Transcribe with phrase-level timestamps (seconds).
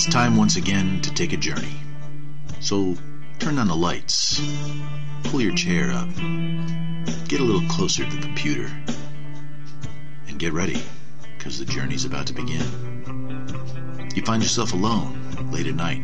[0.00, 1.76] It's time once again to take a journey.
[2.58, 2.96] So
[3.38, 4.40] turn on the lights,
[5.24, 6.08] pull your chair up,
[7.28, 8.70] get a little closer to the computer,
[10.26, 10.82] and get ready,
[11.36, 12.64] because the journey's about to begin.
[14.14, 16.02] You find yourself alone late at night,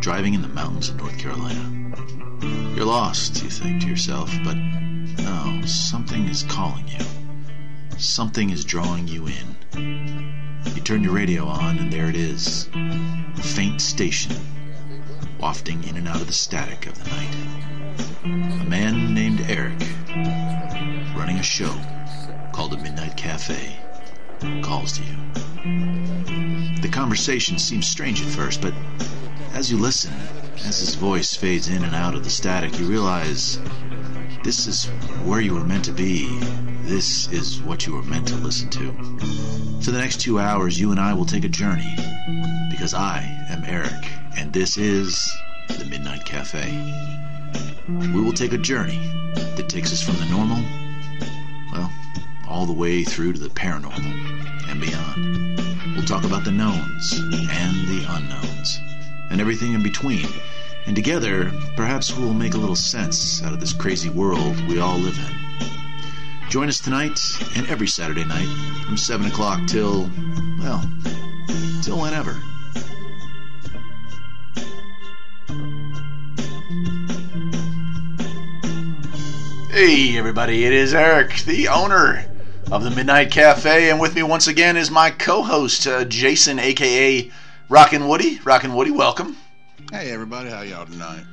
[0.00, 1.96] driving in the mountains of North Carolina.
[2.76, 7.04] You're lost, you think to yourself, but no, something is calling you.
[7.98, 10.62] Something is drawing you in.
[10.76, 12.68] You turn your radio on, and there it is.
[13.42, 14.36] A faint station,
[15.40, 17.34] wafting in and out of the static of the night.
[18.62, 19.80] A man named Eric,
[21.16, 21.74] running a show
[22.52, 23.76] called the Midnight Cafe,
[24.62, 25.16] calls to you.
[26.82, 28.74] The conversation seems strange at first, but
[29.54, 30.14] as you listen,
[30.64, 33.58] as his voice fades in and out of the static, you realize
[34.44, 34.84] this is
[35.24, 36.28] where you were meant to be.
[36.84, 38.92] This is what you were meant to listen to.
[39.82, 41.96] For the next two hours, you and I will take a journey.
[42.70, 45.30] Because I am Eric, and this is
[45.68, 46.70] the Midnight Cafe.
[47.86, 48.98] We will take a journey
[49.34, 50.64] that takes us from the normal,
[51.70, 51.92] well,
[52.48, 55.94] all the way through to the paranormal and beyond.
[55.94, 58.80] We'll talk about the knowns and the unknowns,
[59.30, 60.28] and everything in between.
[60.86, 64.96] And together, perhaps we'll make a little sense out of this crazy world we all
[64.96, 65.68] live in.
[66.48, 67.20] Join us tonight
[67.54, 68.48] and every Saturday night
[68.86, 70.10] from 7 o'clock till,
[70.58, 70.90] well,
[71.82, 72.40] till whenever.
[79.72, 82.26] Hey, everybody, it is Eric, the owner
[82.70, 86.58] of the Midnight Cafe, and with me once again is my co host, uh, Jason,
[86.58, 87.32] aka
[87.70, 88.38] Rockin' Woody.
[88.44, 89.34] Rockin' Woody, welcome.
[89.90, 91.24] Hey, everybody, how y'all tonight?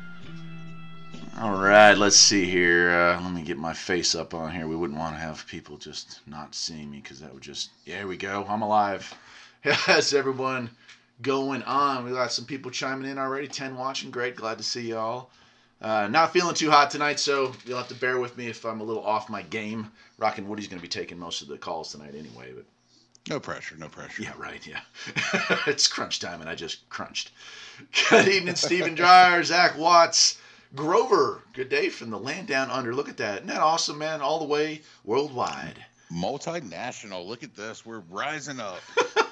[1.41, 2.91] All right, let's see here.
[2.91, 4.69] Uh, let me get my face up on here.
[4.69, 7.71] We wouldn't want to have people just not seeing me because that would just.
[7.85, 8.45] There we go.
[8.47, 9.13] I'm alive.
[9.66, 10.69] Yes, everyone
[11.21, 12.06] going on.
[12.06, 13.50] We got some people chiming in already.
[13.50, 14.11] 10 watching.
[14.11, 14.38] Great.
[14.38, 15.29] Glad to see y'all.
[15.81, 18.81] Uh, not feeling too hot tonight, so you'll have to bear with me if I'm
[18.81, 19.91] a little off my game.
[20.17, 22.66] Rockin' Woody's going to be taking most of the calls tonight anyway, but.
[23.29, 24.23] No pressure, no pressure.
[24.23, 24.81] Yeah, right, yeah.
[25.68, 27.31] it's crunch time, and I just crunched.
[28.09, 30.39] Good evening, Stephen Dryer, Zach Watts.
[30.75, 32.94] Grover, good day from the land down under.
[32.94, 33.38] Look at that.
[33.38, 34.22] Isn't that awesome, man?
[34.22, 35.85] All the way worldwide.
[36.12, 37.25] Multinational.
[37.25, 37.85] Look at this.
[37.85, 38.81] We're rising up.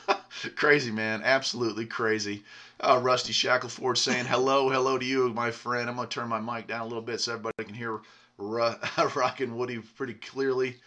[0.56, 1.22] crazy, man.
[1.24, 2.44] Absolutely crazy.
[2.80, 5.90] Uh, Rusty Shackleford saying hello, hello to you, my friend.
[5.90, 8.02] I'm going to turn my mic down a little bit so everybody can hear
[8.38, 10.78] Rockin' Woody pretty clearly.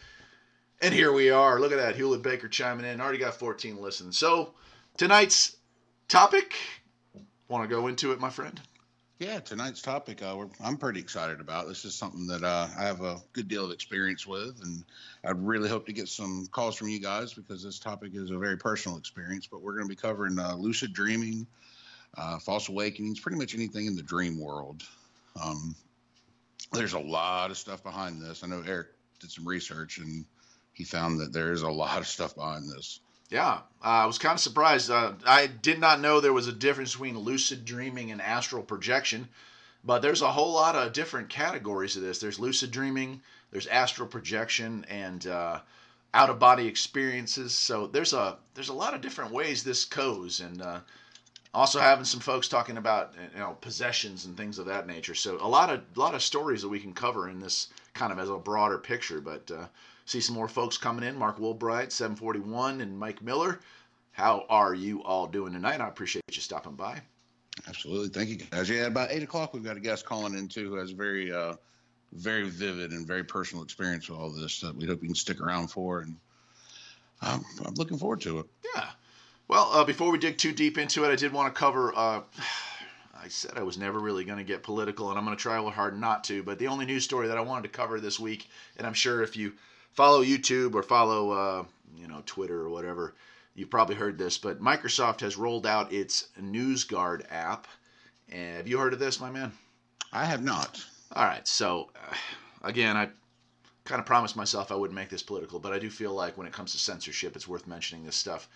[0.80, 1.60] And here we are.
[1.60, 1.96] Look at that.
[1.96, 3.00] Hewlett Baker chiming in.
[3.00, 4.16] Already got 14 listens.
[4.16, 4.54] So,
[4.96, 5.56] tonight's
[6.08, 6.54] topic,
[7.48, 8.60] want to go into it, my friend?
[9.20, 11.68] Yeah, tonight's topic uh, I'm pretty excited about.
[11.68, 14.82] This is something that uh, I have a good deal of experience with, and
[15.22, 18.38] I really hope to get some calls from you guys because this topic is a
[18.38, 19.46] very personal experience.
[19.46, 21.46] But we're going to be covering uh, lucid dreaming,
[22.16, 24.84] uh, false awakenings, pretty much anything in the dream world.
[25.40, 25.76] Um,
[26.72, 28.42] there's a lot of stuff behind this.
[28.42, 28.88] I know Eric
[29.18, 30.24] did some research, and
[30.72, 33.00] he found that there is a lot of stuff behind this.
[33.30, 34.90] Yeah, uh, I was kind of surprised.
[34.90, 39.28] Uh, I did not know there was a difference between lucid dreaming and astral projection,
[39.84, 42.18] but there's a whole lot of different categories of this.
[42.18, 45.60] There's lucid dreaming, there's astral projection, and uh,
[46.12, 47.54] out of body experiences.
[47.54, 50.80] So there's a there's a lot of different ways this goes, and uh,
[51.54, 55.14] also having some folks talking about you know possessions and things of that nature.
[55.14, 58.12] So a lot of a lot of stories that we can cover in this kind
[58.12, 59.66] of as a broader picture, but uh,
[60.10, 61.16] See some more folks coming in.
[61.16, 63.60] Mark Woolbright, 741, and Mike Miller.
[64.10, 65.80] How are you all doing tonight?
[65.80, 67.00] I appreciate you stopping by.
[67.68, 68.08] Absolutely.
[68.08, 68.68] Thank you, guys.
[68.68, 71.54] Yeah, about 8 o'clock, we've got a guest calling in, too, who has very, uh,
[72.12, 75.40] very vivid and very personal experience with all this that we hope you can stick
[75.40, 76.00] around for.
[76.00, 76.16] And
[77.22, 78.46] um, I'm looking forward to it.
[78.74, 78.88] Yeah.
[79.46, 81.96] Well, uh, before we dig too deep into it, I did want to cover.
[81.96, 82.22] Uh,
[83.14, 85.62] I said I was never really going to get political, and I'm going to try
[85.70, 86.42] hard not to.
[86.42, 89.22] But the only news story that I wanted to cover this week, and I'm sure
[89.22, 89.52] if you
[89.92, 91.64] follow YouTube or follow uh,
[91.96, 93.14] you know Twitter or whatever,
[93.54, 97.66] you've probably heard this, but Microsoft has rolled out its NewsGuard app.
[98.30, 99.52] And have you heard of this, my man?
[100.12, 100.84] I have not.
[101.14, 102.14] All right, so uh,
[102.62, 103.08] again, I
[103.84, 106.46] kind of promised myself I wouldn't make this political, but I do feel like when
[106.46, 108.48] it comes to censorship, it's worth mentioning this stuff.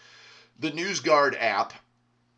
[0.60, 1.72] The NewsGuard app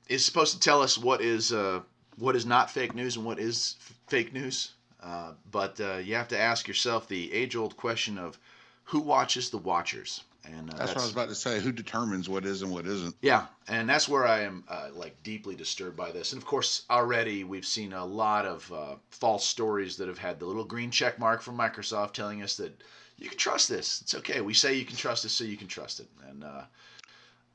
[0.09, 1.81] is supposed to tell us what is uh,
[2.17, 4.73] what is not fake news and what is f- fake news.
[5.03, 8.39] Uh, but uh, you have to ask yourself the age-old question of
[8.87, 10.23] who watches the watchers?
[10.45, 11.61] And uh, that's, that's, what I was about to say.
[11.61, 13.17] Who determines what is and what isn't?
[13.21, 16.33] Yeah, and that's where I am uh, like deeply disturbed by this.
[16.33, 20.39] And of course, already we've seen a lot of uh, false stories that have had
[20.39, 22.81] the little green check mark from Microsoft telling us that
[23.19, 24.03] you can trust this.
[24.03, 24.41] It's okay.
[24.41, 26.09] We say you can trust this, so you can trust it.
[26.29, 26.63] And uh,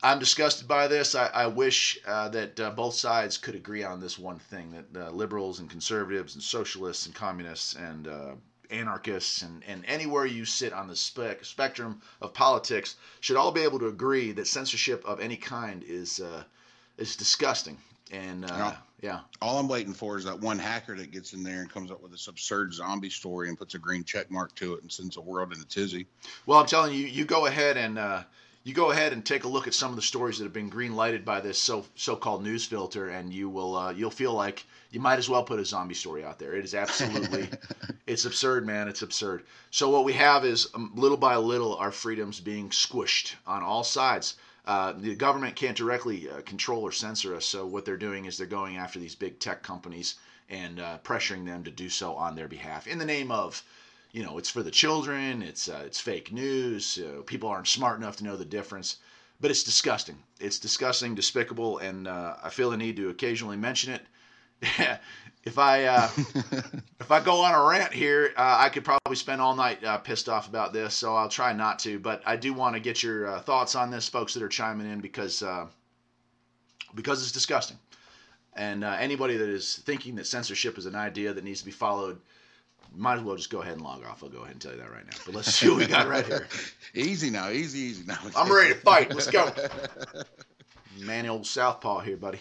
[0.02, 1.14] I'm disgusted by this.
[1.14, 5.06] I, I wish uh, that uh, both sides could agree on this one thing that
[5.06, 8.32] uh, liberals and conservatives and socialists and communists and uh,
[8.72, 13.60] anarchists and, and anywhere you sit on the spec- spectrum of politics should all be
[13.60, 16.42] able to agree that censorship of any kind is uh,
[16.98, 17.76] is disgusting.
[18.10, 19.20] And uh, yeah.
[19.40, 22.00] All I'm waiting for is that one hacker that gets in there and comes up
[22.00, 25.16] with this absurd zombie story and puts a green check mark to it and sends
[25.16, 26.06] the world in a tizzy.
[26.46, 28.22] Well, I'm telling you, you go ahead and uh,
[28.64, 30.68] you go ahead and take a look at some of the stories that have been
[30.68, 34.64] green lighted by this so so-called news filter, and you will uh, you'll feel like
[34.90, 36.54] you might as well put a zombie story out there.
[36.54, 37.48] It is absolutely,
[38.06, 38.88] it's absurd, man.
[38.88, 39.44] It's absurd.
[39.70, 43.84] So what we have is um, little by little our freedoms being squished on all
[43.84, 44.36] sides.
[44.64, 48.38] Uh, the government can't directly uh, control or censor us, so what they're doing is
[48.38, 50.14] they're going after these big tech companies
[50.48, 53.64] and uh, pressuring them to do so on their behalf in the name of,
[54.12, 57.98] you know, it's for the children, it's uh, it's fake news, uh, people aren't smart
[57.98, 58.96] enough to know the difference,
[59.40, 60.18] but it's disgusting.
[60.38, 64.02] It's disgusting, despicable, and uh, I feel the need to occasionally mention it
[65.44, 66.08] if I uh,
[67.00, 69.98] if I go on a rant here, uh, I could probably spend all night uh,
[69.98, 70.94] pissed off about this.
[70.94, 71.98] So I'll try not to.
[71.98, 74.90] But I do want to get your uh, thoughts on this, folks that are chiming
[74.90, 75.66] in, because uh,
[76.94, 77.78] because it's disgusting.
[78.54, 81.72] And uh, anybody that is thinking that censorship is an idea that needs to be
[81.72, 82.20] followed,
[82.94, 84.22] might as well just go ahead and log off.
[84.22, 85.16] I'll go ahead and tell you that right now.
[85.24, 86.46] But let's see what we got right here.
[86.94, 88.18] Easy now, easy, easy now.
[88.36, 89.14] I'm ready to fight.
[89.14, 89.50] Let's go.
[91.00, 92.40] Man, old southpaw here, buddy.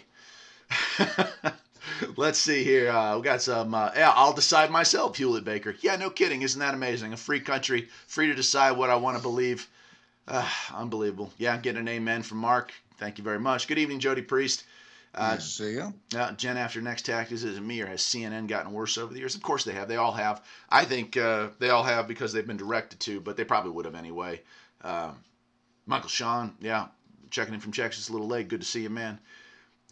[2.18, 2.92] Let's see here.
[2.92, 3.74] Uh, we got some.
[3.74, 5.76] Uh, yeah, I'll decide myself, Hewlett Baker.
[5.82, 6.42] Yeah, no kidding.
[6.42, 7.14] Isn't that amazing?
[7.14, 9.70] A free country, free to decide what I want to believe.
[10.28, 11.32] Uh, unbelievable.
[11.38, 12.74] Yeah, I'm getting an amen from Mark.
[12.98, 13.68] Thank you very much.
[13.68, 14.66] Good evening, Jody Priest.
[15.14, 15.94] Uh, see you.
[16.16, 19.20] Uh, Jen, after next tactics, is it me or has CNN gotten worse over the
[19.20, 19.36] years?
[19.36, 19.90] Of course they have.
[19.90, 20.44] They all have.
[20.70, 23.86] I think uh, they all have because they've been directed to, but they probably would
[23.86, 24.42] have anyway.
[24.82, 25.12] Uh,
[25.86, 26.88] Michael Sean, yeah,
[27.30, 28.48] checking in from Texas a little late.
[28.48, 29.20] Good to see you, man.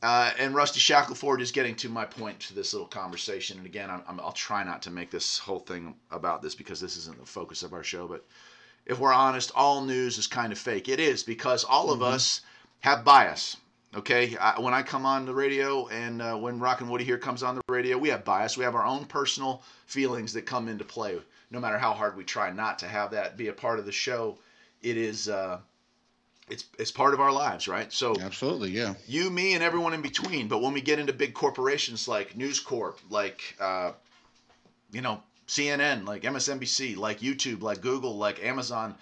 [0.02, 3.58] Uh, and Rusty Shackleford is getting to my point to this little conversation.
[3.58, 6.96] And again, i will try not to make this whole thing about this because this
[6.96, 8.08] isn't the focus of our show.
[8.08, 8.26] But
[8.86, 10.88] if we're honest, all news is kind of fake.
[10.88, 12.02] It is because all mm-hmm.
[12.02, 12.42] of us
[12.80, 13.58] have bias.
[13.96, 17.42] Okay, I, when I come on the radio and uh, when Rockin' Woody here comes
[17.42, 18.56] on the radio, we have bias.
[18.56, 21.18] We have our own personal feelings that come into play.
[21.50, 23.92] No matter how hard we try not to have that be a part of the
[23.92, 24.38] show,
[24.84, 25.28] it is.
[25.28, 25.60] Uh,
[26.50, 27.92] it's it's part of our lives, right?
[27.92, 28.94] So absolutely, yeah.
[29.08, 30.48] You, me, and everyone in between.
[30.48, 33.94] But when we get into big corporations like News Corp, like uh,
[34.92, 38.96] you know CNN, like MSNBC, like YouTube, like Google, like Amazon,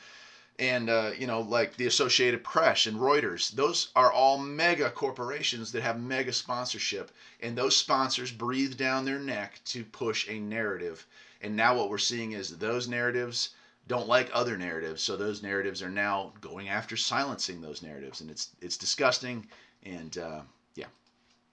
[0.59, 5.71] and uh, you know like the Associated Press and Reuters, those are all mega corporations
[5.71, 7.11] that have mega sponsorship,
[7.41, 11.05] and those sponsors breathe down their neck to push a narrative.
[11.41, 13.49] And now what we're seeing is those narratives
[13.87, 18.31] don't like other narratives, so those narratives are now going after silencing those narratives, and
[18.31, 19.47] it's it's disgusting.
[19.83, 20.41] And uh,
[20.75, 20.87] yeah,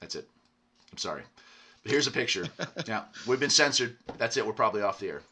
[0.00, 0.26] that's it.
[0.90, 1.22] I'm sorry,
[1.82, 2.46] but here's a picture.
[2.88, 3.96] now we've been censored.
[4.16, 4.46] That's it.
[4.46, 5.22] We're probably off the air.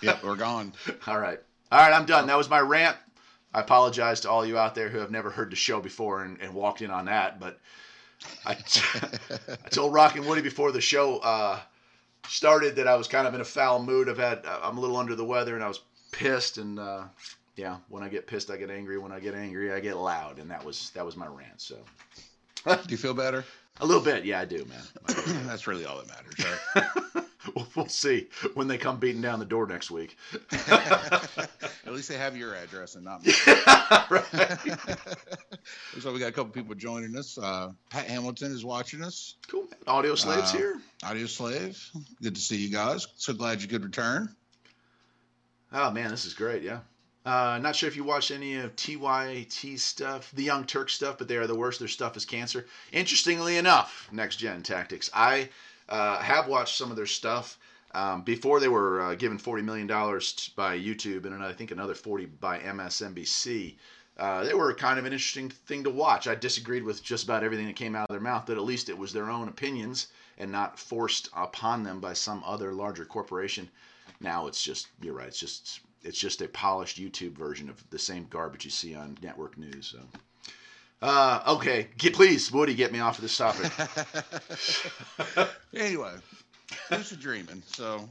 [0.00, 0.72] yep, we're gone.
[1.08, 1.40] all right,
[1.72, 1.92] all right.
[1.92, 2.28] I'm done.
[2.28, 2.96] That was my rant.
[3.56, 6.38] I apologize to all you out there who have never heard the show before and,
[6.42, 7.58] and walked in on that, but
[8.44, 8.52] I,
[9.48, 11.58] I told Rockin' Woody before the show uh,
[12.28, 14.10] started that I was kind of in a foul mood.
[14.10, 15.80] I've had I'm a little under the weather, and I was
[16.12, 17.04] pissed and uh,
[17.56, 18.98] yeah, when I get pissed, I get angry.
[18.98, 21.58] When I get angry, I get loud, and that was that was my rant.
[21.58, 21.76] So,
[22.66, 23.42] do you feel better?
[23.80, 24.82] A little bit, yeah, I do, man.
[25.46, 26.44] That's really all that matters,
[27.14, 27.24] right?
[27.74, 30.16] well, see when they come beating down the door next week.
[30.68, 33.34] At least they have your address and not mine.
[33.46, 34.98] Yeah, right.
[36.00, 37.38] so we got a couple people joining us.
[37.38, 39.36] Uh, Pat Hamilton is watching us.
[39.48, 39.62] Cool.
[39.62, 39.78] Man.
[39.86, 40.80] Audio slaves uh, here.
[41.04, 41.82] Audio slave.
[42.22, 43.06] Good to see you guys.
[43.16, 44.34] So glad you could return.
[45.72, 46.62] Oh man, this is great.
[46.62, 46.80] Yeah.
[47.24, 51.26] Uh, not sure if you watched any of TYT stuff, the Young Turk stuff, but
[51.26, 51.80] they are the worst.
[51.80, 52.66] Their stuff is cancer.
[52.92, 55.10] Interestingly enough, Next Gen Tactics.
[55.12, 55.48] I
[55.88, 57.58] uh, have watched some of their stuff
[57.92, 62.26] um, before they were uh, given $40 million by YouTube and I think another 40
[62.26, 63.74] by MSNBC.
[64.18, 66.26] Uh, they were kind of an interesting thing to watch.
[66.26, 68.88] I disagreed with just about everything that came out of their mouth, but at least
[68.88, 73.68] it was their own opinions and not forced upon them by some other larger corporation.
[74.20, 75.28] Now it's just you're right.
[75.28, 79.18] It's just it's just a polished YouTube version of the same garbage you see on
[79.22, 79.88] network news.
[79.88, 79.98] So.
[81.02, 83.70] Uh, okay, get, please, Woody, get me off of this topic.
[85.74, 86.12] anyway,
[86.90, 87.62] lucid dreaming.
[87.66, 88.08] So,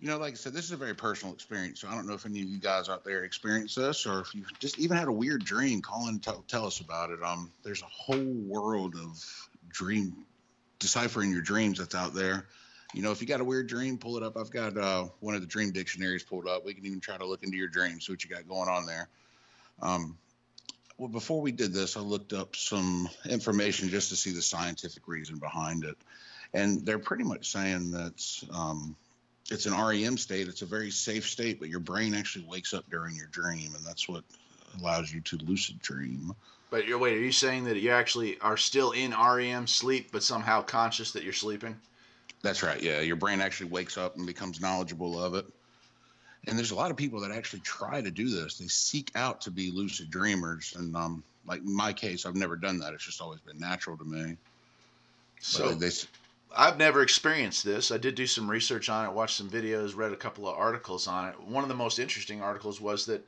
[0.00, 1.80] you know, like I said, this is a very personal experience.
[1.80, 4.34] So I don't know if any of you guys out there experience this, or if
[4.34, 5.82] you just even had a weird dream.
[5.82, 7.22] Call and tell, us about it.
[7.22, 9.22] Um, there's a whole world of
[9.68, 10.16] dream
[10.78, 12.46] deciphering your dreams that's out there
[12.96, 14.38] you know, if you got a weird dream, pull it up.
[14.38, 16.64] I've got uh, one of the dream dictionaries pulled up.
[16.64, 18.86] We can even try to look into your dreams, see what you got going on
[18.86, 19.08] there.
[19.82, 20.16] Um,
[20.98, 25.06] Well, before we did this, I looked up some information just to see the scientific
[25.06, 25.96] reason behind it,
[26.54, 28.96] and they're pretty much saying that um,
[29.50, 30.48] it's an REM state.
[30.48, 33.84] It's a very safe state, but your brain actually wakes up during your dream, and
[33.84, 34.24] that's what
[34.80, 36.32] allows you to lucid dream.
[36.70, 40.22] But you're wait, are you saying that you actually are still in REM sleep, but
[40.22, 41.76] somehow conscious that you're sleeping?
[42.42, 42.82] That's right.
[42.82, 45.46] Yeah, your brain actually wakes up and becomes knowledgeable of it.
[46.46, 48.58] And there's a lot of people that actually try to do this.
[48.58, 52.56] They seek out to be lucid dreamers, and um, like in my case, I've never
[52.56, 52.94] done that.
[52.94, 54.36] It's just always been natural to me.
[55.40, 55.90] So they,
[56.56, 57.90] I've never experienced this.
[57.90, 61.06] I did do some research on it, watched some videos, read a couple of articles
[61.06, 61.40] on it.
[61.40, 63.26] One of the most interesting articles was that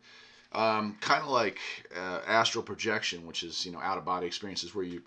[0.52, 1.58] um, kind of like
[1.96, 5.02] uh, astral projection, which is you know out of body experiences where you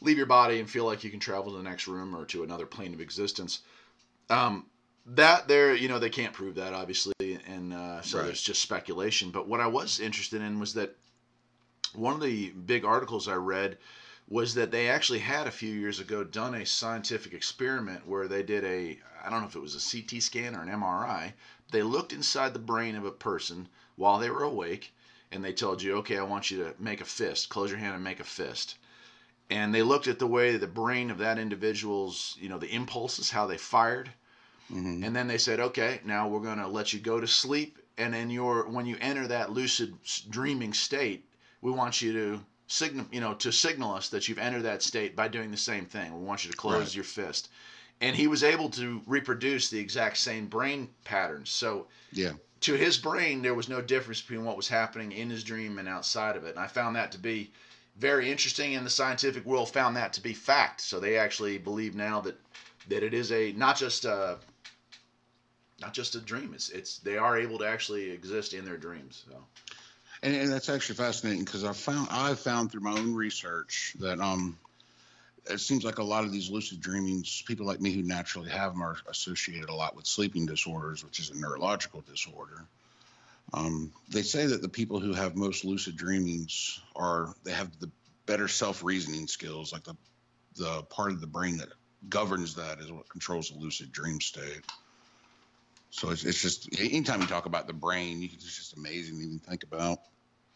[0.00, 2.42] leave your body and feel like you can travel to the next room or to
[2.42, 3.60] another plane of existence.
[4.30, 4.66] Um,
[5.06, 7.14] that there, you know, they can't prove that obviously,
[7.46, 8.26] and uh, so right.
[8.26, 9.30] there's just speculation.
[9.30, 10.96] But what I was interested in was that
[11.94, 13.78] one of the big articles I read
[14.28, 18.42] was that they actually had a few years ago done a scientific experiment where they
[18.42, 21.32] did a I don't know if it was a CT scan or an MRI.
[21.70, 24.92] They looked inside the brain of a person while they were awake,
[25.30, 27.94] and they told you, okay, I want you to make a fist, close your hand
[27.94, 28.76] and make a fist.
[29.50, 33.30] And they looked at the way the brain of that individual's, you know, the impulses,
[33.30, 34.10] how they fired
[34.72, 35.04] Mm-hmm.
[35.04, 37.78] And then they said, okay, now we're going to let you go to sleep.
[37.98, 39.94] And in your when you enter that lucid
[40.28, 41.24] dreaming state,
[41.62, 45.16] we want you to signal, you know, to signal us that you've entered that state
[45.16, 46.18] by doing the same thing.
[46.18, 46.94] We want you to close right.
[46.94, 47.48] your fist.
[48.02, 51.48] And he was able to reproduce the exact same brain patterns.
[51.48, 55.42] So yeah, to his brain, there was no difference between what was happening in his
[55.42, 56.50] dream and outside of it.
[56.50, 57.50] And I found that to be
[57.96, 60.82] very interesting, and the scientific world found that to be fact.
[60.82, 62.38] So they actually believe now that
[62.88, 64.38] that it is a not just a
[65.80, 66.52] not just a dream.
[66.54, 69.24] It's it's they are able to actually exist in their dreams.
[69.28, 69.36] So.
[70.22, 74.20] And, and that's actually fascinating because I found I found through my own research that
[74.20, 74.58] um
[75.48, 78.72] it seems like a lot of these lucid dreamings, people like me who naturally have
[78.72, 82.64] them, are associated a lot with sleeping disorders, which is a neurological disorder.
[83.54, 87.90] Um, they say that the people who have most lucid dreamings are they have the
[88.26, 89.96] better self reasoning skills, like the
[90.56, 91.68] the part of the brain that
[92.08, 94.62] governs that is what controls the lucid dream state.
[95.96, 99.38] So it's, it's just anytime you talk about the brain, it's just amazing to even
[99.38, 99.98] think about.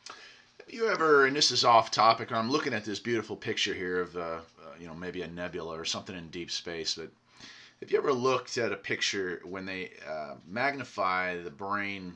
[0.07, 4.03] Have you ever, and this is off topic, I'm looking at this beautiful picture here
[4.03, 4.41] of, uh, uh,
[4.79, 7.11] you know, maybe a nebula or something in deep space, but
[7.81, 12.15] have you ever looked at a picture when they uh, magnify the brain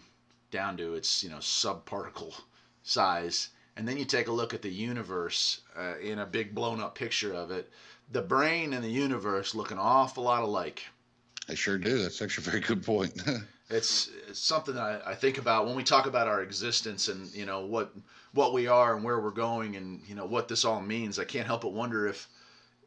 [0.51, 2.39] down to its, you know, subparticle
[2.83, 6.79] size, and then you take a look at the universe uh, in a big blown
[6.79, 7.71] up picture of it?
[8.13, 10.83] The brain and the universe look an awful lot alike.
[11.49, 11.99] I sure do.
[11.99, 13.23] That's actually a very good point.
[13.71, 17.47] it's, it's, something I, I think about when we talk about our existence and you
[17.47, 17.93] know what
[18.33, 21.19] what we are and where we're going and you know what this all means.
[21.19, 22.29] I can't help but wonder if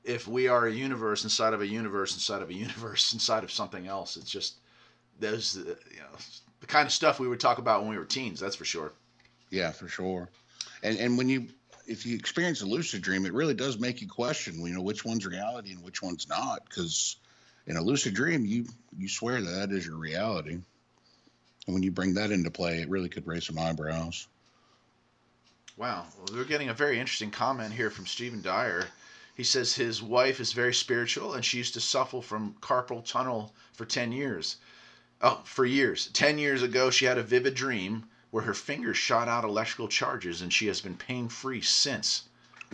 [0.04, 3.52] if we are a universe inside of a universe inside of a universe inside of
[3.52, 4.18] something else.
[4.18, 4.56] It's just
[5.20, 6.18] there's the, you know
[6.60, 8.40] the kind of stuff we would talk about when we were teens.
[8.40, 8.94] That's for sure.
[9.50, 10.30] Yeah, for sure.
[10.84, 11.48] And and when you
[11.86, 15.06] if you experience a lucid dream, it really does make you question, you know, which
[15.06, 17.16] one's reality and which one's not, because
[17.68, 18.66] in a lucid dream, you
[18.98, 20.54] you swear that, that is your reality.
[20.54, 24.28] And when you bring that into play, it really could raise some eyebrows.
[25.76, 26.06] Wow.
[26.18, 28.88] Well, we're getting a very interesting comment here from Stephen Dyer.
[29.36, 33.54] He says his wife is very spiritual and she used to suffer from carpal tunnel
[33.74, 34.58] for 10 years.
[35.22, 36.08] Oh, for years.
[36.14, 40.42] 10 years ago, she had a vivid dream where her fingers shot out electrical charges
[40.42, 42.24] and she has been pain free since.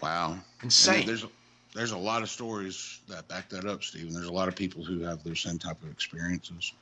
[0.02, 0.38] Wow.
[0.62, 1.30] Insane.
[1.74, 4.14] There's, a lot of stories that back that up, Stephen.
[4.14, 6.74] There's a lot of people who have those same type of experiences.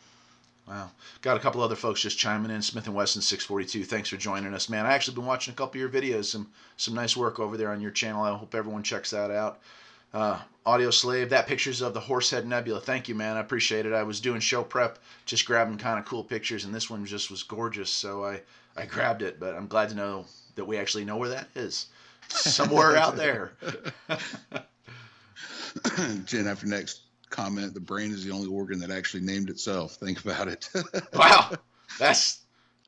[0.68, 0.92] Wow.
[1.22, 2.62] Got a couple other folks just chiming in.
[2.62, 3.84] Smith and Wesson 642.
[3.84, 4.86] Thanks for joining us, man.
[4.86, 6.26] I actually been watching a couple of your videos.
[6.26, 8.24] Some some nice work over there on your channel.
[8.24, 9.60] I hope everyone checks that out.
[10.14, 12.82] Uh, Audio Slave, that pictures of the Horsehead Nebula.
[12.82, 13.38] Thank you, man.
[13.38, 13.94] I appreciate it.
[13.94, 17.32] I was doing show prep, just grabbing kind of cool pictures, and this one just
[17.32, 18.42] was gorgeous, so I
[18.78, 19.40] I grabbed it.
[19.40, 21.88] But I'm glad to know that we actually know where that is,
[22.30, 23.54] somewhere out there.
[26.26, 29.96] Jen, after next comment, the brain is the only organ that actually named itself.
[29.96, 30.70] Think about it.
[31.14, 31.52] wow,
[32.00, 32.42] that's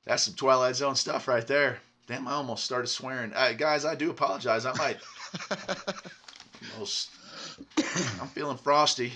[0.05, 1.79] that's some Twilight Zone stuff right there.
[2.07, 3.31] Damn, I almost started swearing.
[3.31, 4.65] Hey, guys, I do apologize.
[4.65, 4.97] I might.
[6.73, 7.11] almost,
[8.19, 9.13] I'm feeling frosty.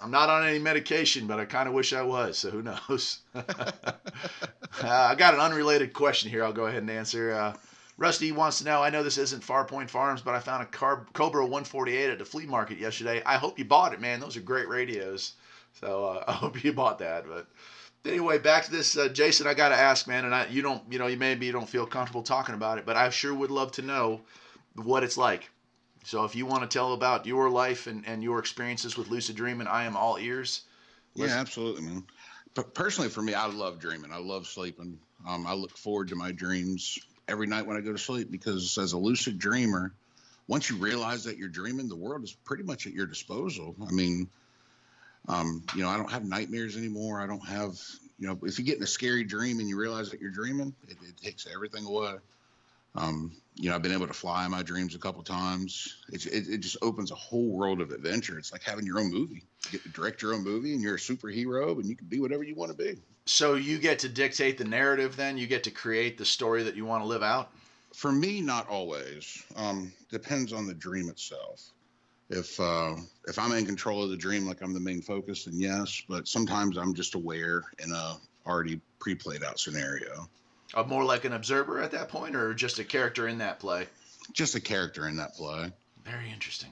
[0.00, 2.38] I'm not on any medication, but I kind of wish I was.
[2.38, 3.18] So who knows?
[3.34, 3.92] uh,
[4.82, 6.44] I got an unrelated question here.
[6.44, 7.32] I'll go ahead and answer.
[7.32, 7.54] Uh,
[7.98, 8.80] Rusty wants to know.
[8.80, 12.24] I know this isn't Farpoint Farms, but I found a Car- Cobra 148 at the
[12.24, 13.20] flea market yesterday.
[13.26, 14.20] I hope you bought it, man.
[14.20, 15.32] Those are great radios.
[15.80, 17.26] So uh, I hope you bought that.
[17.28, 17.48] But
[18.04, 19.48] anyway, back to this, uh, Jason.
[19.48, 21.68] I got to ask, man, and I, you don't, you know, you maybe you don't
[21.68, 24.20] feel comfortable talking about it, but I sure would love to know
[24.76, 25.50] what it's like.
[26.04, 29.34] So if you want to tell about your life and, and your experiences with lucid
[29.34, 30.62] dreaming, I am all ears.
[31.16, 31.36] Listen.
[31.36, 32.04] Yeah, absolutely, man.
[32.54, 34.12] But personally, for me, I love dreaming.
[34.12, 35.00] I love sleeping.
[35.26, 38.76] Um, I look forward to my dreams every night when I go to sleep because
[38.78, 39.92] as a lucid dreamer,
[40.48, 43.76] once you realize that you're dreaming, the world is pretty much at your disposal.
[43.86, 44.28] I mean,
[45.28, 47.20] um, you know, I don't have nightmares anymore.
[47.20, 47.78] I don't have,
[48.18, 50.74] you know, if you get in a scary dream and you realize that you're dreaming,
[50.88, 52.14] it, it takes everything away.
[52.94, 55.98] Um, you know, I've been able to fly in my dreams a couple times.
[56.10, 58.38] It, it, it, just opens a whole world of adventure.
[58.38, 59.42] It's like having your own movie.
[59.66, 62.20] You get to direct your own movie, and you're a superhero, and you can be
[62.20, 62.98] whatever you want to be.
[63.26, 65.16] So you get to dictate the narrative.
[65.16, 67.50] Then you get to create the story that you want to live out.
[67.94, 69.44] For me, not always.
[69.56, 71.70] Um, depends on the dream itself.
[72.30, 72.96] If uh,
[73.26, 76.02] if I'm in control of the dream, like I'm the main focus, then yes.
[76.08, 80.28] But sometimes I'm just aware in a already pre-played out scenario.
[80.74, 83.86] Uh, more like an observer at that point, or just a character in that play?
[84.32, 85.72] Just a character in that play.
[86.04, 86.70] Very interesting.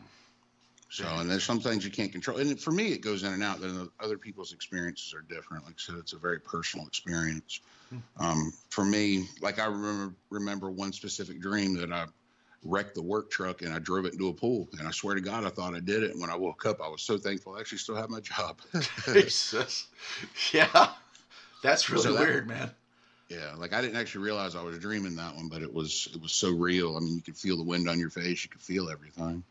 [0.89, 2.39] So, and there's some things you can't control.
[2.39, 3.61] And for me, it goes in and out.
[3.61, 5.65] Then other people's experiences are different.
[5.65, 7.61] Like I said, it's a very personal experience.
[7.91, 7.99] Hmm.
[8.19, 12.07] Um, for me, like I remember remember one specific dream that I
[12.63, 14.69] wrecked the work truck and I drove it into a pool.
[14.79, 16.13] And I swear to God, I thought I did it.
[16.13, 18.61] And when I woke up, I was so thankful I actually still have my job.
[19.13, 19.89] Jesus.
[20.53, 20.91] Yeah.
[21.63, 22.71] That's really so that, weird, man.
[23.29, 26.23] Yeah, like I didn't actually realize I was dreaming that one, but it was it
[26.23, 26.97] was so real.
[26.97, 29.43] I mean, you could feel the wind on your face, you could feel everything.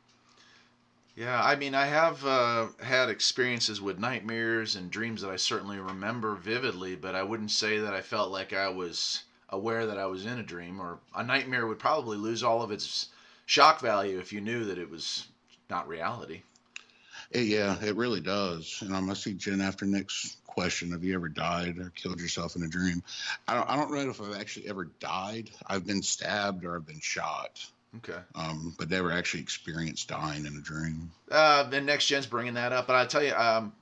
[1.16, 5.80] Yeah, I mean, I have uh, had experiences with nightmares and dreams that I certainly
[5.80, 10.08] remember vividly, but I wouldn't say that I felt like I was aware that I
[10.08, 10.82] was in a dream.
[10.82, 13.08] Or a nightmare would probably lose all of its
[13.46, 15.28] shock value if you knew that it was
[15.70, 16.42] not reality.
[17.34, 18.80] yeah, it really does.
[18.82, 22.58] And I'm gonna see Jen after Nick's question: Have you ever died or killed yourself
[22.58, 23.02] in a dream?
[23.48, 23.70] I don't.
[23.70, 25.50] I don't know if I've actually ever died.
[25.66, 27.66] I've been stabbed or I've been shot.
[27.98, 28.20] Okay.
[28.36, 31.12] Um, but never actually experienced dying in a dream.
[31.32, 33.74] Uh, and next gen's bringing that up, but I tell you, um,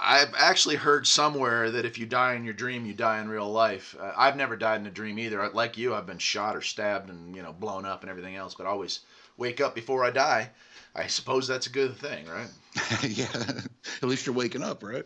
[0.00, 3.50] I've actually heard somewhere that if you die in your dream, you die in real
[3.50, 3.94] life.
[3.98, 5.48] Uh, I've never died in a dream either.
[5.50, 8.54] Like you, I've been shot or stabbed and you know blown up and everything else,
[8.54, 9.00] but I always
[9.36, 10.50] wake up before I die.
[10.94, 12.48] I suppose that's a good thing, right?
[13.02, 13.26] yeah.
[14.02, 15.04] At least you're waking up, right?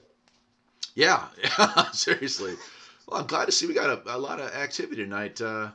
[0.94, 1.26] Yeah.
[1.92, 2.54] Seriously.
[3.07, 5.40] Well, I'm glad to see we got a, a lot of activity tonight.
[5.40, 5.70] Uh,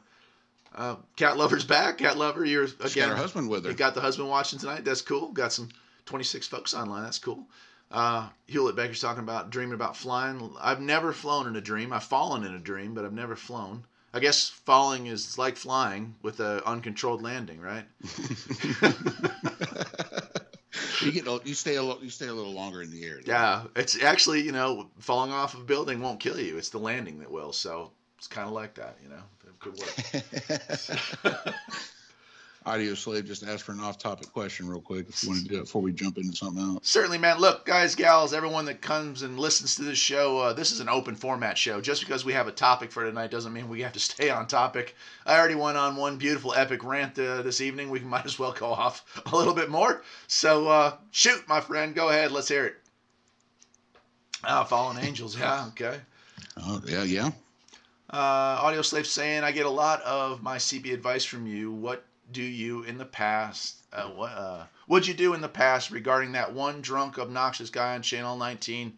[0.76, 2.00] uh, cat lover's back.
[2.00, 2.90] Cat lover, you're again.
[2.90, 3.72] She got her husband with her.
[3.72, 4.84] You got the husband watching tonight.
[4.84, 5.32] That's cool.
[5.32, 5.70] Got some
[6.06, 7.04] 26 folks online.
[7.04, 7.46] That's cool.
[7.92, 10.52] Uh, Hewlett Becker's talking about dreaming about flying.
[10.60, 11.94] I've never flown in a dream.
[11.94, 13.86] I've fallen in a dream, but I've never flown.
[14.16, 17.86] I guess falling is like flying with an uncontrolled landing, right?
[21.02, 23.20] you get you stay a you stay a little longer in the air.
[23.26, 26.58] Yeah, it's actually you know falling off a building won't kill you.
[26.58, 27.54] It's the landing that will.
[27.54, 27.92] So
[28.24, 29.22] it's kind of like that, you know.
[29.44, 29.78] It could
[31.36, 31.56] work.
[32.66, 35.58] Audio Slave just asked for an off-topic question real quick if you want to do
[35.58, 36.88] it before we jump into something else.
[36.88, 37.40] Certainly, man.
[37.40, 40.88] Look, guys, gals, everyone that comes and listens to this show, uh, this is an
[40.88, 41.82] open format show.
[41.82, 44.48] Just because we have a topic for tonight doesn't mean we have to stay on
[44.48, 44.96] topic.
[45.26, 47.90] I already went on one beautiful epic rant uh, this evening.
[47.90, 50.02] We might as well go off a little bit more.
[50.28, 51.94] So uh, shoot, my friend.
[51.94, 52.32] Go ahead.
[52.32, 52.76] Let's hear it.
[54.46, 55.38] Ah, Fallen Angels.
[55.38, 56.00] Yeah, okay.
[56.56, 57.32] Oh, yeah, yeah.
[58.14, 61.72] Uh, Audio Slave saying, I get a lot of my CB advice from you.
[61.72, 65.90] What do you in the past, uh, what, uh, what'd you do in the past
[65.90, 68.94] regarding that one drunk, obnoxious guy on Channel 19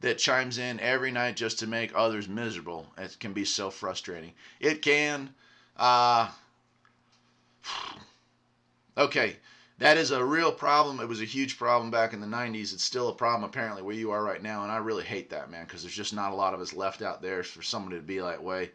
[0.00, 2.86] that chimes in every night just to make others miserable?
[2.98, 4.34] It can be so frustrating.
[4.60, 5.30] It can.
[5.74, 6.28] Uh,
[8.98, 9.36] okay,
[9.78, 11.00] that is a real problem.
[11.00, 12.72] It was a huge problem back in the 90s.
[12.72, 15.50] It's still a problem apparently where you are right now, and I really hate that,
[15.50, 18.02] man, because there's just not a lot of us left out there for somebody to
[18.02, 18.70] be that way.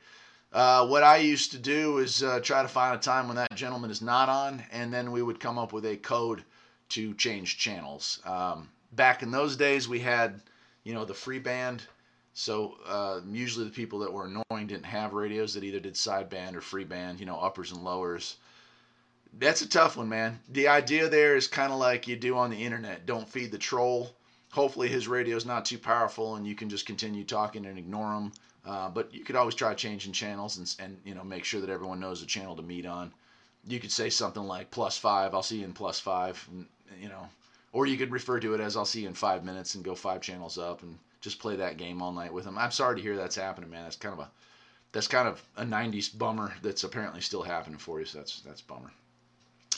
[0.53, 3.55] Uh, what I used to do is uh, try to find a time when that
[3.55, 6.43] gentleman is not on, and then we would come up with a code
[6.89, 8.21] to change channels.
[8.23, 10.39] Um, back in those days, we had,
[10.83, 11.83] you know, the free band.
[12.35, 16.55] So uh, usually the people that were annoying didn't have radios that either did sideband
[16.55, 18.37] or free band, you know, uppers and lowers
[19.39, 20.39] that's a tough one, man.
[20.49, 23.05] The idea there is kind of like you do on the internet.
[23.05, 24.15] Don't feed the troll.
[24.51, 28.31] Hopefully his radio's not too powerful and you can just continue talking and ignore him.
[28.65, 31.69] Uh, but you could always try changing channels and, and you know make sure that
[31.69, 33.11] everyone knows the channel to meet on.
[33.67, 35.33] You could say something like plus five.
[35.33, 36.45] I'll see you in plus five.
[36.51, 36.67] And,
[37.01, 37.27] you know,
[37.71, 39.95] or you could refer to it as I'll see you in five minutes and go
[39.95, 42.57] five channels up and just play that game all night with them.
[42.57, 43.83] I'm sorry to hear that's happening, man.
[43.83, 44.29] That's kind of a
[44.91, 48.05] that's kind of a 90s bummer that's apparently still happening for you.
[48.05, 48.91] So that's that's bummer.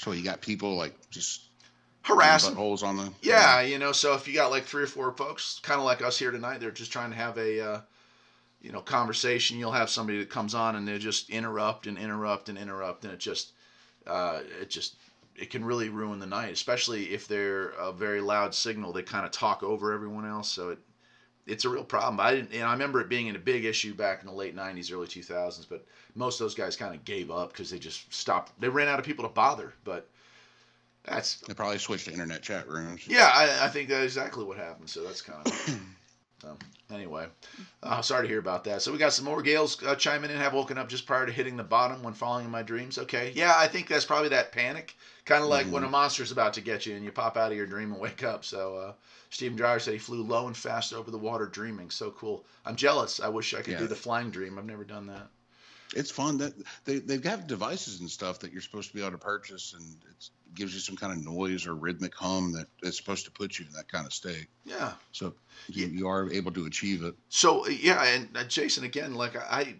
[0.05, 1.41] So you got people like just
[2.03, 3.91] harassing holes on the yeah, you know.
[3.91, 6.59] So if you got like three or four folks, kind of like us here tonight,
[6.59, 7.81] they're just trying to have a uh,
[8.61, 9.57] you know conversation.
[9.57, 13.13] You'll have somebody that comes on and they just interrupt and interrupt and interrupt, and
[13.13, 13.53] it just
[14.05, 14.95] uh, it just
[15.35, 18.93] it can really ruin the night, especially if they're a very loud signal.
[18.93, 20.77] They kind of talk over everyone else, so it
[21.47, 22.19] it's a real problem.
[22.19, 24.91] I didn't, and I remember it being a big issue back in the late '90s,
[24.91, 25.65] early 2000s.
[25.69, 28.59] But most of those guys kind of gave up because they just stopped.
[28.59, 29.73] They ran out of people to bother.
[29.83, 30.07] But
[31.03, 33.07] that's they probably switched to internet chat rooms.
[33.07, 34.89] Yeah, I, I think that's exactly what happened.
[34.89, 35.79] So that's kind of.
[36.41, 36.57] so
[36.91, 37.27] anyway,
[37.83, 38.81] uh, sorry to hear about that.
[38.81, 40.37] So we got some more Gales uh, chiming in.
[40.37, 42.97] Have woken up just prior to hitting the bottom when falling in my dreams.
[42.97, 44.95] Okay, yeah, I think that's probably that panic,
[45.25, 45.73] kind of like mm-hmm.
[45.73, 48.01] when a monster's about to get you and you pop out of your dream and
[48.01, 48.45] wake up.
[48.45, 48.77] So.
[48.77, 48.93] Uh,
[49.31, 51.89] Stephen Dreyer said he flew low and fast over the water dreaming.
[51.89, 52.45] So cool.
[52.65, 53.19] I'm jealous.
[53.19, 53.79] I wish I could yeah.
[53.79, 54.57] do the flying dream.
[54.57, 55.27] I've never done that.
[55.95, 56.53] It's fun that
[56.83, 59.83] they they've got devices and stuff that you're supposed to be able to purchase, and
[60.09, 63.57] it gives you some kind of noise or rhythmic hum that it's supposed to put
[63.57, 64.47] you in that kind of state.
[64.65, 64.93] Yeah.
[65.11, 65.33] So
[65.67, 67.15] you, you are able to achieve it.
[67.29, 69.75] So yeah, and uh, Jason again, like I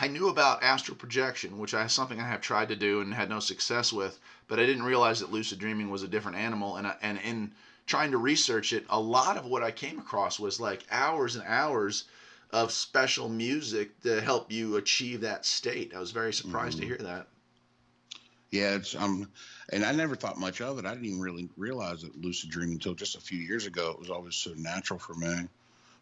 [0.00, 3.28] I knew about astral projection, which is something I have tried to do and had
[3.28, 6.86] no success with, but I didn't realize that lucid dreaming was a different animal, and
[6.86, 7.52] I, and in
[7.86, 11.44] trying to research it, a lot of what I came across was like hours and
[11.46, 12.04] hours
[12.50, 15.92] of special music to help you achieve that state.
[15.94, 16.88] I was very surprised mm-hmm.
[16.88, 17.28] to hear that.
[18.50, 19.28] Yeah, it's um,
[19.70, 20.86] and I never thought much of it.
[20.86, 23.90] I didn't even really realize that lucid dreaming until just a few years ago.
[23.90, 25.48] It was always so natural for me.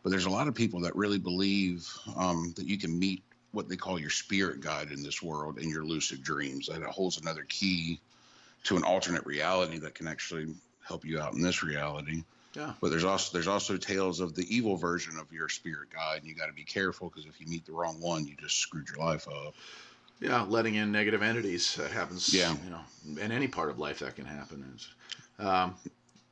[0.02, 3.68] But there's a lot of people that really believe um, that you can meet what
[3.68, 6.68] they call your spirit guide in this world in your lucid dreams.
[6.68, 8.00] That it holds another key
[8.64, 10.54] to an alternate reality that can actually
[10.86, 12.22] help you out in this reality.
[12.56, 12.72] Yeah.
[12.80, 16.26] But there's also there's also tales of the evil version of your spirit guide, and
[16.26, 18.88] you got to be careful because if you meet the wrong one, you just screwed
[18.88, 19.54] your life up.
[20.20, 22.32] Yeah, letting in negative entities that happens.
[22.32, 22.54] Yeah.
[22.64, 24.78] You know, in any part of life that can happen.
[25.38, 25.74] Um,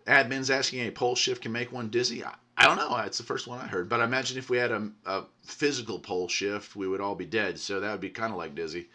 [0.06, 2.24] admins asking a pole shift can make one dizzy.
[2.24, 2.96] I, I don't know.
[2.98, 3.90] It's the first one I heard.
[3.90, 7.26] But I imagine if we had a, a physical pole shift, we would all be
[7.26, 7.58] dead.
[7.58, 8.86] So that would be kind of like dizzy.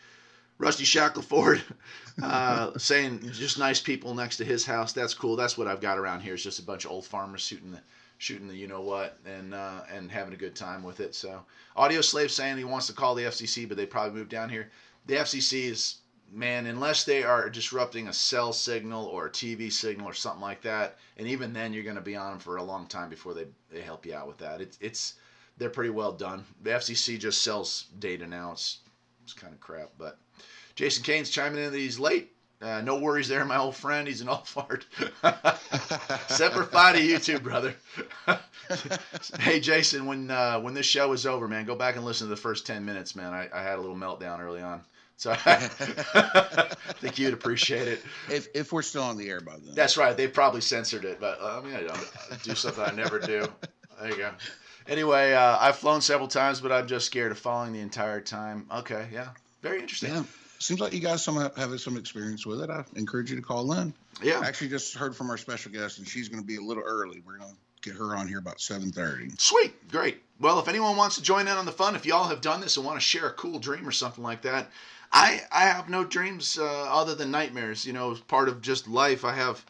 [0.59, 1.61] Rusty Shackleford
[2.23, 4.91] uh, saying just nice people next to his house.
[4.91, 5.35] That's cool.
[5.35, 6.33] That's what I've got around here.
[6.33, 7.81] It's just a bunch of old farmers shooting the
[8.17, 11.15] shooting the you know what and uh, and having a good time with it.
[11.15, 11.41] So
[11.77, 14.69] Audio Slave saying he wants to call the FCC, but they probably moved down here.
[15.07, 15.99] The FCC is
[16.31, 20.61] man, unless they are disrupting a cell signal or a TV signal or something like
[20.61, 23.33] that, and even then you're going to be on them for a long time before
[23.33, 24.59] they, they help you out with that.
[24.59, 25.13] It's it's
[25.57, 26.43] they're pretty well done.
[26.63, 28.51] The FCC just sells data now.
[28.51, 28.79] It's
[29.31, 30.17] it's kind of crap, but
[30.75, 32.31] Jason Kane's chiming in that he's late.
[32.61, 34.07] Uh, no worries there, my old friend.
[34.07, 34.85] He's an all fart.
[36.27, 37.73] Semper Fi to you too, brother.
[39.39, 42.29] hey, Jason, when uh, when this show is over, man, go back and listen to
[42.29, 43.33] the first 10 minutes, man.
[43.33, 44.81] I, I had a little meltdown early on.
[45.15, 45.57] So I
[46.95, 48.03] think you'd appreciate it.
[48.29, 49.75] If, if we're still on the air by then.
[49.75, 50.17] That's right.
[50.17, 53.45] They probably censored it, but uh, I mean, I do something I never do.
[54.01, 54.31] There you go.
[54.89, 58.65] Anyway, uh, I've flown several times, but I'm just scared of falling the entire time.
[58.71, 59.29] Okay, yeah.
[59.61, 60.13] Very interesting.
[60.13, 60.23] Yeah
[60.59, 62.69] seems like you guys some have some experience with it.
[62.69, 63.93] I encourage you to call in.
[64.21, 64.39] Yeah.
[64.39, 66.83] I actually just heard from our special guest, and she's going to be a little
[66.83, 67.21] early.
[67.25, 69.31] We're going to get her on here about seven thirty.
[69.37, 70.21] Sweet, great.
[70.39, 72.77] Well, if anyone wants to join in on the fun, if y'all have done this
[72.77, 74.69] and want to share a cool dream or something like that,
[75.11, 77.85] I I have no dreams uh, other than nightmares.
[77.85, 79.23] You know, part of just life.
[79.23, 79.65] I have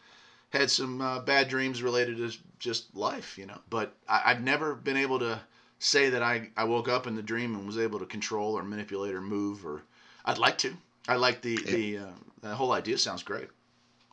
[0.49, 3.38] had some uh, bad dreams related to just life.
[3.38, 5.39] You know, but I, I've never been able to
[5.80, 8.63] say that I, I woke up in the dream and was able to control or
[8.63, 9.82] manipulate or move or
[10.26, 10.74] I'd like to.
[11.08, 12.98] I like the the uh, the whole idea.
[12.98, 13.48] Sounds great.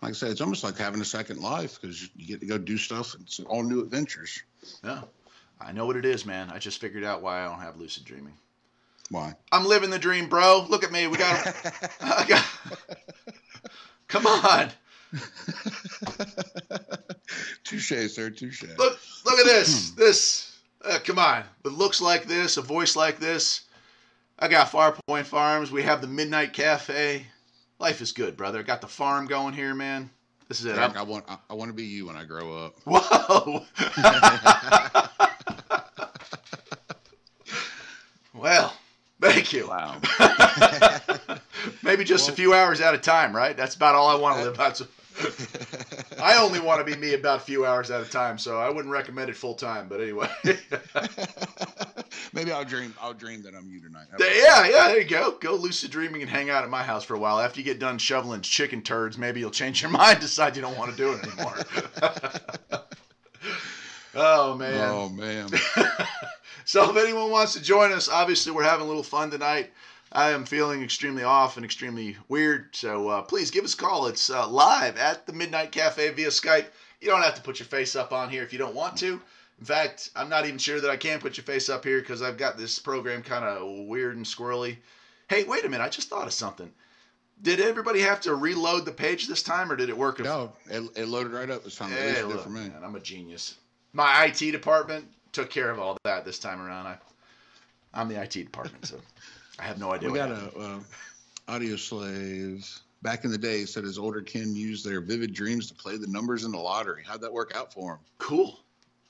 [0.02, 2.58] Like I said, it's almost like having a second life because you get to go
[2.58, 3.14] do stuff.
[3.20, 4.42] It's all new adventures.
[4.84, 5.02] Yeah,
[5.60, 6.50] I know what it is, man.
[6.50, 8.34] I just figured out why I don't have lucid dreaming.
[9.10, 9.34] Why?
[9.52, 10.66] I'm living the dream, bro.
[10.68, 11.06] Look at me.
[11.06, 11.54] We got.
[12.28, 12.46] got
[14.08, 14.70] come on.
[17.66, 18.30] touche, sir.
[18.30, 18.64] Touche.
[18.78, 19.90] Look, look at this.
[19.90, 20.58] this.
[20.84, 21.44] Uh, come on.
[21.64, 23.66] It looks like this, a voice like this,
[24.38, 25.72] I got Farpoint Farms.
[25.72, 27.26] We have the Midnight Cafe.
[27.78, 28.58] Life is good, brother.
[28.60, 30.10] I got the farm going here, man.
[30.48, 30.78] This is it.
[30.78, 32.76] I want I, I want to be you when I grow up.
[32.84, 33.64] Whoa.
[38.34, 38.76] well,
[39.20, 39.68] thank you.
[39.68, 40.00] Wow.
[41.82, 43.56] Maybe just well, a few hours at a time, right?
[43.56, 44.80] That's about all I want to live out.
[46.20, 48.70] I only want to be me about a few hours at a time, so I
[48.70, 49.88] wouldn't recommend it full time.
[49.88, 50.28] But anyway.
[52.32, 52.94] Maybe I'll dream.
[53.00, 54.06] I'll dream that I'm you tonight.
[54.18, 54.88] Yeah, yeah.
[54.88, 55.38] There you go.
[55.40, 57.40] Go lucid dreaming and hang out at my house for a while.
[57.40, 60.76] After you get done shoveling chicken turds, maybe you'll change your mind, decide you don't
[60.76, 61.56] want to do it anymore.
[64.14, 64.90] oh man.
[64.90, 65.48] Oh man.
[66.64, 69.70] so if anyone wants to join us, obviously we're having a little fun tonight.
[70.16, 72.74] I am feeling extremely off and extremely weird.
[72.74, 74.06] So uh, please give us a call.
[74.06, 76.68] It's uh, live at the Midnight Cafe via Skype.
[77.02, 79.20] You don't have to put your face up on here if you don't want to.
[79.58, 82.22] In fact, I'm not even sure that I can put your face up here because
[82.22, 84.78] I've got this program kind of weird and squirrely.
[85.28, 85.84] Hey, wait a minute!
[85.84, 86.72] I just thought of something.
[87.42, 90.20] Did everybody have to reload the page this time, or did it work?
[90.20, 91.90] No, it, it loaded right up this time.
[91.90, 92.60] Hey, look, for me.
[92.68, 93.56] Man, I'm a genius.
[93.92, 96.86] My IT department took care of all that this time around.
[96.86, 96.96] I,
[97.92, 98.98] I'm the IT department, so
[99.58, 100.10] I have no idea.
[100.10, 100.62] We got happened.
[100.62, 100.80] a uh,
[101.48, 105.96] Audioslave back in the day said his older kin used their vivid dreams to play
[105.96, 107.02] the numbers in the lottery.
[107.06, 107.98] How'd that work out for him?
[108.18, 108.58] Cool.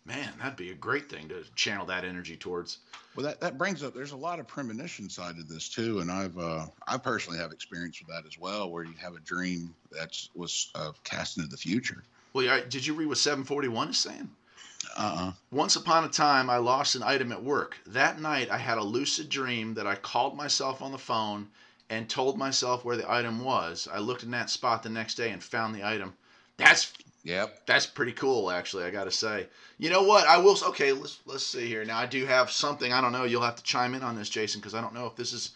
[0.04, 2.78] Man, that'd be a great thing to channel that energy towards.
[3.16, 6.12] Well, that, that brings up there's a lot of premonition side to this too, and
[6.12, 9.74] I've uh, I personally have experience with that as well, where you have a dream
[9.90, 12.04] that was uh, cast into the future.
[12.35, 14.30] Well, yeah, did you read what 741 is saying?
[14.96, 15.33] Uh-uh.
[15.51, 17.79] Once upon a time, I lost an item at work.
[17.87, 21.49] That night, I had a lucid dream that I called myself on the phone
[21.88, 23.88] and told myself where the item was.
[23.92, 26.14] I looked in that spot the next day and found the item.
[26.57, 26.92] That's
[27.27, 27.66] Yep.
[27.66, 28.85] That's pretty cool, actually.
[28.85, 29.49] I got to say.
[29.79, 30.29] You know what?
[30.29, 30.57] I will.
[30.68, 31.85] Okay, let's let's see here.
[31.85, 32.92] Now I do have something.
[32.92, 33.25] I don't know.
[33.25, 35.51] You'll have to chime in on this, Jason, because I don't know if this is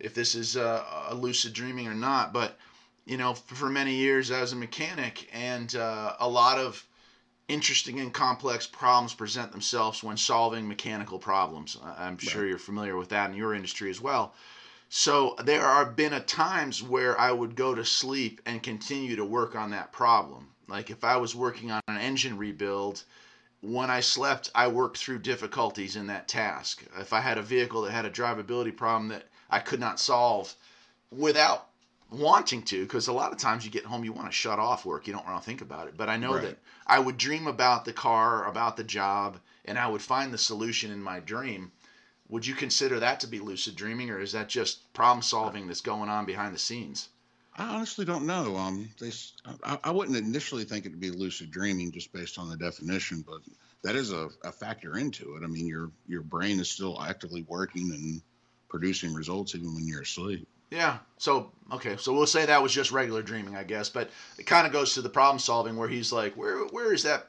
[0.00, 2.32] if this is uh, a lucid dreaming or not.
[2.32, 2.58] But
[3.04, 6.82] you know, for many years I was a mechanic, and uh, a lot of
[7.52, 11.76] interesting and complex problems present themselves when solving mechanical problems.
[11.98, 12.48] I'm sure right.
[12.48, 14.34] you're familiar with that in your industry as well.
[14.88, 19.24] So there have been at times where I would go to sleep and continue to
[19.24, 23.04] work on that problem like if I was working on an engine rebuild,
[23.60, 26.82] when I slept, I worked through difficulties in that task.
[26.98, 30.54] If I had a vehicle that had a drivability problem that I could not solve
[31.10, 31.68] without
[32.12, 34.84] wanting to, because a lot of times you get home, you want to shut off
[34.84, 35.06] work.
[35.06, 35.96] You don't want to think about it.
[35.96, 36.42] But I know right.
[36.42, 40.38] that I would dream about the car, about the job, and I would find the
[40.38, 41.72] solution in my dream.
[42.28, 45.80] Would you consider that to be lucid dreaming, or is that just problem solving that's
[45.80, 47.08] going on behind the scenes?
[47.54, 48.56] I honestly don't know.
[48.56, 49.12] Um, they,
[49.62, 53.40] I, I, wouldn't initially think it'd be lucid dreaming just based on the definition, but
[53.82, 55.42] that is a, a, factor into it.
[55.44, 58.22] I mean, your your brain is still actively working and
[58.70, 60.48] producing results even when you're asleep.
[60.72, 60.98] Yeah.
[61.18, 61.96] So okay.
[61.98, 63.90] So we'll say that was just regular dreaming, I guess.
[63.90, 67.02] But it kind of goes to the problem solving where he's like, where where is
[67.02, 67.28] that,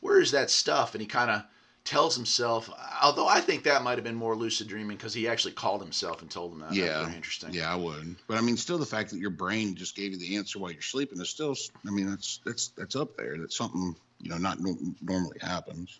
[0.00, 0.94] where is that stuff?
[0.94, 1.42] And he kind of
[1.84, 2.68] tells himself.
[3.02, 6.20] Although I think that might have been more lucid dreaming because he actually called himself
[6.20, 6.74] and told him that.
[6.74, 7.54] Yeah, very interesting.
[7.54, 8.14] Yeah, I would.
[8.28, 10.70] But I mean, still, the fact that your brain just gave you the answer while
[10.70, 11.56] you're sleeping is still.
[11.86, 13.38] I mean, that's that's that's up there.
[13.38, 15.98] That's something you know not no- normally happens.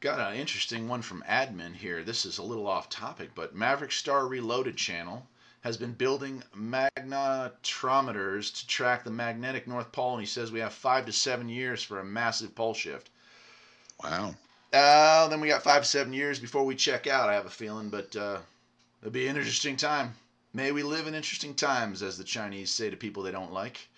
[0.00, 2.02] Got an interesting one from admin here.
[2.02, 5.28] This is a little off topic, but Maverick Star Reloaded channel
[5.60, 10.72] has been building magnetometers to track the magnetic North Pole, and he says we have
[10.72, 13.10] five to seven years for a massive pole shift.
[14.02, 14.34] Wow.
[14.72, 17.28] Uh, then we got five, to seven years before we check out.
[17.28, 18.38] I have a feeling, but uh,
[19.02, 20.14] it'll be an interesting time.
[20.54, 23.88] May we live in interesting times, as the Chinese say to people they don't like.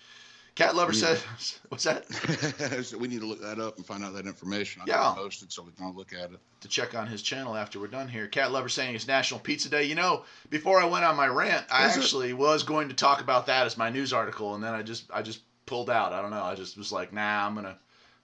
[0.54, 1.16] Cat lover yeah.
[1.16, 2.04] says, "What's that?"
[2.84, 4.82] so we need to look that up and find out that information.
[4.82, 7.56] I yeah, posted so we can all look at it to check on his channel
[7.56, 8.26] after we're done here.
[8.26, 9.84] Cat lover saying it's National Pizza Day.
[9.84, 12.38] You know, before I went on my rant, I Is actually it?
[12.38, 15.22] was going to talk about that as my news article, and then I just I
[15.22, 16.12] just pulled out.
[16.12, 16.42] I don't know.
[16.42, 17.78] I just was like, nah, I'm gonna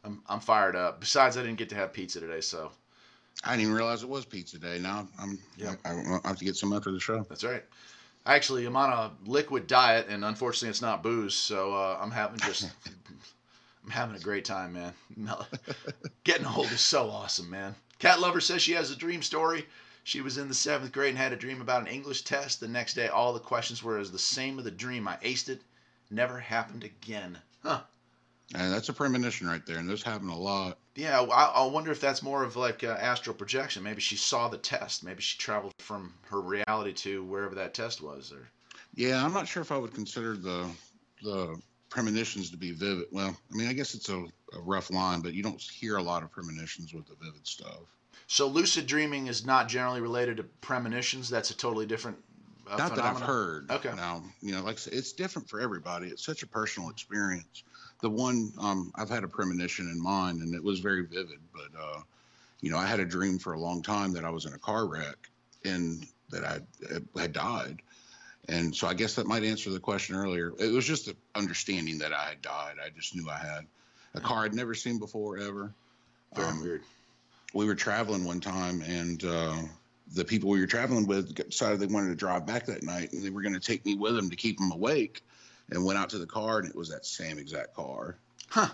[0.04, 1.00] I'm I'm fired up.
[1.00, 2.70] Besides, I didn't get to have pizza today, so.
[3.44, 4.80] I didn't even realize it was pizza day.
[4.80, 5.76] Now I'm yeah.
[5.84, 7.24] I, I have to get some after the show.
[7.28, 7.62] That's right.
[8.28, 11.34] Actually, I'm on a liquid diet, and unfortunately, it's not booze.
[11.34, 12.64] So uh, I'm having just
[13.84, 14.92] I'm having a great time, man.
[16.24, 17.74] Getting old is so awesome, man.
[17.98, 19.66] Cat lover says she has a dream story.
[20.04, 22.60] She was in the seventh grade and had a dream about an English test.
[22.60, 25.08] The next day, all the questions were as the same of the dream.
[25.08, 25.62] I aced it.
[26.10, 27.38] Never happened again.
[27.62, 27.80] Huh.
[28.54, 30.78] And that's a premonition right there, and this happened a lot.
[30.94, 33.82] Yeah, I, I wonder if that's more of like uh, astral projection.
[33.82, 35.04] Maybe she saw the test.
[35.04, 38.32] Maybe she traveled from her reality to wherever that test was.
[38.32, 38.48] Or
[38.94, 40.66] yeah, I'm not sure if I would consider the
[41.22, 43.06] the premonitions to be vivid.
[43.12, 46.02] Well, I mean, I guess it's a, a rough line, but you don't hear a
[46.02, 47.80] lot of premonitions with the vivid stuff.
[48.28, 51.28] So lucid dreaming is not generally related to premonitions.
[51.28, 52.16] That's a totally different.
[52.66, 53.14] Uh, not phenomenon?
[53.14, 53.70] that I've heard.
[53.70, 53.92] Okay.
[53.94, 56.08] Now, you know, like I said, it's different for everybody.
[56.08, 57.62] It's such a personal experience
[58.00, 61.40] the one um, I've had a premonition in mind, and it was very vivid.
[61.52, 62.00] But uh,
[62.60, 64.58] you know, I had a dream for a long time that I was in a
[64.58, 65.16] car wreck
[65.64, 66.60] and that I
[67.18, 67.82] had died.
[68.48, 70.52] And so I guess that might answer the question earlier.
[70.58, 72.76] It was just the understanding that I had died.
[72.84, 73.66] I just knew I had
[74.14, 75.72] a car I'd never seen before ever.
[76.34, 76.82] Very um, weird.
[77.52, 79.56] We were traveling one time, and uh,
[80.14, 83.22] the people we were traveling with decided they wanted to drive back that night, and
[83.22, 85.22] they were going to take me with them to keep them awake
[85.70, 88.18] and went out to the car, and it was that same exact car.
[88.48, 88.68] Huh.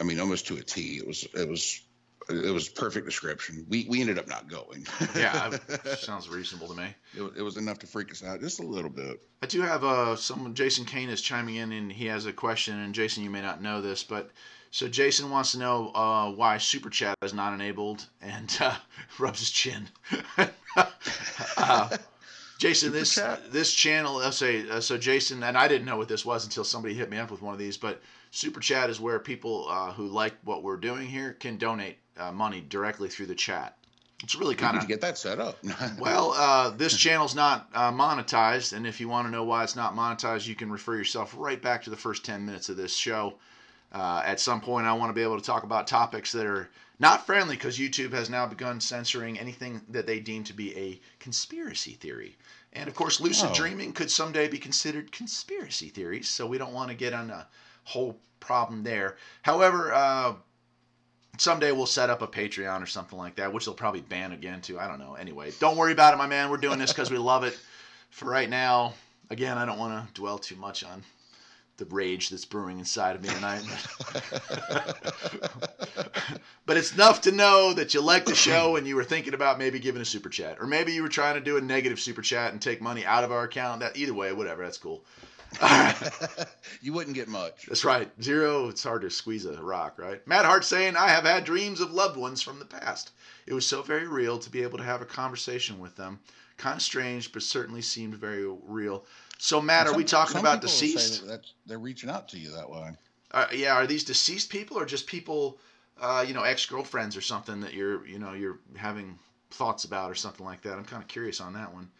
[0.00, 0.98] I mean, almost to a T.
[0.98, 1.80] It was it was
[2.28, 3.66] it was perfect description.
[3.68, 4.86] We we ended up not going.
[5.16, 5.56] yeah,
[5.96, 6.94] sounds reasonable to me.
[7.14, 9.22] It, it, was enough to freak us out just a little bit.
[9.42, 10.54] I do have uh someone.
[10.54, 12.78] Jason Kane is chiming in, and he has a question.
[12.80, 14.30] And Jason, you may not know this, but
[14.74, 18.74] so Jason wants to know uh, why Super Chat is not enabled, and uh,
[19.20, 19.88] rubs his chin.
[21.56, 21.96] uh,
[22.58, 23.52] Jason, Super this chat?
[23.52, 24.18] this channel.
[24.18, 24.96] I'll say uh, so.
[24.96, 27.52] Jason, and I didn't know what this was until somebody hit me up with one
[27.52, 31.32] of these, but Super Chat is where people uh, who like what we're doing here
[31.32, 33.76] can donate uh, money directly through the chat.
[34.22, 35.58] It's really kind of get that set up.
[35.98, 39.76] well, uh, this channel's not uh, monetized, and if you want to know why it's
[39.76, 42.94] not monetized, you can refer yourself right back to the first ten minutes of this
[42.96, 43.34] show.
[43.94, 46.68] Uh, at some point, I want to be able to talk about topics that are
[46.98, 51.00] not friendly because YouTube has now begun censoring anything that they deem to be a
[51.20, 52.36] conspiracy theory.
[52.72, 53.54] And of course, lucid oh.
[53.54, 57.46] dreaming could someday be considered conspiracy theories, so we don't want to get on a
[57.84, 59.16] whole problem there.
[59.42, 60.34] However, uh,
[61.38, 64.60] someday we'll set up a Patreon or something like that, which they'll probably ban again
[64.60, 64.80] too.
[64.80, 65.14] I don't know.
[65.14, 66.50] Anyway, don't worry about it, my man.
[66.50, 67.56] We're doing this because we love it.
[68.10, 68.94] For right now,
[69.30, 71.04] again, I don't want to dwell too much on
[71.76, 73.64] the rage that's brewing inside of me tonight.
[76.66, 79.58] but it's enough to know that you like the show and you were thinking about
[79.58, 82.22] maybe giving a super chat, or maybe you were trying to do a negative super
[82.22, 83.80] chat and take money out of our account.
[83.80, 85.04] That either way, whatever, that's cool.
[86.82, 87.66] you wouldn't get much.
[87.66, 88.10] That's right.
[88.22, 88.68] Zero.
[88.68, 90.26] It's hard to squeeze a rock, right?
[90.26, 93.12] Matt Hart saying, "I have had dreams of loved ones from the past.
[93.46, 96.18] It was so very real to be able to have a conversation with them.
[96.56, 99.06] Kind of strange, but certainly seemed very real."
[99.38, 101.26] So, Matt, some, are we talking about deceased?
[101.26, 102.92] That they're reaching out to you that way.
[103.30, 105.58] Uh, yeah, are these deceased people or just people,
[106.00, 109.18] uh, you know, ex girlfriends or something that you're, you know, you're having
[109.50, 110.74] thoughts about or something like that?
[110.74, 111.90] I'm kind of curious on that one.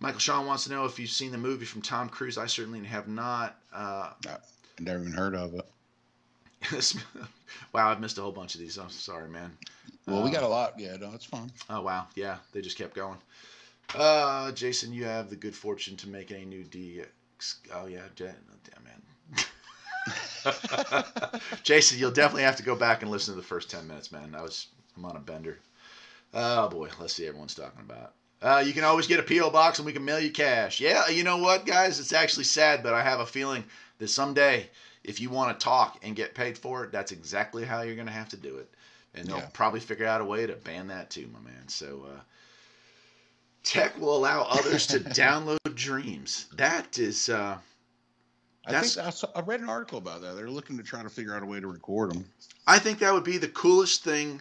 [0.00, 2.36] Michael Sean wants to know if you've seen the movie from Tom Cruise.
[2.36, 3.56] I certainly have not.
[3.72, 4.40] Uh, I've
[4.78, 5.66] never even heard of it.
[7.72, 8.76] wow, I've missed a whole bunch of these.
[8.76, 9.56] I'm sorry, man.
[10.06, 10.78] Well, uh, we got a lot.
[10.78, 11.50] Yeah, no, it's fine.
[11.70, 13.18] Oh wow, yeah, they just kept going.
[13.94, 17.02] Uh, Jason, you have the good fortune to make a new D.
[17.72, 18.34] Oh yeah, damn
[18.84, 19.02] man.
[21.62, 24.34] Jason, you'll definitely have to go back and listen to the first ten minutes, man.
[24.34, 25.58] I was I'm on a bender.
[26.34, 28.12] Oh boy, let's see everyone's talking about.
[28.42, 30.80] Uh, you can always get a PO box and we can mail you cash.
[30.80, 31.98] Yeah, you know what, guys?
[31.98, 33.64] It's actually sad, but I have a feeling
[33.98, 34.68] that someday,
[35.04, 38.06] if you want to talk and get paid for it, that's exactly how you're going
[38.06, 38.70] to have to do it.
[39.14, 39.48] And they'll yeah.
[39.54, 41.68] probably figure out a way to ban that too, my man.
[41.68, 42.20] So, uh,
[43.66, 46.46] tech will allow others to download dreams.
[46.56, 47.28] That is.
[47.28, 47.58] Uh,
[48.64, 50.34] I think I, saw, I read an article about that.
[50.34, 52.24] They're looking to try to figure out a way to record them.
[52.66, 54.40] I think that would be the coolest thing.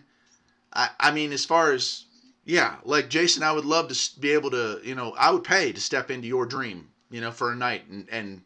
[0.73, 2.05] I, I mean, as far as
[2.45, 5.71] yeah, like Jason, I would love to be able to, you know, I would pay
[5.71, 8.41] to step into your dream, you know, for a night and and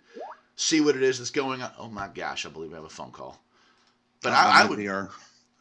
[0.56, 1.72] see what it is that's going on.
[1.78, 3.42] Oh my gosh, I believe I have a phone call.
[4.22, 4.80] But I, I would.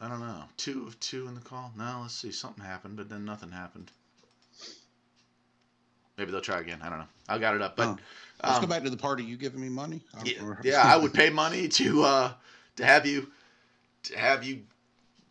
[0.00, 0.44] I don't know.
[0.56, 1.72] Two of two in the call.
[1.76, 2.30] No, let's see.
[2.30, 3.90] Something happened, but then nothing happened.
[6.18, 6.80] Maybe they'll try again.
[6.82, 7.08] I don't know.
[7.28, 7.98] I got it up, but oh.
[8.42, 9.24] let's um, go back to the party.
[9.24, 10.02] You giving me money?
[10.24, 12.32] Yeah, yeah I would pay money to uh
[12.76, 13.30] to have you
[14.04, 14.60] to have you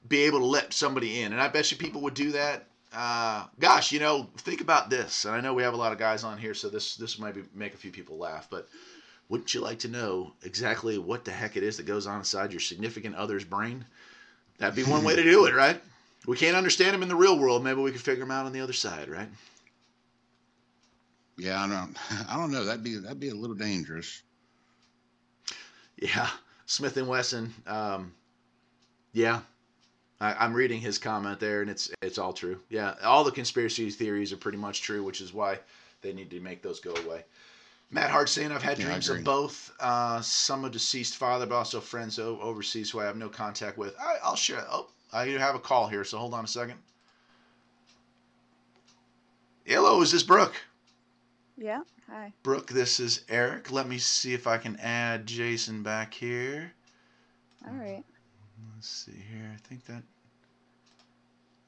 [0.07, 3.45] be able to let somebody in, and I bet you people would do that uh,
[3.59, 5.25] gosh, you know, think about this.
[5.25, 7.35] And I know we have a lot of guys on here, so this this might
[7.35, 8.47] be, make a few people laugh.
[8.49, 8.67] But
[9.29, 12.51] wouldn't you like to know exactly what the heck it is that goes on inside
[12.51, 13.85] your significant other's brain?
[14.57, 15.79] That'd be one way to do it, right?
[16.25, 17.63] We can't understand them in the real world.
[17.63, 19.29] Maybe we can figure them out on the other side, right?
[21.37, 21.97] Yeah, I don't.
[22.29, 22.65] I don't know.
[22.65, 24.21] That'd be that'd be a little dangerous.
[25.97, 26.29] Yeah,
[26.65, 27.53] Smith and Wesson.
[27.65, 28.13] Um,
[29.13, 29.41] yeah,
[30.19, 32.59] I, am reading his comment there, and it's it's all true.
[32.69, 35.59] Yeah, all the conspiracy theories are pretty much true, which is why
[36.01, 37.23] they need to make those go away.
[37.89, 39.71] Matt Hart saying, I've had yeah, dreams of both.
[39.79, 43.95] Uh, some a deceased father, but also friends overseas who I have no contact with.
[43.97, 44.65] I, I'll share.
[44.69, 46.77] Oh, I have a call here, so hold on a second.
[49.63, 50.55] Hello, is this Brooke?
[51.57, 52.31] Yeah, hi.
[52.43, 53.71] Brooke, this is Eric.
[53.71, 56.71] Let me see if I can add Jason back here.
[57.65, 58.03] All right.
[58.75, 59.51] Let's see here.
[59.51, 60.03] I think that.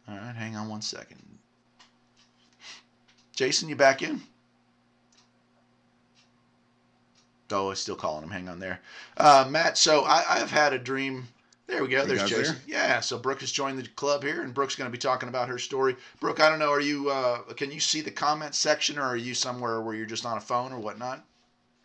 [0.08, 1.20] All right, hang on one second.
[3.36, 4.22] Jason, you back in?
[7.52, 8.30] Oh, I'm still calling him.
[8.30, 8.82] Hang on there.
[9.18, 11.28] Uh, Matt, so I, have had a dream.
[11.70, 12.04] There we go.
[12.04, 12.56] There's Jason.
[12.68, 12.80] There?
[12.80, 15.48] Yeah, so Brooke has joined the club here, and Brooke's going to be talking about
[15.50, 15.96] her story.
[16.20, 16.72] Brooke, I don't know.
[16.72, 17.12] Are you?
[17.12, 20.38] Uh, can you see the comment section, or are you somewhere where you're just on
[20.38, 21.24] a phone or whatnot?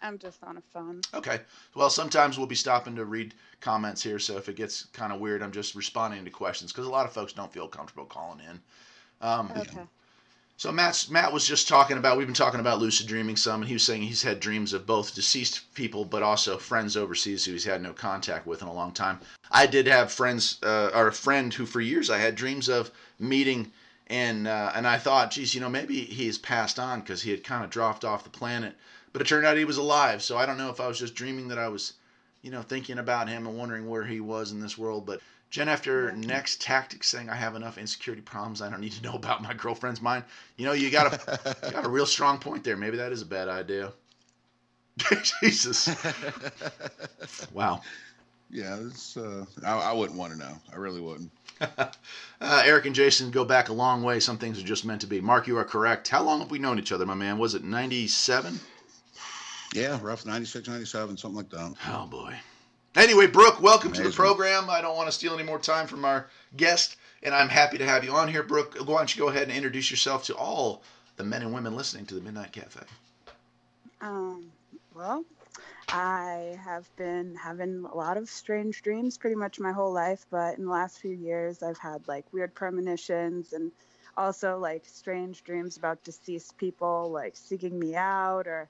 [0.00, 1.02] I'm just on a phone.
[1.12, 1.40] Okay.
[1.74, 5.20] Well, sometimes we'll be stopping to read comments here, so if it gets kind of
[5.20, 8.40] weird, I'm just responding to questions because a lot of folks don't feel comfortable calling
[8.40, 8.60] in.
[9.20, 9.80] Um, okay.
[10.56, 13.68] So Matt's, Matt was just talking about we've been talking about lucid dreaming some, and
[13.68, 17.52] he was saying he's had dreams of both deceased people, but also friends overseas who
[17.52, 19.18] he's had no contact with in a long time.
[19.50, 22.92] I did have friends, uh, or a friend who for years I had dreams of
[23.18, 23.72] meeting,
[24.06, 27.42] and uh, and I thought, geez, you know, maybe he's passed on because he had
[27.42, 28.76] kind of dropped off the planet,
[29.12, 30.22] but it turned out he was alive.
[30.22, 31.94] So I don't know if I was just dreaming that I was,
[32.42, 35.20] you know, thinking about him and wondering where he was in this world, but
[35.54, 39.12] Jen, after next tactics saying I have enough insecurity problems, I don't need to know
[39.14, 40.24] about my girlfriend's mind.
[40.56, 42.76] You know, you got a you got a real strong point there.
[42.76, 43.92] Maybe that is a bad idea.
[45.40, 45.94] Jesus.
[47.52, 47.82] wow.
[48.50, 50.58] Yeah, it's, uh, I, I, wouldn't want to know.
[50.72, 51.30] I really wouldn't.
[51.60, 51.92] uh,
[52.40, 54.18] Eric and Jason go back a long way.
[54.18, 55.20] Some things are just meant to be.
[55.20, 56.08] Mark, you are correct.
[56.08, 57.38] How long have we known each other, my man?
[57.38, 58.58] Was it 97?
[59.72, 61.74] Yeah, rough 96, 97, something like that.
[61.88, 62.34] Oh, boy.
[62.96, 64.04] Anyway, Brooke, welcome Amazing.
[64.04, 64.70] to the program.
[64.70, 67.84] I don't want to steal any more time from our guest, and I'm happy to
[67.84, 68.76] have you on here, Brooke.
[68.78, 70.82] Why don't you go ahead and introduce yourself to all
[71.16, 72.80] the men and women listening to the Midnight Cafe?
[74.00, 74.52] Um,
[74.94, 75.24] well,
[75.88, 80.56] I have been having a lot of strange dreams pretty much my whole life, but
[80.56, 83.72] in the last few years, I've had like weird premonitions and
[84.16, 88.68] also like strange dreams about deceased people like seeking me out or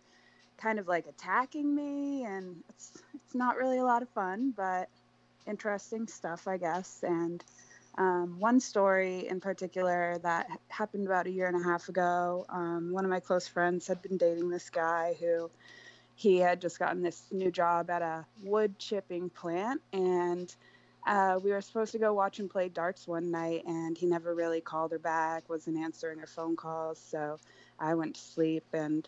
[0.64, 4.88] kind of like attacking me and it's it's not really a lot of fun but
[5.46, 7.04] interesting stuff i guess.
[7.06, 7.44] And
[7.98, 12.90] um, one story in particular that happened about a year and a half ago um,
[12.92, 15.50] one of my close friends had been dating this guy who
[16.16, 20.56] he had just gotten this new job at a wood chipping plant and
[21.06, 24.34] uh, we were supposed to go watch him play darts one night and he never
[24.34, 27.38] really called her back wasn't answering her phone calls so
[27.78, 29.06] i went to sleep and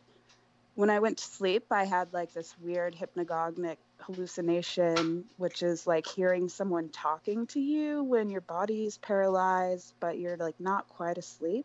[0.77, 6.07] when I went to sleep, I had like this weird hypnagogic hallucination, which is like
[6.07, 11.65] hearing someone talking to you when your body's paralyzed, but you're like not quite asleep.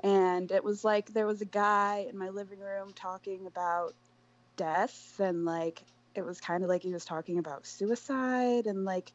[0.00, 3.94] And it was like there was a guy in my living room talking about
[4.58, 5.82] death, and like
[6.14, 9.12] it was kind of like he was talking about suicide and like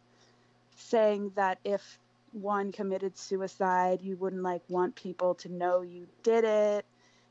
[0.78, 2.00] saying that if
[2.32, 6.86] one committed suicide, you wouldn't like want people to know you did it.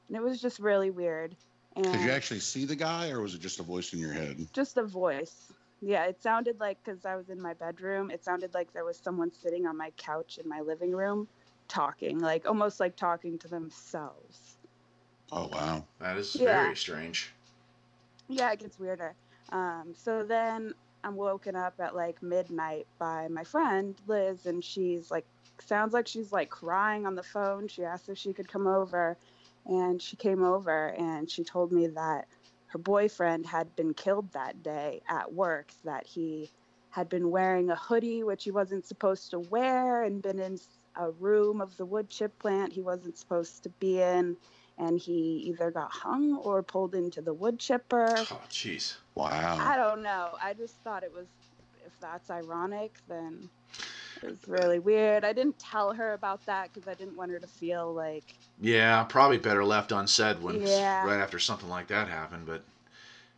[0.06, 1.34] And it was just really weird.
[1.76, 4.46] Did you actually see the guy, or was it just a voice in your head?
[4.52, 5.52] Just a voice.
[5.80, 8.98] Yeah, it sounded like because I was in my bedroom, it sounded like there was
[8.98, 11.26] someone sitting on my couch in my living room
[11.68, 14.56] talking, like almost like talking to themselves.
[15.32, 16.64] Oh wow, that is yeah.
[16.64, 17.32] very strange.
[18.28, 19.14] Yeah, it gets weirder.
[19.52, 25.10] Um, so then I'm woken up at like midnight by my friend Liz, and she's
[25.10, 25.24] like,
[25.60, 27.68] sounds like she's like crying on the phone.
[27.68, 29.16] She asked if she could come over,
[29.66, 32.26] and she came over and she told me that
[32.66, 36.50] her boyfriend had been killed that day at work, that he
[36.90, 40.58] had been wearing a hoodie, which he wasn't supposed to wear, and been in
[40.96, 44.36] a room of the wood chip plant he wasn't supposed to be in.
[44.78, 48.06] And he either got hung or pulled into the wood chipper.
[48.18, 48.96] Oh, jeez.
[49.14, 49.58] Wow.
[49.60, 50.30] I don't know.
[50.42, 51.26] I just thought it was,
[51.84, 53.50] if that's ironic, then
[54.22, 55.24] it was really weird.
[55.24, 58.34] I didn't tell her about that because I didn't want her to feel like.
[58.60, 61.04] Yeah, probably better left unsaid when yeah.
[61.06, 62.46] right after something like that happened.
[62.46, 62.62] But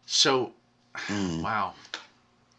[0.07, 0.53] so,
[0.95, 1.43] mm.
[1.43, 1.75] wow,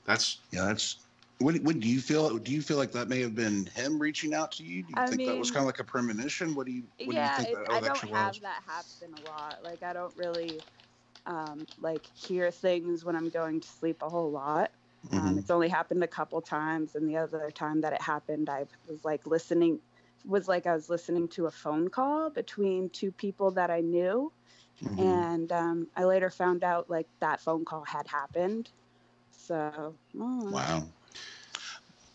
[0.05, 0.97] that's yeah, that's.
[1.39, 2.37] What, what do you feel?
[2.37, 4.83] Do you feel like that may have been him reaching out to you?
[4.83, 6.55] Do you I think mean, that was kind of like a premonition?
[6.55, 6.83] What do you?
[7.03, 8.39] What yeah, do you think that, I don't have was?
[8.39, 9.59] that happen a lot.
[9.63, 10.61] Like I don't really,
[11.25, 14.71] um, like hear things when I'm going to sleep a whole lot.
[15.11, 15.27] Um, mm-hmm.
[15.27, 18.65] Um, it's only happened a couple times, and the other time that it happened, I
[18.87, 19.79] was like listening,
[20.25, 24.31] was like I was listening to a phone call between two people that I knew,
[24.83, 24.99] mm-hmm.
[24.99, 28.69] and um, I later found out like that phone call had happened.
[29.31, 30.49] So oh.
[30.51, 30.83] wow.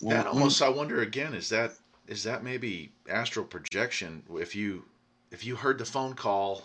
[0.01, 1.73] Well, that almost, I wonder again, is that
[2.07, 4.23] is that maybe astral projection?
[4.35, 4.85] If you
[5.31, 6.63] if you heard the phone call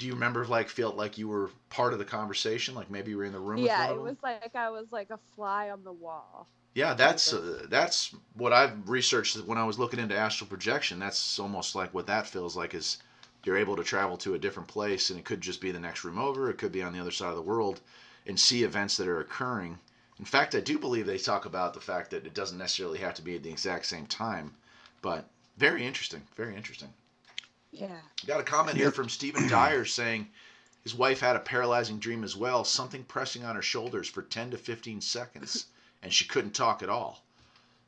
[0.00, 2.74] do you remember like felt like you were part of the conversation?
[2.74, 5.18] Like maybe you were in the room yeah it was like i was like a
[5.36, 6.48] fly on the wall.
[6.74, 10.98] Yeah that's uh, that's what i've researched when i was looking into astral projection.
[10.98, 12.98] That's almost like what that feels like is
[13.44, 16.02] you're able to travel to a different place and it could just be the next
[16.02, 16.50] room over.
[16.50, 17.80] It could be on the other side of the world
[18.26, 19.78] and see events that are occurring.
[20.18, 23.14] In fact i do believe they talk about the fact that it doesn't necessarily have
[23.14, 24.54] to be at the exact same time
[25.02, 25.28] but
[25.58, 26.88] very interesting very interesting
[27.72, 28.00] yeah.
[28.26, 30.28] Got a comment here from Stephen Dyer saying
[30.82, 34.50] his wife had a paralyzing dream as well, something pressing on her shoulders for 10
[34.52, 35.66] to 15 seconds,
[36.02, 37.22] and she couldn't talk at all.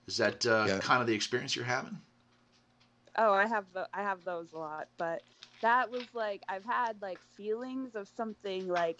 [0.07, 0.78] Is that uh, yeah.
[0.78, 1.99] kind of the experience you're having?
[3.16, 5.22] Oh, I have the, I have those a lot, but
[5.61, 8.99] that was like I've had like feelings of something like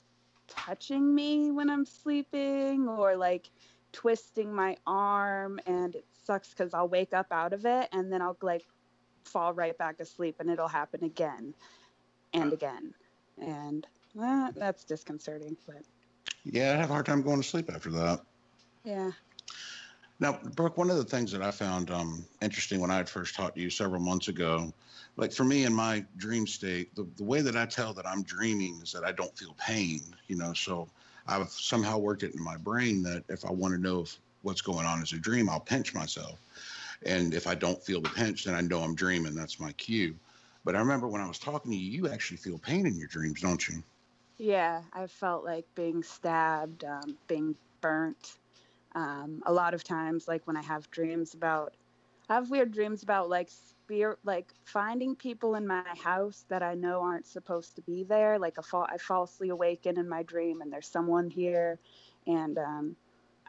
[0.49, 3.51] touching me when I'm sleeping or like
[3.93, 8.23] twisting my arm and it sucks cuz I'll wake up out of it and then
[8.23, 8.65] I'll like
[9.25, 11.55] fall right back asleep and it'll happen again
[12.33, 12.95] and again.
[13.41, 13.87] And
[14.57, 15.83] that's disconcerting, but
[16.45, 18.21] yeah, I have a hard time going to sleep after that.
[18.85, 19.13] Yeah.
[20.21, 23.35] Now, Brooke, one of the things that I found um, interesting when I had first
[23.35, 24.73] talked to you several months ago,
[25.17, 28.23] like for me in my dream state, the, the way that I tell that I'm
[28.23, 30.53] dreaming is that I don't feel pain, you know.
[30.53, 30.89] So
[31.27, 34.61] I've somehow worked it in my brain that if I want to know if what's
[34.61, 36.39] going on is a dream, I'll pinch myself.
[37.07, 39.35] And if I don't feel the pinch, then I know I'm dreaming.
[39.35, 40.17] That's my cue.
[40.65, 43.09] But I remember when I was talking to you, you actually feel pain in your
[43.09, 43.83] dreams, don't you?
[44.39, 48.37] Yeah, I felt like being stabbed, um, being burnt.
[48.95, 51.75] Um, a lot of times, like when I have dreams about,
[52.29, 56.75] I have weird dreams about like spirit, like finding people in my house that I
[56.75, 58.39] know aren't supposed to be there.
[58.39, 61.79] Like a fall, I falsely awaken in my dream and there's someone here,
[62.27, 62.97] and um,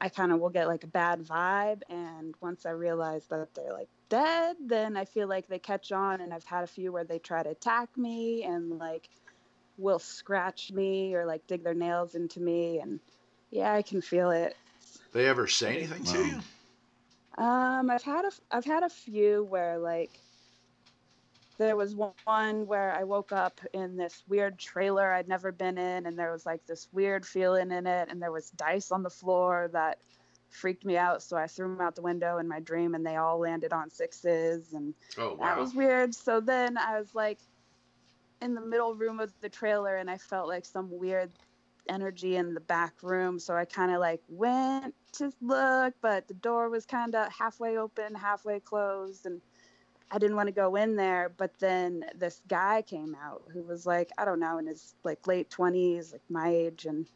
[0.03, 1.81] I kind of will get like a bad vibe.
[1.89, 6.19] And once I realize that they're like dead, then I feel like they catch on.
[6.19, 9.07] And I've had a few where they try to attack me and like
[9.77, 12.81] will scratch me or like dig their nails into me.
[12.81, 12.99] And
[13.49, 14.57] yeah, I can feel it.
[15.13, 16.39] They ever say anything to you?
[17.41, 20.19] Um, I've had a I've had a few where like
[21.63, 26.05] there was one where I woke up in this weird trailer I'd never been in,
[26.05, 29.09] and there was like this weird feeling in it, and there was dice on the
[29.09, 29.99] floor that
[30.49, 31.23] freaked me out.
[31.23, 33.89] So I threw them out the window in my dream, and they all landed on
[33.89, 35.45] sixes, and oh, wow.
[35.45, 36.13] that was weird.
[36.13, 37.39] So then I was like
[38.41, 41.31] in the middle room of the trailer, and I felt like some weird
[41.89, 43.39] energy in the back room.
[43.39, 47.77] So I kind of like went to look, but the door was kind of halfway
[47.77, 49.41] open, halfway closed, and
[50.11, 53.85] I didn't want to go in there, but then this guy came out who was
[53.85, 57.07] like, I don't know, in his like late 20s, like my age, and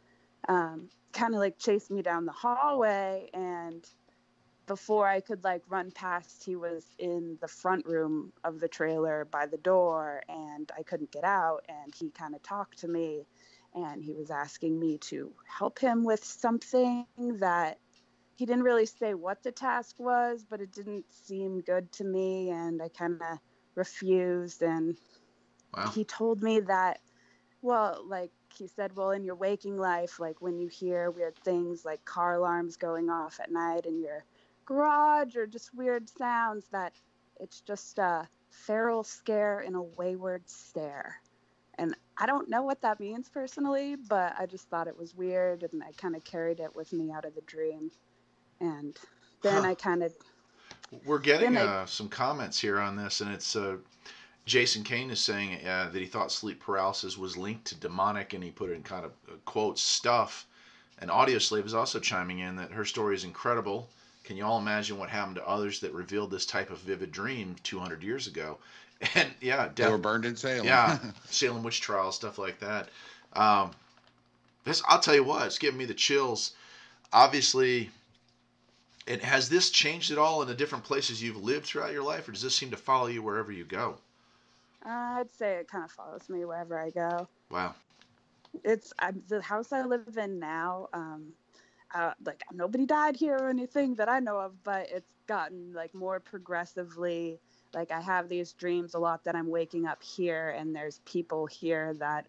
[0.47, 3.29] um, kind of like chased me down the hallway.
[3.33, 3.87] And
[4.65, 9.25] before I could like run past, he was in the front room of the trailer
[9.25, 11.65] by the door, and I couldn't get out.
[11.69, 13.25] And he kind of talked to me,
[13.75, 17.05] and he was asking me to help him with something
[17.39, 17.77] that
[18.37, 22.51] he didn't really say what the task was, but it didn't seem good to me,
[22.51, 23.39] and I kind of
[23.73, 24.61] refused.
[24.61, 24.95] And
[25.75, 25.89] wow.
[25.89, 26.99] he told me that,
[27.63, 31.83] well, like he said, well, in your waking life, like when you hear weird things
[31.83, 34.23] like car alarms going off at night in your
[34.65, 36.93] garage or just weird sounds, that
[37.39, 41.19] it's just a feral scare in a wayward stare.
[41.79, 45.63] And I don't know what that means personally, but I just thought it was weird
[45.63, 47.89] and I kind of carried it with me out of the dream
[48.59, 48.97] and
[49.41, 49.69] then huh.
[49.69, 50.13] I kind of.
[51.05, 53.75] We're getting uh, some comments here on this, and it's uh,
[54.45, 58.43] Jason Kane is saying uh, that he thought sleep paralysis was linked to demonic, and
[58.43, 60.47] he put in kind of uh, quotes stuff.
[60.99, 63.89] And Audio Slave is also chiming in that her story is incredible.
[64.23, 67.55] Can you all imagine what happened to others that revealed this type of vivid dream
[67.63, 68.57] 200 years ago?
[69.13, 70.65] And yeah, def- they were burned in Salem.
[70.65, 70.97] Yeah,
[71.29, 72.89] Salem witch trials, stuff like that.
[73.33, 73.69] Um,
[74.63, 76.53] this, I'll tell you what, it's giving me the chills.
[77.13, 77.91] Obviously,
[79.07, 82.27] and has this changed at all in the different places you've lived throughout your life,
[82.27, 83.97] or does this seem to follow you wherever you go?
[84.85, 87.27] Uh, I'd say it kind of follows me wherever I go.
[87.49, 87.73] Wow.
[88.63, 88.93] It's
[89.27, 90.89] the house I live in now.
[90.93, 91.33] Um,
[91.93, 95.93] uh, like nobody died here or anything that I know of, but it's gotten like
[95.93, 97.39] more progressively.
[97.73, 101.45] Like I have these dreams a lot that I'm waking up here, and there's people
[101.45, 102.27] here that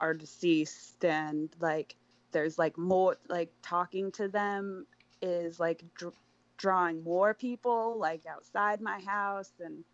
[0.00, 1.94] are deceased, and like
[2.32, 4.86] there's like more like talking to them
[5.22, 6.14] is like dr-
[6.56, 9.84] drawing more people like outside my house and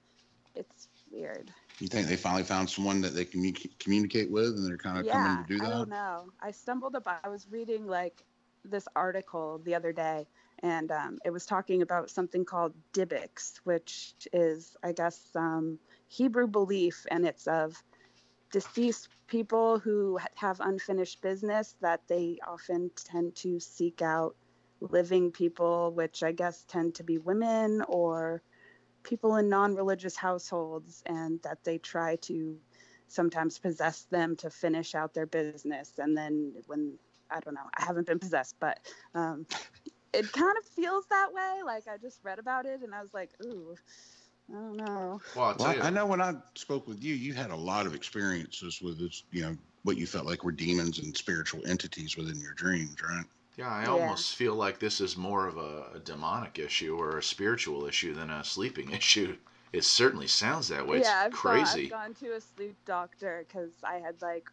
[0.54, 1.50] it's weird.
[1.78, 5.06] You think they finally found someone that they can communicate with and they're kind of
[5.06, 6.30] yeah, coming to do that i don't know.
[6.40, 8.24] I stumbled up i was reading like
[8.64, 10.26] this article the other day
[10.62, 16.46] and um, it was talking about something called Dybbuk, which is i guess um, hebrew
[16.46, 17.82] belief and it's of
[18.52, 24.36] deceased people who have unfinished business that they often tend to seek out
[24.90, 28.42] living people, which I guess tend to be women or
[29.02, 32.56] people in non religious households, and that they try to
[33.08, 35.98] sometimes possess them to finish out their business.
[35.98, 36.94] And then when,
[37.30, 38.80] I don't know, I haven't been possessed, but
[39.14, 39.46] um,
[40.12, 41.60] it kind of feels that way.
[41.64, 43.74] Like I just read about it and I was like, ooh.
[44.50, 45.20] I don't know.
[45.36, 48.82] Well, well I know when I spoke with you, you had a lot of experiences
[48.82, 52.52] with this, you know, what you felt like were demons and spiritual entities within your
[52.52, 53.24] dreams, right?
[53.56, 57.22] Yeah, I almost feel like this is more of a, a, demonic issue or a
[57.22, 59.36] spiritual issue than a sleeping issue.
[59.72, 61.00] It certainly sounds that way.
[61.00, 61.88] Yeah, it's I've crazy.
[61.88, 64.48] Gone, I've gone to a sleep doctor because I had like,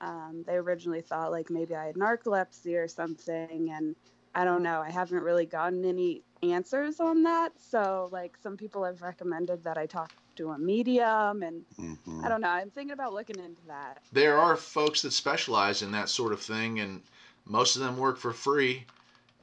[0.00, 3.94] um, they originally thought like maybe I had narcolepsy or something, and
[4.34, 4.80] I don't know.
[4.80, 7.52] I haven't really gotten any answers on that.
[7.58, 12.24] So like some people have recommended that I talk to a medium, and mm-hmm.
[12.24, 12.48] I don't know.
[12.48, 13.98] I'm thinking about looking into that.
[14.12, 17.02] There are folks that specialize in that sort of thing, and
[17.50, 18.84] most of them work for free.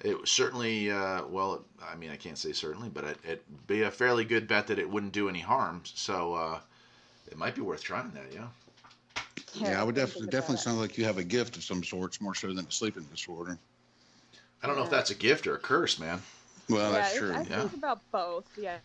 [0.01, 3.91] It certainly, uh, well, I mean, I can't say certainly, but it, would be a
[3.91, 5.81] fairly good bet that it wouldn't do any harm.
[5.83, 6.59] So uh,
[7.29, 8.47] it might be worth trying that, yeah.
[9.55, 12.21] Yeah, yeah I would definitely definitely sound like you have a gift of some sorts,
[12.21, 13.57] more so than a sleeping disorder.
[14.63, 16.21] I don't know if that's a gift or a curse, man.
[16.69, 17.33] Well, yeah, that's true.
[17.33, 17.61] I yeah.
[17.61, 18.45] think about both.
[18.57, 18.77] Yeah,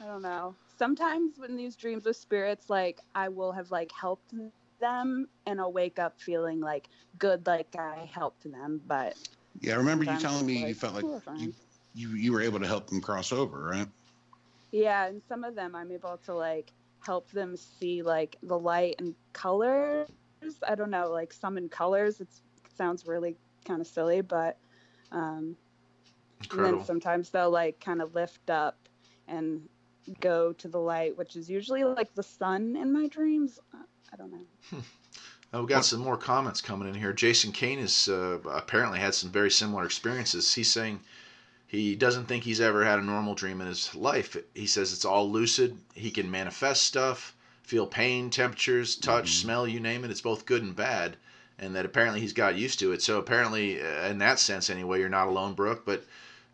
[0.00, 0.54] I don't know.
[0.78, 4.32] Sometimes when these dreams with spirits, like I will have like helped
[4.78, 8.80] them, and I'll wake up feeling like good, like I helped them.
[8.86, 9.16] But
[9.60, 11.04] yeah, I remember you telling me like, you felt like
[11.38, 11.52] you,
[11.94, 13.88] you you were able to help them cross over, right?
[14.70, 18.96] Yeah, and some of them I'm able to like help them see like the light
[18.98, 20.08] and colors.
[20.66, 22.20] I don't know, like summon colors.
[22.20, 24.58] It's, it sounds really kind of silly, but
[25.10, 25.56] um,
[26.52, 28.76] and then sometimes they'll like kind of lift up
[29.26, 29.68] and
[30.20, 33.58] go to the light, which is usually like the sun in my dreams.
[34.12, 34.78] I don't know.
[35.50, 37.14] Oh, we've got some more comments coming in here.
[37.14, 40.52] Jason Kane has uh, apparently had some very similar experiences.
[40.52, 41.00] He's saying
[41.66, 44.36] he doesn't think he's ever had a normal dream in his life.
[44.54, 45.78] He says it's all lucid.
[45.94, 49.46] He can manifest stuff, feel pain, temperatures, touch, mm-hmm.
[49.46, 50.10] smell, you name it.
[50.10, 51.16] It's both good and bad
[51.58, 53.02] and that apparently he's got used to it.
[53.02, 55.84] So apparently, uh, in that sense, anyway, you're not alone, Brooke.
[55.84, 56.04] But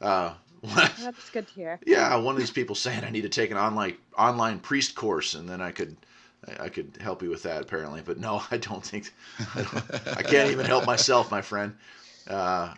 [0.01, 1.81] uh, that's good to hear.
[1.87, 5.35] Yeah, one of these people saying I need to take an online online priest course,
[5.35, 5.97] and then I could
[6.61, 8.03] I could help you with that apparently.
[8.05, 9.13] But no, I don't think
[9.55, 11.75] I, don't, I can't even help myself, my friend.
[12.29, 12.75] Uh,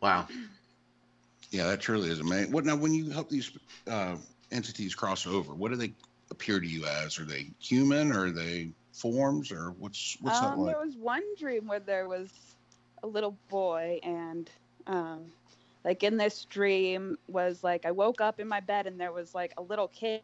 [0.00, 0.26] wow.
[1.50, 2.52] Yeah, that truly is amazing.
[2.52, 2.76] What now?
[2.76, 3.50] When you help these
[3.86, 4.16] uh,
[4.50, 5.92] entities cross over, what do they
[6.30, 7.18] appear to you as?
[7.18, 8.12] Are they human?
[8.12, 10.74] Or are they forms or what's what's um, that like?
[10.74, 12.30] There was one dream where there was
[13.02, 14.50] a little boy and
[14.86, 15.32] um,
[15.84, 19.34] like in this dream was like I woke up in my bed and there was
[19.34, 20.22] like a little kid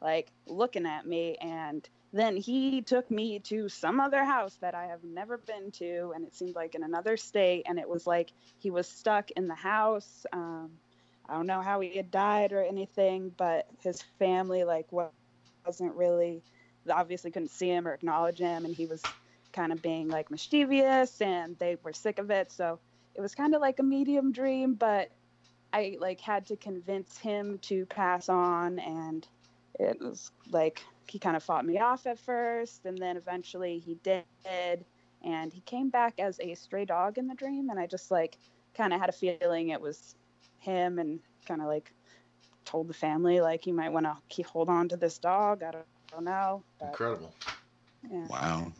[0.00, 4.86] like looking at me and then he took me to some other house that I
[4.86, 8.32] have never been to and it seemed like in another state and it was like
[8.58, 10.70] he was stuck in the house um,
[11.28, 14.86] I don't know how he had died or anything but his family like
[15.66, 16.42] wasn't really
[16.88, 19.02] obviously couldn't see him or acknowledge him, and he was
[19.52, 22.52] kind of being like mischievous, and they were sick of it.
[22.52, 22.78] So
[23.14, 25.10] it was kind of like a medium dream, but
[25.72, 29.26] I like had to convince him to pass on, and
[29.80, 33.94] it was like he kind of fought me off at first, and then eventually he
[34.02, 34.24] did,
[35.24, 38.38] and he came back as a stray dog in the dream, and I just like
[38.74, 40.14] kind of had a feeling it was
[40.58, 41.92] him, and kind of like
[42.64, 45.62] told the family like you might want to keep hold on to this dog.
[45.62, 46.62] I don't don't know.
[46.78, 47.32] But, Incredible.
[48.10, 48.26] Yeah.
[48.28, 48.72] Wow.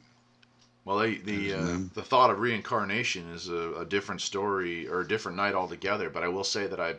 [0.84, 5.08] Well, they, the uh, the thought of reincarnation is a, a, different story or a
[5.08, 6.08] different night altogether.
[6.08, 6.94] But I will say that I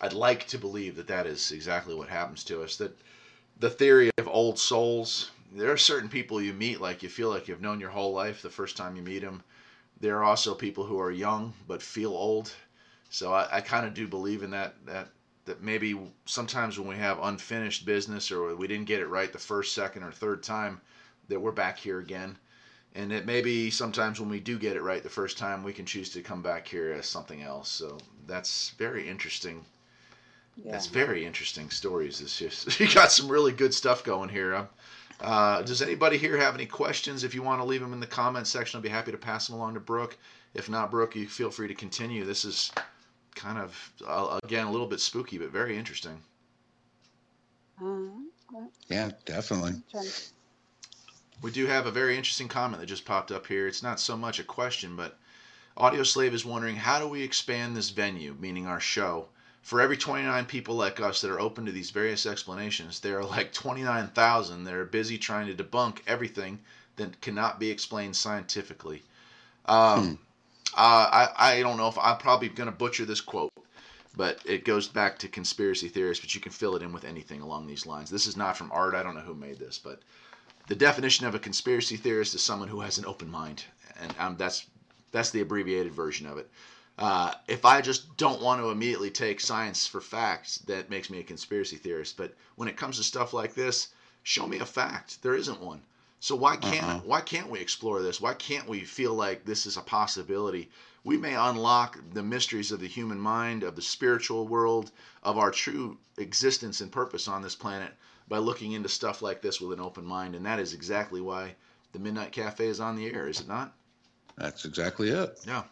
[0.00, 2.76] I'd like to believe that that is exactly what happens to us.
[2.76, 2.96] That
[3.58, 5.30] the theory of old souls.
[5.52, 8.42] There are certain people you meet like you feel like you've known your whole life
[8.42, 9.42] the first time you meet them.
[10.00, 12.52] There are also people who are young but feel old.
[13.10, 15.08] So I, I kind of do believe in that that
[15.46, 19.38] that maybe sometimes when we have unfinished business or we didn't get it right the
[19.38, 20.78] first, second, or third time,
[21.28, 22.36] that we're back here again.
[22.94, 25.86] And that maybe sometimes when we do get it right the first time, we can
[25.86, 27.70] choose to come back here as something else.
[27.70, 27.96] So
[28.26, 29.64] that's very interesting.
[30.64, 30.72] Yeah.
[30.72, 32.20] That's very interesting stories.
[32.20, 34.68] It's just you got some really good stuff going here.
[35.20, 37.24] Uh, does anybody here have any questions?
[37.24, 39.46] If you want to leave them in the comments section, I'll be happy to pass
[39.46, 40.16] them along to Brooke.
[40.54, 42.24] If not, Brooke, you feel free to continue.
[42.24, 42.72] This is
[43.34, 46.20] kind of uh, again a little bit spooky, but very interesting.
[47.80, 49.74] Uh, yeah, definitely.
[51.40, 53.68] We do have a very interesting comment that just popped up here.
[53.68, 55.18] It's not so much a question, but
[55.76, 59.28] Audio Slave is wondering how do we expand this venue, meaning our show?
[59.68, 63.24] For every 29 people like us that are open to these various explanations, there are
[63.26, 66.60] like 29,000 that are busy trying to debunk everything
[66.96, 69.02] that cannot be explained scientifically.
[69.66, 70.14] Um, hmm.
[70.74, 73.52] Uh, I, I don't know if I'm probably going to butcher this quote,
[74.16, 77.42] but it goes back to conspiracy theorists, but you can fill it in with anything
[77.42, 78.08] along these lines.
[78.08, 78.94] This is not from art.
[78.94, 80.00] I don't know who made this, but
[80.68, 83.64] the definition of a conspiracy theorist is someone who has an open mind,
[84.00, 84.64] and um, that's
[85.12, 86.48] that's the abbreviated version of it.
[86.98, 91.20] Uh, if I just don't want to immediately take science for facts, that makes me
[91.20, 92.16] a conspiracy theorist.
[92.16, 93.88] But when it comes to stuff like this,
[94.24, 95.22] show me a fact.
[95.22, 95.80] There isn't one.
[96.20, 97.00] So why can't uh-uh.
[97.04, 98.20] why can't we explore this?
[98.20, 100.68] Why can't we feel like this is a possibility?
[101.04, 104.90] We may unlock the mysteries of the human mind, of the spiritual world,
[105.22, 107.92] of our true existence and purpose on this planet
[108.26, 111.54] by looking into stuff like this with an open mind, and that is exactly why
[111.92, 113.72] the Midnight Cafe is on the air, is it not?
[114.36, 115.38] That's exactly it.
[115.46, 115.62] Yeah.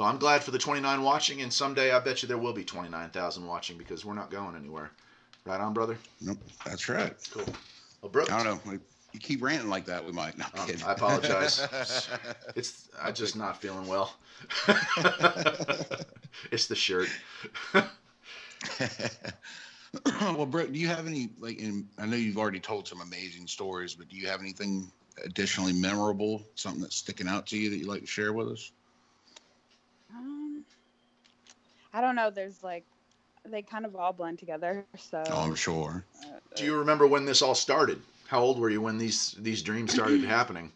[0.00, 2.64] So I'm glad for the 29 watching, and someday I bet you there will be
[2.64, 4.90] 29,000 watching because we're not going anywhere.
[5.44, 5.98] Right on, brother.
[6.22, 7.12] Nope, that's right.
[7.30, 7.44] Cool.
[8.00, 8.32] Well, Brooke.
[8.32, 8.78] I don't know.
[9.12, 10.38] You keep ranting like that, we might.
[10.38, 11.68] No, um, I apologize.
[12.56, 14.14] it's I'm just not feeling well.
[16.50, 17.10] it's the shirt.
[17.74, 17.90] well,
[20.46, 21.58] Brooke, do you have any like?
[21.58, 24.90] In, I know you've already told some amazing stories, but do you have anything
[25.26, 28.72] additionally memorable, something that's sticking out to you that you'd like to share with us?
[30.14, 30.64] Um,
[31.92, 32.30] I don't know.
[32.30, 32.84] There's like
[33.44, 34.84] they kind of all blend together.
[34.96, 36.04] So oh, I'm sure.
[36.22, 38.00] Uh, do you remember when this all started?
[38.26, 40.72] How old were you when these these dreams started happening?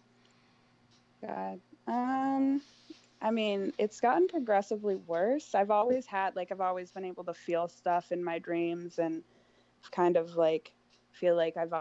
[1.24, 2.60] God, um,
[3.22, 5.54] I mean, it's gotten progressively worse.
[5.54, 9.22] I've always had like I've always been able to feel stuff in my dreams and
[9.90, 10.72] kind of like
[11.12, 11.72] feel like I've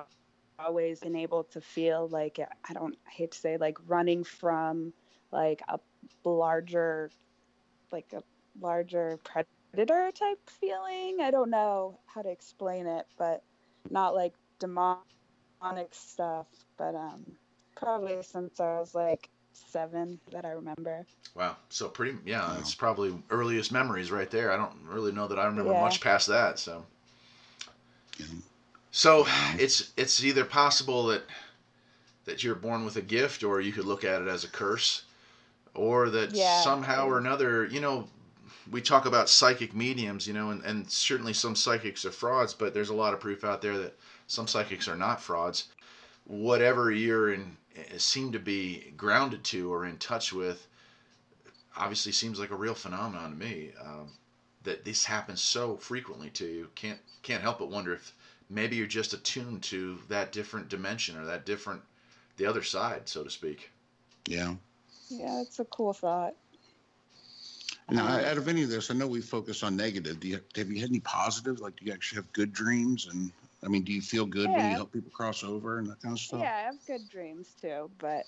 [0.59, 4.93] always been able to feel like I don't I hate to say like running from
[5.31, 5.79] like a
[6.23, 7.09] larger
[7.91, 8.23] like a
[8.59, 11.17] larger predator type feeling.
[11.21, 13.43] I don't know how to explain it, but
[13.89, 14.99] not like demonic
[15.91, 16.47] stuff,
[16.77, 17.25] but um
[17.75, 21.05] probably since I was like seven that I remember.
[21.35, 21.57] Wow.
[21.69, 22.57] So pretty, yeah, wow.
[22.59, 24.51] it's probably earliest memories right there.
[24.51, 25.81] I don't really know that I remember yeah.
[25.81, 26.59] much past that.
[26.59, 26.85] So,
[28.91, 29.25] so
[29.57, 31.23] it's it's either possible that
[32.25, 35.03] that you're born with a gift, or you could look at it as a curse,
[35.73, 36.61] or that yeah.
[36.61, 38.07] somehow or another, you know,
[38.71, 42.73] we talk about psychic mediums, you know, and, and certainly some psychics are frauds, but
[42.73, 43.97] there's a lot of proof out there that
[44.27, 45.65] some psychics are not frauds.
[46.25, 47.57] Whatever you're in
[47.97, 50.67] seem to be grounded to or in touch with
[51.75, 54.11] obviously seems like a real phenomenon to me um,
[54.63, 56.69] that this happens so frequently to you.
[56.75, 58.13] Can't can't help but wonder if
[58.49, 61.81] maybe you're just attuned to that different dimension or that different
[62.37, 63.71] the other side so to speak.
[64.27, 64.55] Yeah.
[65.09, 66.35] Yeah it's a cool thought
[67.89, 70.39] now um, out of any of this i know we focus on negative do you
[70.55, 73.31] have you had any positives like do you actually have good dreams and
[73.63, 74.57] I mean, do you feel good yeah.
[74.57, 76.41] when you help people cross over and that kind of stuff?
[76.41, 78.25] Yeah, I have good dreams too, but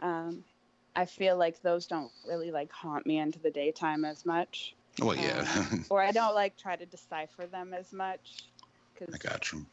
[0.00, 0.44] um,
[0.94, 4.74] I feel like those don't really like haunt me into the daytime as much.
[5.00, 5.46] Well, yeah.
[5.56, 8.44] Um, or I don't like try to decipher them as much.
[8.98, 9.08] Cause...
[9.12, 9.64] I got you.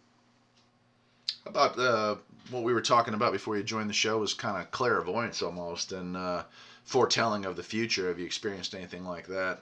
[1.46, 2.16] About uh,
[2.50, 5.92] what we were talking about before you joined the show was kind of clairvoyance almost
[5.92, 6.44] and uh,
[6.84, 8.08] foretelling of the future.
[8.08, 9.62] Have you experienced anything like that?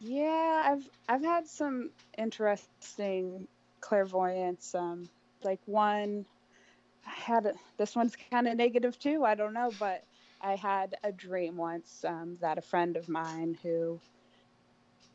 [0.00, 3.46] Yeah, I've I've had some interesting
[3.80, 4.74] clairvoyance.
[4.74, 5.08] Um,
[5.42, 6.24] like one,
[7.06, 9.24] I had a, this one's kind of negative too.
[9.24, 10.04] I don't know, but
[10.40, 14.00] I had a dream once um, that a friend of mine who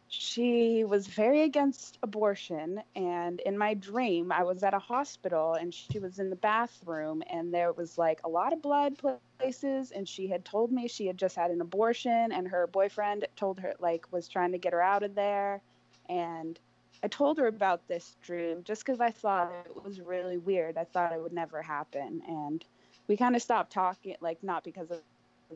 [0.07, 5.73] she was very against abortion and in my dream i was at a hospital and
[5.73, 8.95] she was in the bathroom and there was like a lot of blood
[9.39, 13.25] places and she had told me she had just had an abortion and her boyfriend
[13.35, 15.61] told her like was trying to get her out of there
[16.07, 16.59] and
[17.03, 20.77] I told her about this dream just because I thought it was really weird.
[20.77, 22.23] I thought it would never happen.
[22.27, 22.65] And
[23.07, 25.01] we kind of stopped talking, like, not because of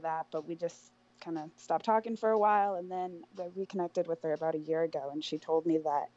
[0.04, 0.92] that, but we just
[1.22, 2.76] kind of stopped talking for a while.
[2.76, 6.10] And then I reconnected with her about a year ago, and she told me that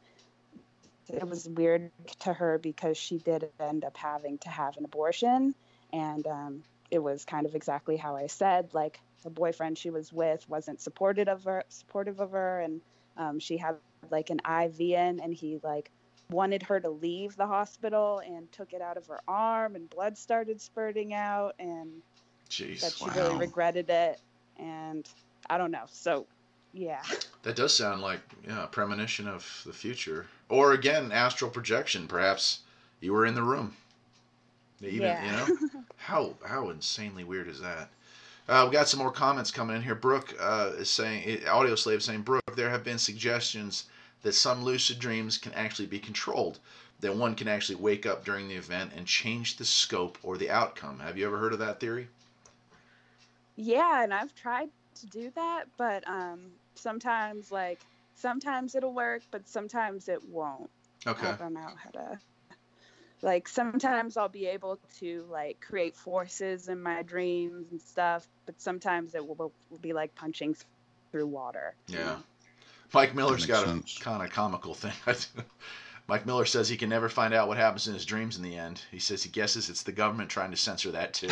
[1.08, 1.90] it was weird
[2.20, 5.54] to her because she did end up having to have an abortion.
[5.92, 10.12] And um, it was kind of exactly how I said, like, the boyfriend she was
[10.12, 12.80] with wasn't supportive of her, supportive of her, and
[13.16, 13.76] um, she had
[14.10, 15.90] like an IV in and he like
[16.30, 20.16] wanted her to leave the hospital and took it out of her arm and blood
[20.16, 21.90] started spurting out and
[22.48, 23.12] Jeez, that she wow.
[23.16, 24.20] really regretted it
[24.62, 25.08] and
[25.50, 25.84] I don't know.
[25.90, 26.26] So
[26.72, 27.02] yeah.
[27.42, 30.26] That does sound like yeah, a premonition of the future.
[30.48, 32.06] Or again, astral projection.
[32.08, 32.60] Perhaps
[33.00, 33.76] you were in the room.
[34.80, 35.24] Even yeah.
[35.24, 35.82] you know?
[35.96, 37.90] how how insanely weird is that?
[38.48, 39.94] Uh, we got some more comments coming in here.
[39.94, 43.84] Brooke uh, is saying, audio slave saying, Brooke, there have been suggestions
[44.22, 46.58] that some lucid dreams can actually be controlled,
[47.00, 50.50] that one can actually wake up during the event and change the scope or the
[50.50, 50.98] outcome.
[50.98, 52.08] Have you ever heard of that theory?
[53.62, 57.80] Yeah, and I've tried to do that, but um, sometimes, like,
[58.14, 60.70] sometimes it'll work, but sometimes it won't.
[61.06, 61.28] Okay.
[61.28, 62.18] I don't know how to
[63.22, 68.60] like sometimes I'll be able to like create forces in my dreams and stuff, but
[68.60, 70.56] sometimes it will, will be like punching
[71.10, 71.74] through water.
[71.86, 72.16] Yeah.
[72.92, 73.96] Mike Miller's got sense.
[73.98, 74.92] a kind of comical thing.
[76.12, 78.54] Mike Miller says he can never find out what happens in his dreams in the
[78.54, 78.82] end.
[78.90, 81.30] He says he guesses it's the government trying to censor that too.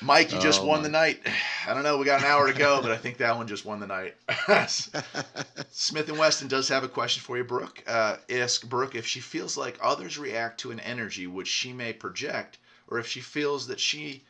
[0.00, 1.20] Mike, you just oh, won the night.
[1.68, 1.98] I don't know.
[1.98, 4.14] We got an hour to go, but I think that one just won the night.
[5.70, 7.84] Smith and Wesson does have a question for you, Brooke.
[7.86, 11.92] Uh, ask Brooke if she feels like others react to an energy which she may
[11.92, 12.56] project,
[12.88, 14.24] or if she feels that she,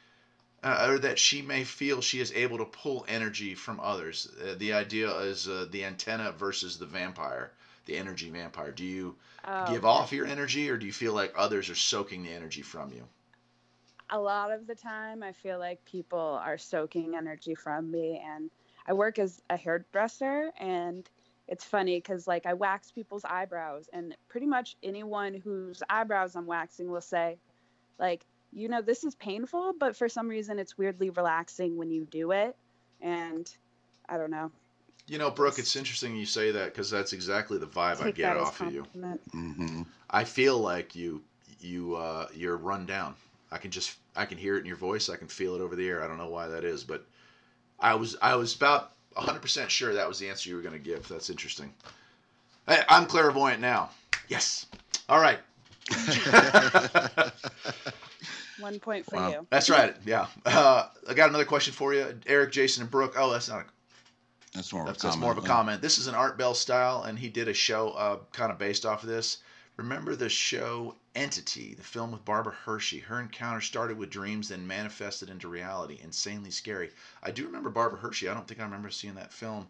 [0.65, 4.27] uh, or that she may feel she is able to pull energy from others.
[4.43, 7.53] Uh, the idea is uh, the antenna versus the vampire.
[7.87, 8.71] The energy vampire?
[8.71, 12.25] Do you oh, give off your energy, or do you feel like others are soaking
[12.25, 13.05] the energy from you?
[14.11, 18.51] A lot of the time, I feel like people are soaking energy from me, and
[18.87, 21.09] I work as a hairdresser, and
[21.49, 26.47] it's funny because like I wax people's eyebrows, and pretty much anyone whose eyebrows I'm
[26.47, 27.39] waxing will say,
[27.99, 32.05] like, you know, this is painful, but for some reason it's weirdly relaxing when you
[32.05, 32.57] do it,
[33.01, 33.51] and
[34.09, 34.51] I don't know.
[35.07, 38.37] You know, Brooke, it's interesting you say that because that's exactly the vibe I get
[38.37, 38.85] off of you.
[38.97, 39.83] Mm-hmm.
[40.11, 41.23] I feel like you,
[41.61, 43.15] you, uh, you're run down.
[43.53, 45.09] I can just, I can hear it in your voice.
[45.09, 46.03] I can feel it over the air.
[46.03, 47.07] I don't know why that is, but
[47.79, 50.81] I was, I was about 100% sure that was the answer you were going to
[50.81, 51.07] give.
[51.07, 51.73] That's interesting.
[52.67, 53.91] Hey, I'm clairvoyant now.
[54.29, 54.67] Yes.
[55.09, 55.39] All right.
[58.59, 59.31] One point for wow.
[59.31, 59.47] you.
[59.51, 59.95] That's right.
[60.05, 60.27] Yeah.
[60.45, 63.15] Uh, I got another question for you, Eric, Jason, and Brooke.
[63.17, 63.61] Oh, that's not.
[63.61, 63.65] A,
[64.57, 64.85] that's more.
[64.85, 65.83] That's, of that's more of a comment.
[65.83, 68.85] This is an Art Bell style, and he did a show uh, kind of based
[68.85, 69.39] off of this.
[69.77, 72.99] Remember the show Entity, the film with Barbara Hershey?
[72.99, 75.99] Her encounter started with dreams, then manifested into reality.
[76.03, 76.91] Insanely scary.
[77.23, 78.29] I do remember Barbara Hershey.
[78.29, 79.69] I don't think I remember seeing that film.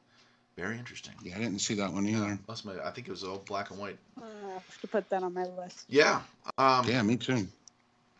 [0.57, 1.13] Very interesting.
[1.23, 2.39] Yeah, I didn't see that one either.
[2.49, 3.99] That's my, I think it was all black and white.
[4.17, 5.85] I have to put that on my list.
[5.89, 6.23] Yeah.
[6.57, 7.47] Um, yeah, me too.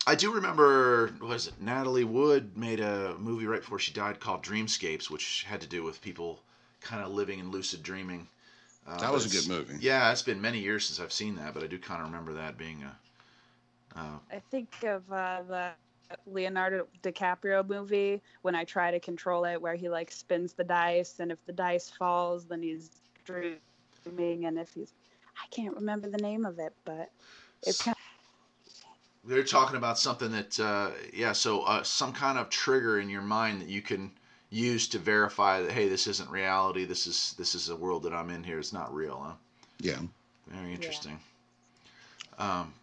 [0.05, 4.43] I do remember, was it Natalie Wood made a movie right before she died called
[4.43, 6.39] Dreamscapes, which had to do with people
[6.81, 8.27] kind of living in lucid dreaming.
[8.87, 9.77] Uh, that was a good movie.
[9.79, 12.33] Yeah, it's been many years since I've seen that, but I do kind of remember
[12.33, 12.95] that being a.
[13.99, 15.71] Uh, I think of uh, the
[16.25, 21.19] Leonardo DiCaprio movie when I try to control it, where he like spins the dice,
[21.19, 22.91] and if the dice falls, then he's
[23.25, 24.93] dreaming, and if he's,
[25.35, 27.09] I can't remember the name of it, but
[27.63, 27.97] it's kind
[29.27, 33.21] they're talking about something that uh, yeah so uh, some kind of trigger in your
[33.21, 34.11] mind that you can
[34.49, 36.85] use to verify that hey this isn't reality.
[36.85, 38.59] This is this is a world that i'm in here.
[38.59, 39.33] It's not real huh?
[39.79, 39.99] Yeah.
[40.47, 41.19] Very interesting.
[42.39, 42.59] Yeah.
[42.61, 42.73] um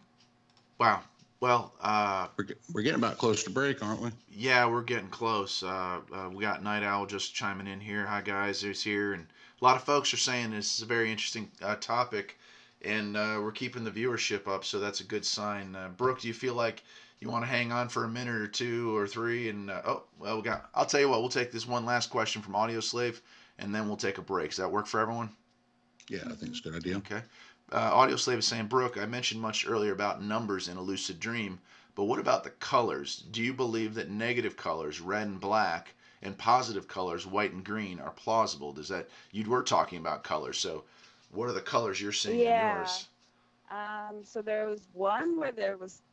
[0.79, 1.01] wow.
[1.39, 4.11] Well uh we're, we're getting about close to break aren't we?
[4.31, 5.63] Yeah we're getting close.
[5.63, 8.05] Uh, uh we got night owl just chiming in here.
[8.05, 8.61] Hi guys.
[8.61, 9.13] There's here.
[9.13, 9.25] And
[9.61, 12.37] a lot of folks are saying this is a very interesting uh, topic.
[12.83, 15.75] And uh, we're keeping the viewership up, so that's a good sign.
[15.75, 16.83] Uh, Brooke, do you feel like
[17.19, 19.49] you want to hang on for a minute or two or three?
[19.49, 20.69] And uh, oh, well, we got.
[20.73, 21.21] I'll tell you what.
[21.21, 23.21] We'll take this one last question from Audioslave,
[23.59, 24.49] and then we'll take a break.
[24.49, 25.29] Does that work for everyone?
[26.09, 26.97] Yeah, I think it's a good idea.
[26.97, 27.21] Okay.
[27.71, 31.59] Uh, Audioslave is saying, Brooke, I mentioned much earlier about numbers in a lucid dream,
[31.95, 33.23] but what about the colors?
[33.31, 37.99] Do you believe that negative colors, red and black, and positive colors, white and green,
[37.99, 38.71] are plausible?
[38.71, 40.83] Does that you were talking about colors, so
[41.31, 42.71] what are the colors you're seeing yeah.
[42.71, 43.07] in yours?
[43.71, 46.03] Um, so there was one where there was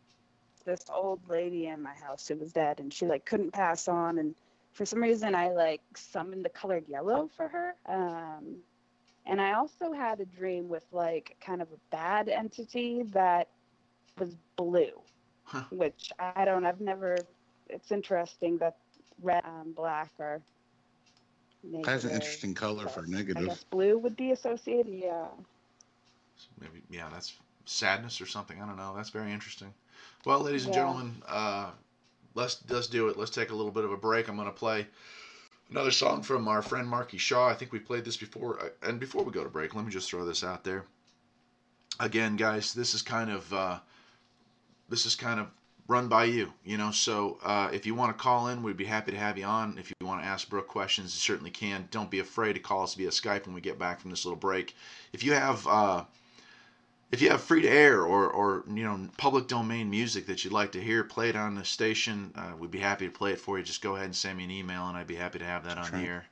[0.64, 4.18] this old lady in my house who was dead, and she like couldn't pass on,
[4.18, 4.34] and
[4.72, 7.74] for some reason I like summoned the colored yellow for her.
[7.86, 8.56] Um,
[9.24, 13.48] and I also had a dream with like kind of a bad entity that
[14.18, 15.00] was blue,
[15.44, 15.64] huh.
[15.70, 16.66] which I don't.
[16.66, 17.18] I've never.
[17.68, 18.76] It's interesting that
[19.22, 20.42] red and black are
[21.62, 21.84] Negative.
[21.84, 23.44] That's an interesting color for negative.
[23.44, 24.92] I guess blue would be associated.
[24.92, 25.26] Yeah.
[26.60, 27.34] Maybe yeah, that's
[27.66, 28.60] sadness or something.
[28.60, 28.94] I don't know.
[28.96, 29.72] That's very interesting.
[30.24, 30.82] Well, ladies and yeah.
[30.82, 31.70] gentlemen, uh,
[32.34, 33.18] let's let's do it.
[33.18, 34.28] Let's take a little bit of a break.
[34.28, 34.86] I'm going to play
[35.68, 37.48] another song from our friend Marky Shaw.
[37.48, 38.60] I think we played this before.
[38.60, 40.84] Uh, and before we go to break, let me just throw this out there.
[41.98, 43.78] Again, guys, this is kind of uh,
[44.88, 45.48] this is kind of
[45.88, 46.52] run by you.
[46.64, 49.36] You know, so uh, if you want to call in, we'd be happy to have
[49.36, 49.76] you on.
[49.76, 51.88] If you want to ask Brooke questions, you certainly can.
[51.90, 54.38] Don't be afraid to call us via Skype when we get back from this little
[54.38, 54.76] break.
[55.12, 56.04] If you have uh,
[57.12, 60.52] if you have free to air or, or you know public domain music that you'd
[60.52, 63.58] like to hear played on the station, uh, we'd be happy to play it for
[63.58, 63.64] you.
[63.64, 65.78] Just go ahead and send me an email, and I'd be happy to have that
[65.78, 66.24] on the air.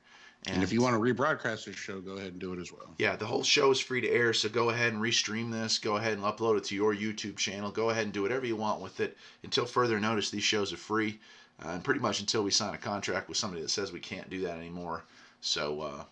[0.47, 2.71] And, and, if you want to rebroadcast this show, go ahead and do it as
[2.71, 2.95] well.
[2.97, 5.77] Yeah, the whole show is free to air, so go ahead and restream this.
[5.77, 7.69] Go ahead and upload it to your YouTube channel.
[7.69, 9.15] Go ahead and do whatever you want with it.
[9.43, 11.19] Until further notice, these shows are free,
[11.63, 14.31] uh, and pretty much until we sign a contract with somebody that says we can't
[14.31, 15.03] do that anymore.
[15.41, 16.03] So uh,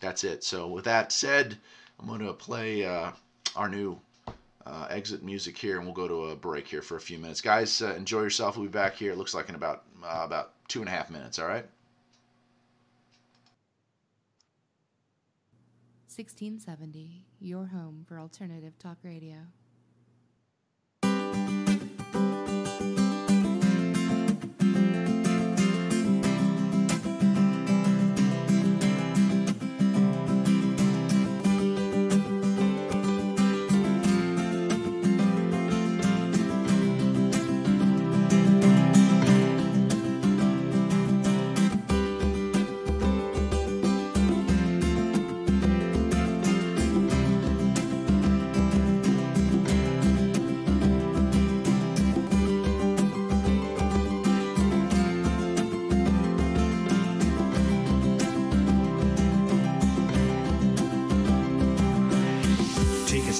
[0.00, 0.42] that's it.
[0.42, 1.58] So with that said,
[2.00, 3.10] I'm going to play uh,
[3.56, 4.00] our new
[4.66, 7.40] uh, exit music here, and we'll go to a break here for a few minutes.
[7.40, 8.56] Guys, uh, enjoy yourself.
[8.56, 9.12] We'll be back here.
[9.12, 11.38] It looks like in about uh, about two and a half minutes.
[11.38, 11.66] All right.
[16.16, 19.36] 1670, your home for alternative talk radio.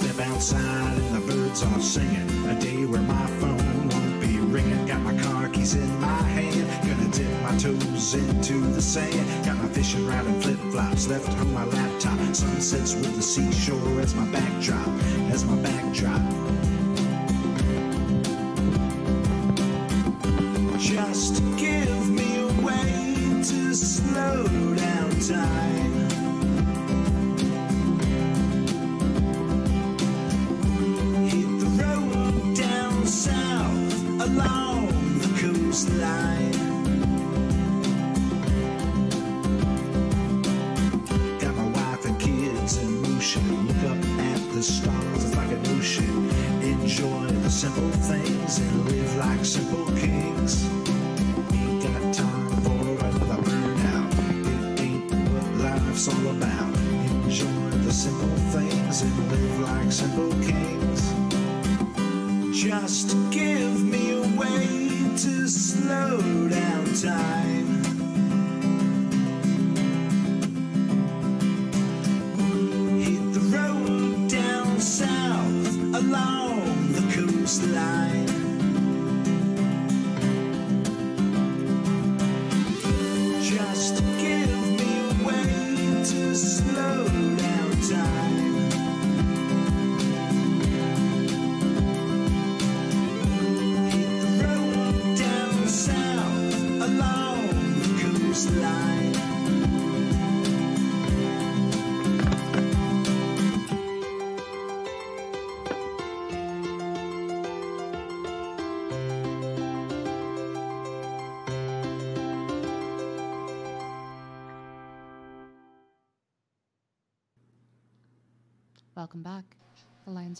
[0.04, 2.28] Outside and the birds are singing.
[2.48, 4.84] A day where my phone won't be ringing.
[4.86, 6.68] Got my car keys in my hand.
[6.86, 9.44] Gonna dip my toes into the sand.
[9.46, 11.08] Got my fishing rod and flip flops.
[11.08, 12.18] Left on my laptop.
[12.34, 14.86] Sunsets with the seashore as my backdrop.
[15.32, 16.20] As my backdrop.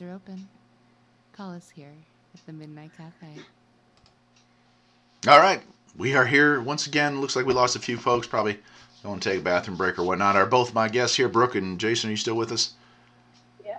[0.00, 0.48] Lines are open.
[1.32, 1.92] Call us here
[2.34, 3.42] at the Midnight Cafe.
[5.28, 5.62] All right,
[5.96, 7.20] we are here once again.
[7.20, 8.26] Looks like we lost a few folks.
[8.26, 8.58] Probably
[9.02, 10.36] going to take a bathroom break or whatnot.
[10.36, 12.08] Are both my guests here, Brooke and Jason?
[12.08, 12.74] Are you still with us?
[13.64, 13.78] Yeah.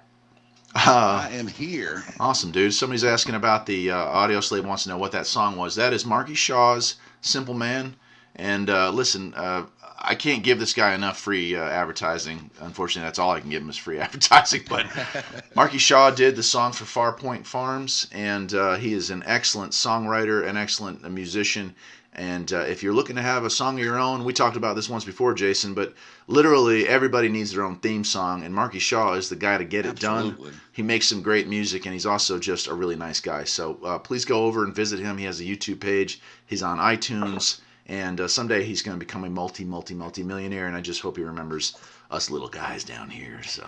[0.76, 2.04] Uh, I am here.
[2.20, 2.74] awesome, dude.
[2.74, 4.66] Somebody's asking about the uh, audio slave.
[4.66, 5.76] Wants to know what that song was.
[5.76, 7.96] That is Marky Shaw's "Simple Man."
[8.36, 9.66] And uh, listen, uh,
[10.00, 12.52] I can't give this guy enough free uh, advertising.
[12.60, 14.64] Unfortunately, that's all I can give him is free advertising.
[14.70, 14.86] But
[15.56, 20.48] Marky Shaw did the song for Farpoint Farms, and uh, he is an excellent songwriter,
[20.48, 21.76] an excellent musician.
[22.14, 24.76] And uh, if you're looking to have a song of your own, we talked about
[24.76, 25.94] this once before, Jason, but
[26.26, 29.86] literally everybody needs their own theme song, and Marky Shaw is the guy to get
[29.86, 30.36] it done.
[30.72, 33.44] He makes some great music, and he's also just a really nice guy.
[33.44, 35.18] So uh, please go over and visit him.
[35.20, 36.20] He has a YouTube page.
[36.48, 40.68] He's on iTunes, and uh, someday he's going to become a multi, multi, multi millionaire.
[40.68, 41.76] And I just hope he remembers
[42.12, 43.42] us little guys down here.
[43.44, 43.66] So,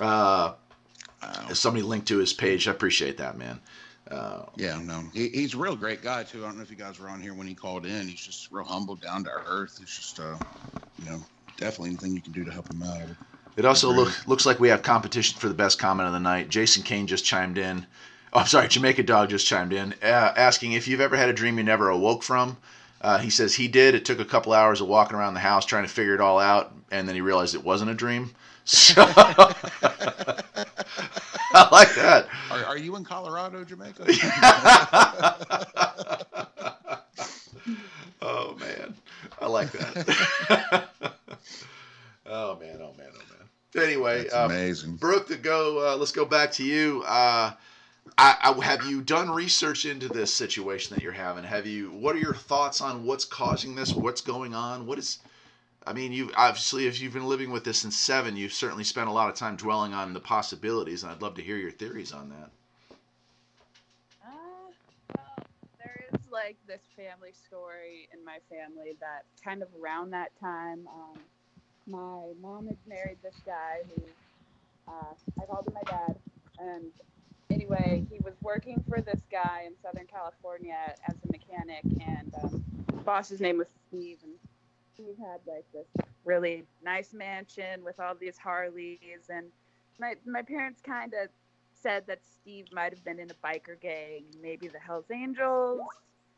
[0.00, 0.54] uh,
[1.52, 3.60] somebody linked to his page, I appreciate that, man.
[4.10, 6.44] Uh, Yeah, no, he, he's a real great guy too.
[6.44, 8.06] I don't know if you guys were on here when he called in.
[8.06, 9.78] He's just real humble, down to earth.
[9.78, 10.36] He's just, uh,
[10.98, 11.20] you know,
[11.56, 13.00] definitely anything you can do to help him out.
[13.56, 16.50] It also look, looks like we have competition for the best comment of the night.
[16.50, 17.86] Jason Kane just chimed in.
[18.36, 21.32] Oh, I'm sorry, Jamaica Dog just chimed in, uh, asking if you've ever had a
[21.32, 22.58] dream you never awoke from.
[23.00, 23.94] Uh, he says he did.
[23.94, 26.38] It took a couple hours of walking around the house trying to figure it all
[26.38, 28.32] out, and then he realized it wasn't a dream.
[28.66, 29.54] So I
[31.70, 32.26] like that.
[32.50, 34.04] Are, are you in Colorado, Jamaica?
[38.20, 38.94] oh man,
[39.40, 40.88] I like that.
[42.26, 43.48] oh man, oh man, oh man.
[43.84, 44.96] Anyway, That's um, amazing.
[44.96, 45.92] Brooke, to go.
[45.92, 47.04] Uh, let's go back to you.
[47.06, 47.52] Uh,
[48.18, 51.44] I, I, have you done research into this situation that you're having?
[51.44, 51.90] Have you?
[51.90, 53.92] What are your thoughts on what's causing this?
[53.92, 54.86] What's going on?
[54.86, 55.18] What is?
[55.86, 59.08] I mean, you obviously, if you've been living with this since seven, you've certainly spent
[59.08, 62.12] a lot of time dwelling on the possibilities, and I'd love to hear your theories
[62.12, 62.50] on that.
[64.24, 64.70] Uh,
[65.16, 65.46] well,
[65.78, 70.88] there is like this family story in my family that kind of around that time,
[70.88, 71.18] um,
[71.86, 74.02] my mom had married this guy who
[74.88, 76.16] uh, I called him my dad,
[76.58, 76.90] and
[77.50, 82.64] anyway, he was working for this guy in Southern California as a mechanic, and um,
[83.04, 84.32] boss's name was Steve, and
[84.94, 85.86] Steve had like this
[86.24, 89.46] really nice mansion with all these Harleys, and
[89.98, 91.28] my my parents kind of
[91.72, 95.80] said that Steve might have been in a biker gang, maybe the Hells Angels,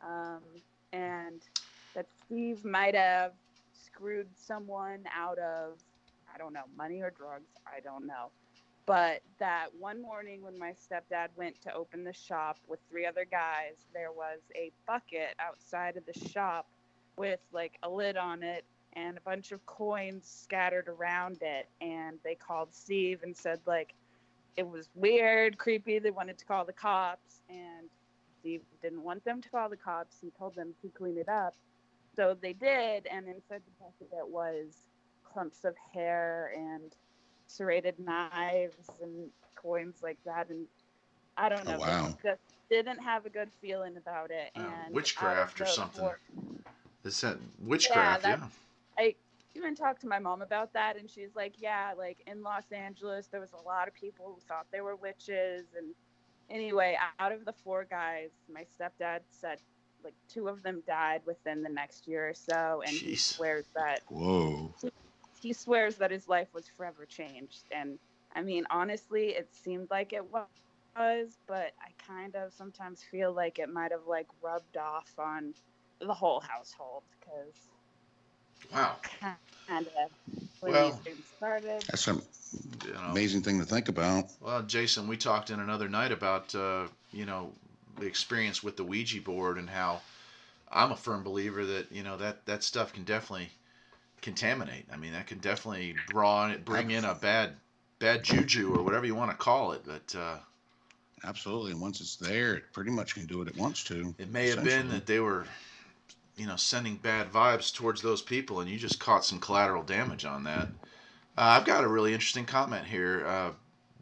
[0.03, 0.43] um,
[0.93, 1.41] and
[1.95, 3.33] that Steve might have
[3.73, 5.79] screwed someone out of,
[6.33, 7.51] I don't know, money or drugs.
[7.67, 8.31] I don't know.
[8.89, 13.27] But that one morning when my stepdad went to open the shop with three other
[13.31, 16.67] guys, there was a bucket outside of the shop
[17.19, 18.65] with like a lid on it
[18.95, 21.69] and a bunch of coins scattered around it.
[21.83, 23.95] And they called Steve and said, like,
[24.57, 25.99] it was weird, creepy.
[25.99, 27.91] They wanted to call the cops, and
[28.41, 30.17] Steve didn't want them to call the cops.
[30.21, 31.55] He told them to clean it up.
[32.17, 34.89] So they did, and inside the bucket it was
[35.25, 36.95] clumps of hair and
[37.53, 40.49] serrated knives and coins like that.
[40.51, 40.67] And
[41.37, 41.79] I don't Oh, know.
[41.79, 42.17] wow.
[42.23, 42.41] Just
[42.71, 44.51] didn't have a good feeling about it.
[44.55, 46.09] Uh, And witchcraft or something.
[47.05, 48.23] Is that witchcraft?
[48.25, 48.37] Yeah.
[48.37, 48.59] that's-
[48.99, 49.15] I
[49.55, 53.29] even talked to my mom about that, and she's like, "Yeah, like in Los Angeles,
[53.29, 55.95] there was a lot of people who thought they were witches." And
[56.51, 59.61] anyway, out of the four guys, my stepdad said
[60.05, 64.03] like two of them died within the next year or so, and he swears that
[64.09, 64.73] Whoa.
[64.81, 64.91] he
[65.41, 67.63] swears that his life was forever changed.
[67.71, 67.99] And
[68.35, 73.59] I mean, honestly, it seemed like it was, but I kind of sometimes feel like
[73.59, 75.55] it might have like rubbed off on
[76.01, 77.71] the whole household because
[78.73, 78.97] Wow.
[79.67, 80.11] kind of
[80.61, 81.85] when Well- these things started.
[81.89, 82.23] That's an
[82.85, 83.11] You know.
[83.11, 84.27] amazing thing to think about.
[84.41, 87.53] Well, Jason, we talked in another night about uh, you know
[87.99, 90.03] the experience with the Ouija board and how
[90.71, 93.51] I'm a firm believer that you know that that stuff can definitely
[94.23, 94.87] contaminate.
[94.93, 95.97] I mean, that can definitely
[96.65, 97.53] bring in a bad
[97.99, 99.83] bad juju or whatever you want to call it.
[99.85, 100.39] But uh,
[101.25, 101.73] Absolutely.
[101.73, 104.15] And once it's there, it pretty much can do what it wants to.
[104.19, 105.47] it may have been that they were
[106.37, 110.25] you know sending bad vibes towards those people, and you just caught some collateral damage
[110.25, 110.69] on that.
[111.37, 113.27] Uh, I've got a really interesting comment here.
[113.27, 113.51] Uh,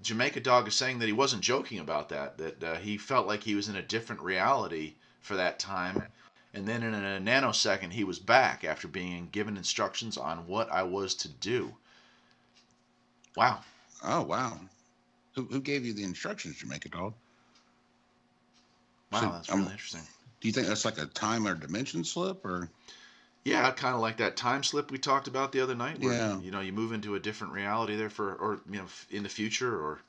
[0.03, 3.43] Jamaica Dog is saying that he wasn't joking about that, that uh, he felt like
[3.43, 6.03] he was in a different reality for that time.
[6.57, 10.85] And then in a nanosecond, he was back after being given instructions on what I
[10.85, 11.75] was to do.
[13.37, 13.61] Wow.
[14.03, 14.59] Oh, wow.
[15.35, 17.13] Who, who gave you the instructions, Jamaica Dog?
[19.13, 20.01] Wow, So, that's um, really interesting.
[20.41, 22.71] Do you think that's like a time or dimension slip or?
[23.45, 26.41] Yeah, kind of like that time slip we talked about the other night, where Yeah.
[26.41, 29.29] you know you move into a different reality there for, or you know, in the
[29.29, 30.01] future, or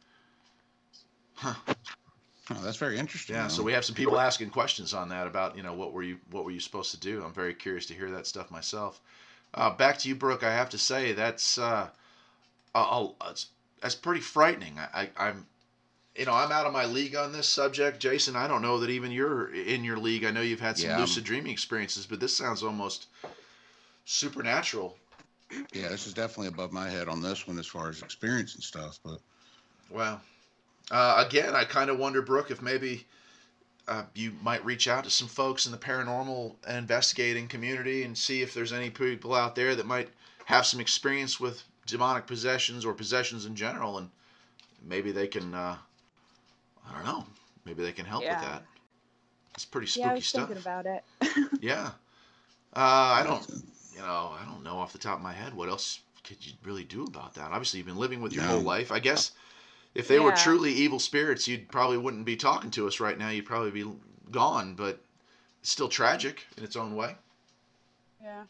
[2.50, 3.36] Oh, that's very interesting.
[3.36, 3.50] Yeah, though.
[3.50, 6.18] so we have some people asking questions on that about you know what were you
[6.32, 7.24] what were you supposed to do?
[7.24, 9.02] I'm very curious to hear that stuff myself.
[9.54, 10.44] Uh, back to you, Brooke.
[10.44, 11.90] I have to say that's uh,
[12.76, 13.48] a- a- it's,
[13.82, 14.78] that's pretty frightening.
[14.80, 15.46] I, I, I'm
[16.16, 18.36] you know I'm out of my league on this subject, Jason.
[18.36, 20.24] I don't know that even you're in your league.
[20.24, 23.08] I know you've had some Yeah, lucid dreaming experiences, but this sounds almost
[24.06, 24.96] supernatural.
[25.74, 28.64] Yeah, this is definitely above my head on this one as far as experience and
[28.64, 29.00] stuff.
[29.04, 29.20] But
[29.90, 30.20] Wow.
[30.92, 33.06] Uh, again, I kind of wonder, Brooke, if maybe
[33.88, 38.18] uh, you might reach out to some folks in the paranormal and investigating community and
[38.18, 40.10] see if there's any people out there that might
[40.46, 44.10] have some experience with demonic possessions or possessions in general, and
[44.88, 45.76] maybe they can, uh,
[46.90, 47.26] I don't know,
[47.66, 48.64] maybe they can help with that.
[49.54, 50.48] It's pretty spooky Yeah, I was stuff.
[50.48, 51.04] thinking about it.
[51.62, 51.92] Yeah.
[52.76, 52.80] Uh,
[53.20, 53.46] I don't,
[53.96, 56.54] you know, I don't know off the top of my head what else could you
[56.64, 57.52] really do about that.
[57.52, 58.50] Obviously, you've been living with your Yeah.
[58.52, 58.92] whole life.
[58.92, 59.32] I guess
[59.98, 63.30] if they were truly evil spirits, you'd probably wouldn't be talking to us right now.
[63.30, 63.92] You'd probably be
[64.32, 65.02] gone, but
[65.62, 67.16] it's still tragic in its own way.
[68.22, 68.44] yeah.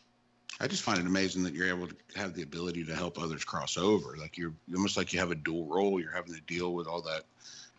[0.60, 3.46] I just find it amazing that you're able to have the ability to help others
[3.46, 4.18] cross over.
[4.18, 6.02] Like you're almost like you have a dual role.
[6.02, 7.24] You're having to deal with all that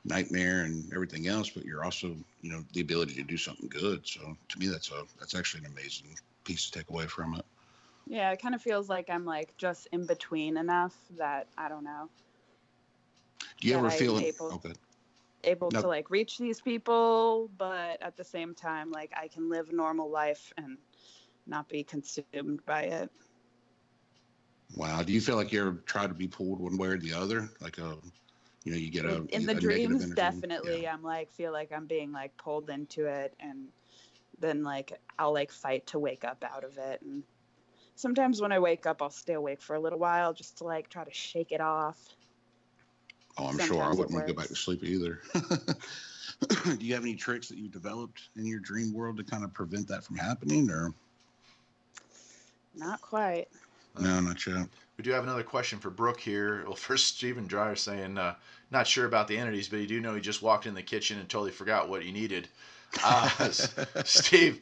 [0.05, 4.07] nightmare and everything else, but you're also, you know, the ability to do something good.
[4.07, 6.07] So to me, that's a that's actually an amazing
[6.45, 7.45] piece to take away from it.
[8.07, 11.85] Yeah, it kind of feels like I'm like just in between enough that I don't
[11.85, 12.09] know,
[13.61, 14.19] Do you ever feel?
[14.19, 14.73] able- okay.
[15.45, 15.83] able No.
[15.83, 19.75] to like reach these people, but at the same time, like I can live a
[19.75, 20.79] normal life and
[21.47, 23.11] not be consumed by it.
[24.77, 25.03] Wow.
[25.03, 27.49] Do you feel like you're trying to be pulled one way or the other?
[27.61, 27.97] Like a,
[28.65, 30.95] you know, you get a in the negative dreams, definitely, Yeah.
[30.95, 33.69] I'm like feel like I'm being like pulled into it, and
[34.39, 37.01] then like I'll like fight to wake up out of it.
[37.03, 37.23] And
[37.95, 40.89] sometimes when I wake up, I'll stay awake for a little while just to like
[40.89, 42.17] try to shake it off.
[43.39, 45.21] Oh, I'm sure I wouldn't want to go back to sleep either.
[46.77, 49.55] Do you have any tricks that you developed in your dream world to kind of
[49.55, 50.93] prevent that from happening, or
[52.75, 53.47] Not quite.
[53.99, 54.69] no, not yet?
[54.97, 56.63] We do have another question for Brooke here.
[56.67, 58.35] Well, first, Stephen Dryer saying, uh,
[58.71, 61.19] not sure about the entities, but you do know he just walked in the kitchen
[61.19, 62.49] and totally forgot what he needed.
[63.03, 63.29] Uh,
[64.05, 64.61] Steve,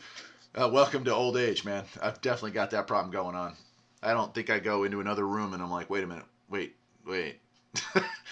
[0.55, 1.85] uh, welcome to old age, man.
[2.03, 3.55] I've definitely got that problem going on.
[4.03, 6.77] I don't think I go into another room and I'm like, wait a minute, wait,
[7.07, 7.41] wait.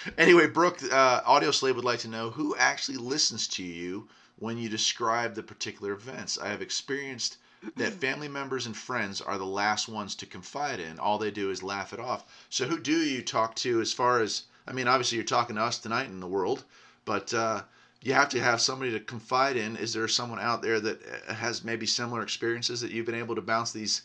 [0.18, 4.08] anyway, Brooke, uh, Audio Slave would like to know who actually listens to you
[4.38, 6.38] when you describe the particular events.
[6.38, 7.38] I have experienced
[7.76, 10.98] that family members and friends are the last ones to confide in.
[10.98, 12.24] All they do is laugh it off.
[12.50, 15.62] So, who do you talk to as far as, I mean, obviously you're talking to
[15.62, 16.64] us tonight in the world,
[17.04, 17.62] but uh,
[18.02, 19.76] you have to have somebody to confide in.
[19.76, 23.34] Is there someone out there that uh, has maybe similar experiences that you've been able
[23.36, 24.02] to bounce these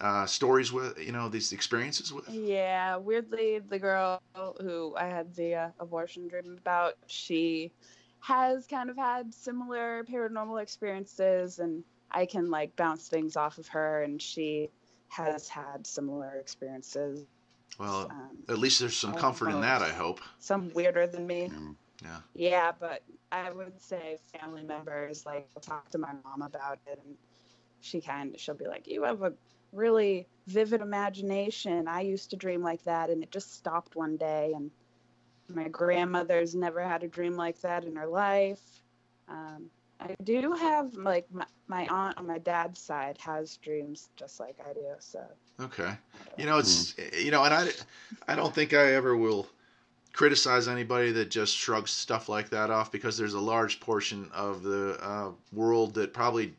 [0.00, 2.28] uh, stories with, you know, these experiences with?
[2.28, 4.22] Yeah, weirdly, the girl
[4.60, 7.72] who I had the uh, abortion dream about, she
[8.20, 13.68] has kind of had similar paranormal experiences, and I can like bounce things off of
[13.68, 14.70] her, and she
[15.08, 17.26] has had similar experiences.
[17.78, 20.20] Well, um, at least there's some comfort in that, I hope.
[20.38, 21.50] Some weirder than me.
[22.02, 22.18] Yeah.
[22.34, 23.02] Yeah, but
[23.32, 27.16] I would say family members like will talk to my mom about it, and
[27.80, 29.32] she kind of she'll be like, "You have a
[29.72, 31.88] really vivid imagination.
[31.88, 34.70] I used to dream like that, and it just stopped one day." And
[35.48, 38.82] my grandmother's never had a dream like that in her life.
[39.28, 39.70] Um,
[40.00, 44.56] I do have like my, my aunt on my dad's side has dreams just like
[44.68, 44.86] I do.
[45.00, 45.24] So
[45.60, 45.96] okay,
[46.36, 47.24] you know it's mm.
[47.24, 47.68] you know, and I
[48.26, 49.48] I don't think I ever will
[50.12, 54.62] criticize anybody that just shrugs stuff like that off because there's a large portion of
[54.62, 56.54] the uh, world that probably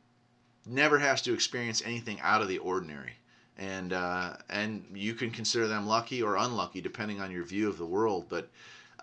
[0.65, 3.14] never has to experience anything out of the ordinary.
[3.57, 7.77] And uh, and you can consider them lucky or unlucky depending on your view of
[7.77, 8.27] the world.
[8.30, 8.49] But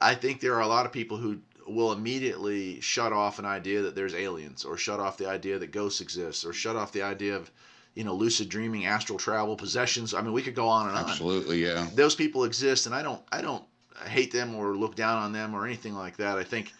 [0.01, 3.83] i think there are a lot of people who will immediately shut off an idea
[3.83, 7.03] that there's aliens or shut off the idea that ghosts exist or shut off the
[7.03, 7.51] idea of
[7.95, 10.15] you know lucid dreaming astral travel possessions.
[10.15, 11.11] I mean we could go on and on.
[11.11, 11.89] Absolutely yeah.
[11.95, 13.65] Those people exist and i don't i don't
[14.07, 16.39] hate them or look down on them or anything like that.
[16.39, 16.73] I think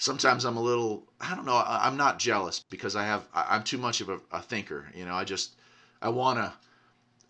[0.00, 3.54] sometimes I'm a little, I don't know, I, am not jealous because I have, I,
[3.54, 4.90] am too much of a, a, thinker.
[4.94, 5.54] You know, I just,
[6.00, 6.52] I want to,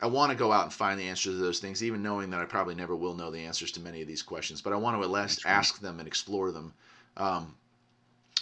[0.00, 2.40] I want to go out and find the answers to those things, even knowing that
[2.40, 4.62] I probably never will know the answers to many of these questions.
[4.62, 6.72] But I want to at least ask them and explore them.
[7.16, 7.56] Um,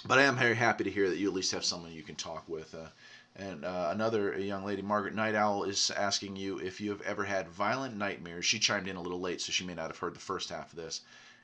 [0.04, 2.14] but I am very happy to hear that you at least have someone you can
[2.14, 2.74] talk with.
[2.74, 2.88] Uh,
[3.34, 7.24] and uh, another young lady, Margaret Night Owl, is asking you if you have ever
[7.24, 8.44] had violent nightmares.
[8.44, 10.70] She chimed in a little late, so she may not have heard the first half
[10.70, 11.00] of this.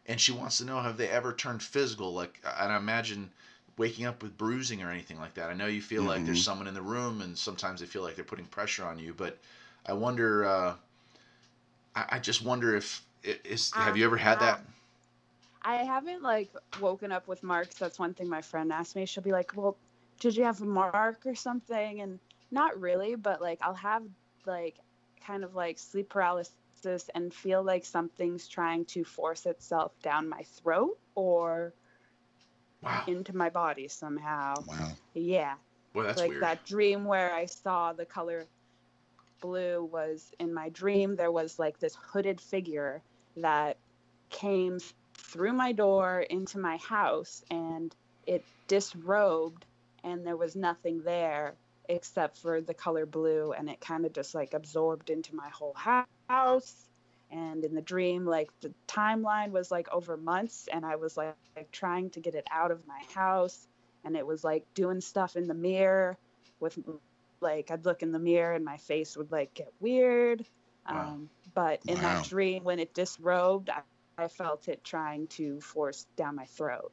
[0.06, 2.12] And she wants to know have they ever turned physical?
[2.12, 3.30] Like, and I imagine
[3.76, 5.50] waking up with bruising or anything like that.
[5.50, 6.08] I know you feel mm-hmm.
[6.08, 6.44] like there's mm-hmm.
[6.44, 9.14] someone in the room, and sometimes they feel like they're putting pressure on you.
[9.14, 9.38] But
[9.86, 10.74] I wonder, uh,
[11.94, 14.60] I, I, just wonder if is have you ever had that?
[15.62, 16.50] I haven't like
[16.80, 17.76] woken up with marks.
[17.76, 19.06] That's one thing my friend asked me.
[19.06, 19.76] She'll be like, "Well,
[20.20, 22.02] did you have a mark or something?
[22.02, 22.18] And
[22.50, 24.02] not really, but like I'll have
[24.46, 24.76] like
[25.26, 26.52] kind of like sleep paralysis
[27.14, 31.72] and feel like something's trying to force itself down my throat or
[32.82, 33.04] wow.
[33.06, 34.54] into my body somehow.
[34.66, 34.92] Wow.
[35.14, 35.54] Yeah.
[35.94, 36.42] Well, that's like weird.
[36.42, 38.46] that dream where I saw the color
[39.40, 41.16] blue was in my dream.
[41.16, 43.02] There was like this hooded figure
[43.36, 43.76] that
[44.30, 44.78] came
[45.14, 47.94] through my door into my house and
[48.26, 49.64] it disrobed
[50.02, 51.54] and there was nothing there
[51.88, 55.76] except for the color blue and it kind of just like absorbed into my whole
[56.28, 56.86] house
[57.30, 61.34] and in the dream like the timeline was like over months and i was like,
[61.56, 63.66] like trying to get it out of my house
[64.04, 66.16] and it was like doing stuff in the mirror
[66.60, 66.78] with
[67.40, 70.44] like i'd look in the mirror and my face would like get weird
[70.88, 71.08] wow.
[71.08, 72.02] um, but in wow.
[72.02, 73.80] that dream when it disrobed I,
[74.16, 76.92] I felt it trying to force down my throat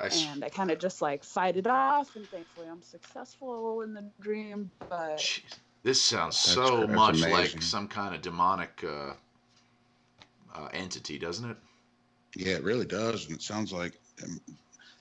[0.00, 3.94] I and I kind of just like fight it off, and thankfully I'm successful in
[3.94, 4.70] the dream.
[4.88, 5.42] But Jeez.
[5.82, 7.32] this sounds that's, so that's much amazing.
[7.32, 9.14] like some kind of demonic uh,
[10.54, 11.56] uh, entity, doesn't it?
[12.36, 14.40] Yeah, it really does, and it sounds like um,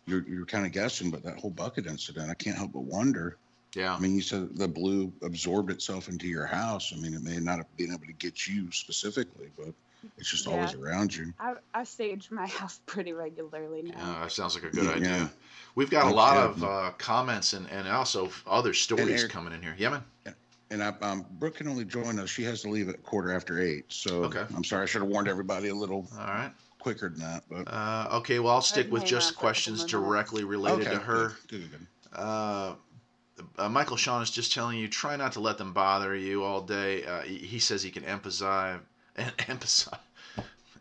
[0.07, 3.37] you're you're kind of guessing, but that whole bucket incident, I can't help but wonder.
[3.75, 3.93] Yeah.
[3.93, 6.91] I mean, you said the blue absorbed itself into your house.
[6.95, 9.73] I mean, it may not have been able to get you specifically, but
[10.17, 10.53] it's just yeah.
[10.53, 11.33] always around you.
[11.39, 13.93] I, I stage my house pretty regularly now.
[13.97, 15.31] Yeah, that sounds like a good yeah, idea.
[15.75, 19.61] We've got a lot of uh, comments and, and also other stories Eric, coming in
[19.61, 19.75] here.
[19.77, 20.35] Yeah, man.
[20.69, 22.29] And I, um, Brooke can only join us.
[22.29, 23.85] She has to leave at quarter after eight.
[23.87, 24.43] So okay.
[24.55, 24.83] I'm sorry.
[24.83, 26.07] I should have warned everybody a little.
[26.19, 26.51] All right.
[26.79, 28.39] Quicker than that, but uh, okay.
[28.39, 31.35] Well, I'll stick with just questions directly related okay, to her.
[31.47, 31.87] Good, good, good.
[32.13, 32.75] Uh,
[33.57, 36.61] uh, Michael Sean is just telling you try not to let them bother you all
[36.61, 37.03] day.
[37.03, 38.81] Uh, he, he, says he can empathize and
[39.47, 39.97] empathize,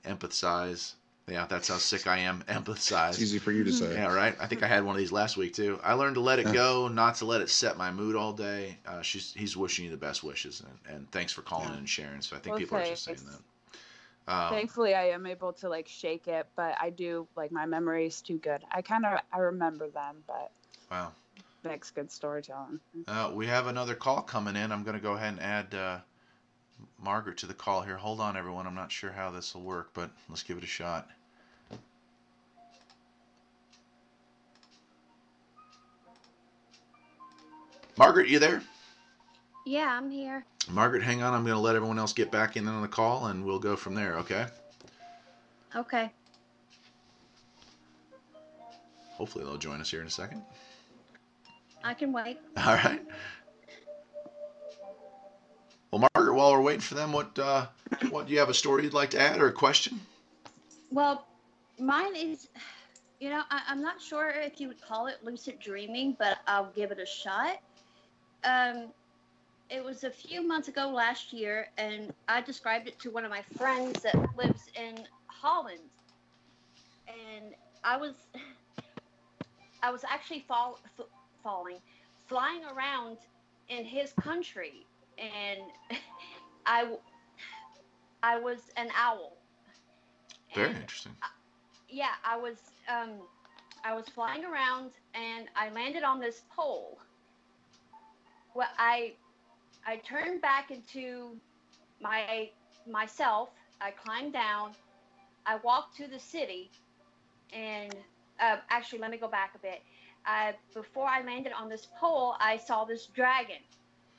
[0.05, 0.93] empathize.
[1.29, 2.45] Yeah, that's how sick I am.
[2.49, 3.11] Empathize.
[3.11, 3.95] It's easy for you to say.
[3.95, 4.37] Yeah, right.
[4.39, 5.81] I think I had one of these last week too.
[5.83, 8.79] I learned to let it go, not to let it set my mood all day.
[8.87, 11.79] Uh, she's he's wishing you the best wishes, and, and thanks for calling yeah.
[11.79, 12.21] and sharing.
[12.21, 12.91] So I think well, people thanks.
[12.91, 13.43] are just saying that.
[14.29, 18.07] Um, Thankfully, I am able to like shake it, but I do like my memory
[18.07, 18.63] is too good.
[18.73, 20.51] I kind of I remember them, but
[20.91, 21.13] wow,
[21.65, 22.81] makes good storytelling.
[23.07, 24.73] Uh, we have another call coming in.
[24.73, 25.99] I'm going to go ahead and add uh,
[27.03, 27.97] Margaret to the call here.
[27.97, 28.67] Hold on, everyone.
[28.67, 31.09] I'm not sure how this will work, but let's give it a shot.
[37.97, 38.63] Margaret, you there?
[39.65, 40.45] Yeah, I'm here.
[40.69, 41.33] Margaret, hang on.
[41.33, 43.75] I'm going to let everyone else get back in on the call, and we'll go
[43.75, 44.47] from there, okay?
[45.75, 46.11] Okay.
[49.13, 50.43] Hopefully they'll join us here in a second.
[51.83, 52.39] I can wait.
[52.59, 53.01] All right.
[55.91, 57.67] Well, Margaret, while we're waiting for them, what uh,
[58.11, 60.01] what do you have a story you'd like to add or a question?
[60.91, 61.27] Well,
[61.79, 62.49] mine is,
[63.21, 66.73] you know, I, am not sure if you would call it lucid dreaming, but I'll
[66.75, 67.61] give it a shot.
[68.45, 68.89] Um,
[69.69, 73.31] it was a few months ago last year, and I described it to one of
[73.31, 75.81] my friends that lives in Holland,
[77.09, 78.15] and I was,
[79.83, 80.79] I was actually fall,
[81.43, 81.79] falling,
[82.27, 83.19] flying around
[83.69, 84.87] in his country,
[85.19, 85.61] and
[86.67, 86.87] I,
[88.23, 89.37] I was an owl.
[90.55, 91.13] Very and interesting.
[91.23, 91.29] I,
[91.89, 92.57] yeah, I was,
[92.89, 93.11] um,
[93.85, 96.99] I was flying around, and I landed on this pole.
[98.55, 99.13] Well, I
[99.87, 101.37] I turned back into
[102.01, 102.51] my
[102.91, 103.51] myself.
[103.81, 104.73] I climbed down.
[105.47, 106.71] I walked to the city,
[107.53, 107.95] and
[108.41, 109.83] uh, actually, let me go back a bit.
[110.27, 113.63] Uh, before I landed on this pole, I saw this dragon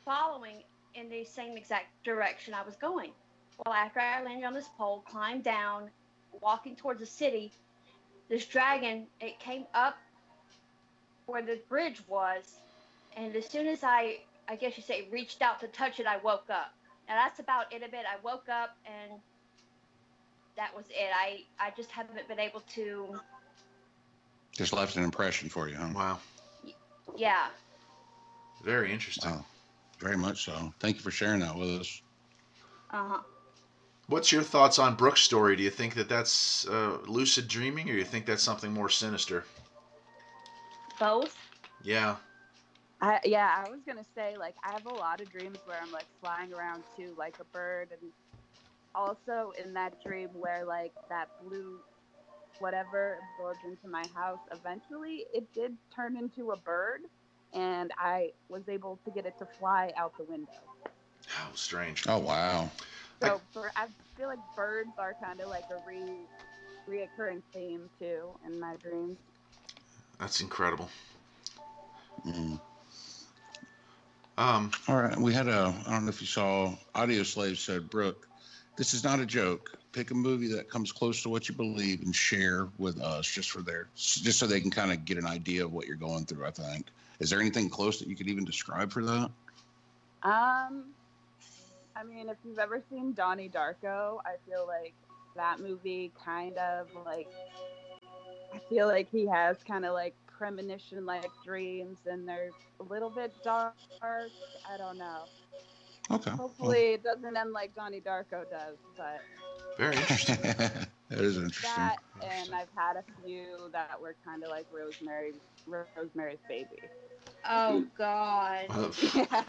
[0.05, 0.63] following
[0.97, 3.11] in the same exact direction I was going.
[3.65, 5.89] Well, after I landed on this pole, climbed down,
[6.41, 7.51] walking towards the city,
[8.29, 9.97] this dragon it came up
[11.25, 12.55] where the bridge was,
[13.15, 14.17] and as soon as I
[14.47, 16.73] I guess you say, reached out to touch it, I woke up.
[17.07, 18.05] Now that's about it a bit.
[18.05, 19.19] I woke up and
[20.55, 21.09] that was it.
[21.13, 23.19] I, I just haven't been able to.
[24.53, 25.89] Just left an impression for you, huh?
[25.93, 26.19] Wow.
[27.15, 27.47] Yeah.
[28.63, 29.31] Very interesting.
[29.31, 29.45] Wow.
[29.99, 30.73] Very much so.
[30.79, 32.01] Thank you for sharing that with us.
[32.91, 33.19] Uh huh.
[34.07, 35.55] What's your thoughts on Brooke's story?
[35.55, 38.89] Do you think that that's uh, lucid dreaming, or do you think that's something more
[38.89, 39.43] sinister?
[40.99, 41.35] Both.
[41.83, 42.15] Yeah.
[43.01, 45.91] I yeah, I was gonna say like I have a lot of dreams where I'm
[45.91, 48.11] like flying around too, like a bird, and
[48.95, 51.79] also in that dream where like that blue
[52.59, 54.39] whatever absorbed into my house.
[54.51, 57.01] Eventually, it did turn into a bird,
[57.53, 60.51] and I was able to get it to fly out the window.
[61.27, 62.05] How strange!
[62.07, 62.69] Oh wow!
[63.21, 65.99] So I, for, I feel like birds are kind of like a re
[66.87, 69.17] reoccurring theme too in my dreams.
[70.19, 70.89] That's incredible.
[72.25, 72.59] Mm.
[74.37, 75.73] Um, All right, we had a.
[75.85, 76.73] I don't know if you saw.
[76.95, 78.27] Audioslave said, "Brooke,
[78.75, 79.71] this is not a joke.
[79.91, 83.49] Pick a movie that comes close to what you believe and share with us, just
[83.49, 86.25] for their, just so they can kind of get an idea of what you're going
[86.25, 86.87] through." I think.
[87.19, 89.31] Is there anything close that you could even describe for that?
[90.23, 90.85] Um,
[91.95, 94.93] I mean, if you've ever seen Donnie Darko, I feel like
[95.35, 97.27] that movie kind of like.
[98.53, 102.49] I feel like he has kind of like premonition like dreams and they're
[102.79, 103.73] a little bit dark.
[104.01, 105.23] I don't know.
[106.09, 106.31] Okay.
[106.31, 106.93] Hopefully well.
[106.93, 109.21] it doesn't end like Donnie Darko does, but
[109.77, 110.37] very interesting.
[110.41, 111.71] that is interesting.
[111.75, 115.33] That and I've had a few that were kind of like Rosemary,
[115.67, 116.81] Rosemary's Baby.
[117.47, 118.65] Oh God.
[119.13, 119.43] yeah.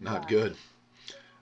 [0.00, 0.28] Not yeah.
[0.28, 0.56] good.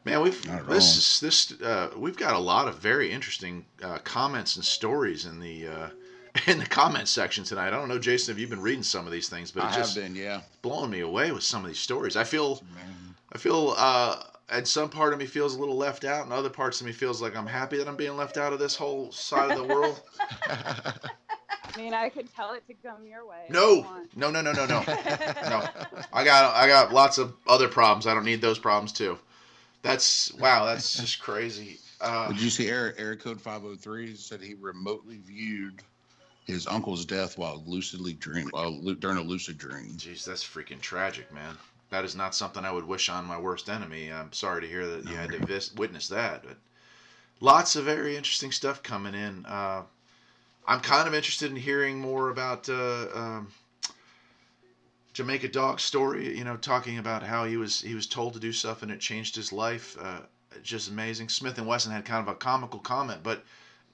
[0.05, 4.55] Man, we've this is this uh, we've got a lot of very interesting uh, comments
[4.55, 5.89] and stories in the uh,
[6.47, 7.69] in the comment section tonight.
[7.69, 9.97] I don't know, Jason, if you've been reading some of these things, but I just
[9.97, 12.17] have been, yeah, blowing me away with some of these stories.
[12.17, 12.63] I feel,
[13.33, 16.51] I feel, uh, and some part of me feels a little left out, and other
[16.51, 19.11] parts of me feels like I'm happy that I'm being left out of this whole
[19.11, 20.01] side of the world.
[21.77, 23.47] I mean, I could tell it to come your way.
[23.51, 25.69] No, no, no, no, no, no, no.
[26.13, 28.07] I got, I got lots of other problems.
[28.07, 29.19] I don't need those problems too.
[29.83, 30.65] That's wow.
[30.65, 31.79] That's just crazy.
[32.01, 35.83] Uh, Did you see Eric, Error Code 503 said he remotely viewed
[36.47, 39.93] his uncle's death while lucidly dream while during a lucid dream.
[39.97, 41.57] Jeez, that's freaking tragic, man.
[41.91, 44.13] That is not something I would wish on my worst enemy.
[44.13, 46.57] I'm sorry to hear that you had to vis- witness that, but
[47.41, 49.45] lots of very interesting stuff coming in.
[49.47, 49.83] Uh,
[50.67, 53.49] I'm kind of interested in hearing more about uh, um,
[55.13, 56.37] Jamaica Dog's story.
[56.37, 59.01] You know, talking about how he was he was told to do stuff and it
[59.01, 59.97] changed his life.
[60.01, 60.21] Uh,
[60.63, 61.29] just amazing.
[61.29, 63.45] Smith and Wesson had kind of a comical comment, but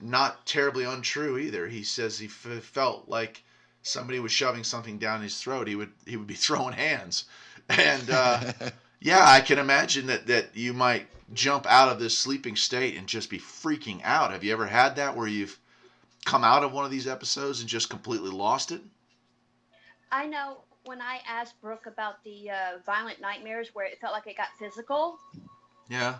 [0.00, 1.68] not terribly untrue either.
[1.68, 3.42] He says he f- felt like
[3.82, 5.68] somebody was shoving something down his throat.
[5.68, 7.24] He would he would be throwing hands,
[7.68, 8.52] and uh,
[9.00, 13.06] yeah, I can imagine that that you might jump out of this sleeping state and
[13.06, 14.32] just be freaking out.
[14.32, 15.58] Have you ever had that where you've
[16.24, 18.80] come out of one of these episodes and just completely lost it?
[20.10, 24.26] I know when I asked Brooke about the uh, violent nightmares where it felt like
[24.26, 25.18] it got physical.
[25.88, 26.16] Yeah.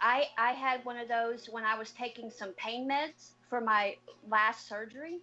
[0.00, 3.96] I I had one of those when I was taking some pain meds for my
[4.28, 5.20] last surgery.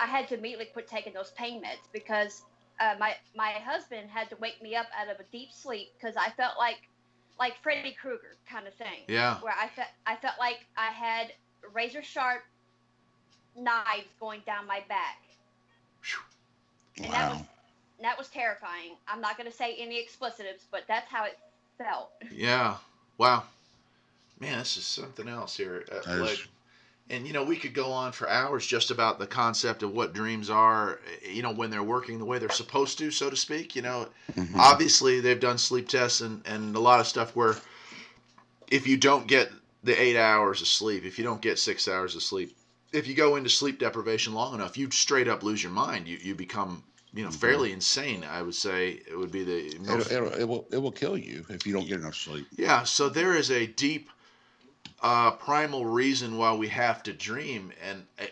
[0.00, 2.42] I had to immediately quit taking those pain meds because
[2.80, 6.16] uh, my my husband had to wake me up out of a deep sleep because
[6.16, 6.78] I felt like
[7.38, 9.04] like Freddy Krueger kind of thing.
[9.08, 9.40] Yeah.
[9.40, 11.32] Where I felt I felt like I had
[11.74, 12.42] razor sharp
[13.56, 15.22] knives going down my back.
[16.98, 17.12] And wow.
[17.12, 17.42] that was
[18.00, 18.92] that was terrifying.
[19.08, 21.38] I'm not going to say any explicitives, but that's how it
[21.78, 22.10] felt.
[22.32, 22.76] Yeah.
[23.18, 23.44] Wow.
[24.38, 25.84] Man, this is something else here.
[25.90, 26.38] Uh, like,
[27.10, 30.12] and you know, we could go on for hours just about the concept of what
[30.12, 31.00] dreams are.
[31.28, 33.74] You know, when they're working the way they're supposed to, so to speak.
[33.74, 34.60] You know, mm-hmm.
[34.60, 37.56] obviously they've done sleep tests and and a lot of stuff where
[38.70, 39.50] if you don't get
[39.82, 42.56] the eight hours of sleep, if you don't get six hours of sleep,
[42.92, 46.08] if you go into sleep deprivation long enough, you straight up lose your mind.
[46.08, 46.82] You you become
[47.12, 47.38] you know mm-hmm.
[47.38, 48.24] fairly insane.
[48.24, 50.10] I would say it would be the most...
[50.10, 52.46] it'll, it'll, it will it will kill you if you don't get enough sleep.
[52.56, 54.10] Yeah, so there is a deep
[55.02, 58.24] uh, primal reason why we have to dream, and uh,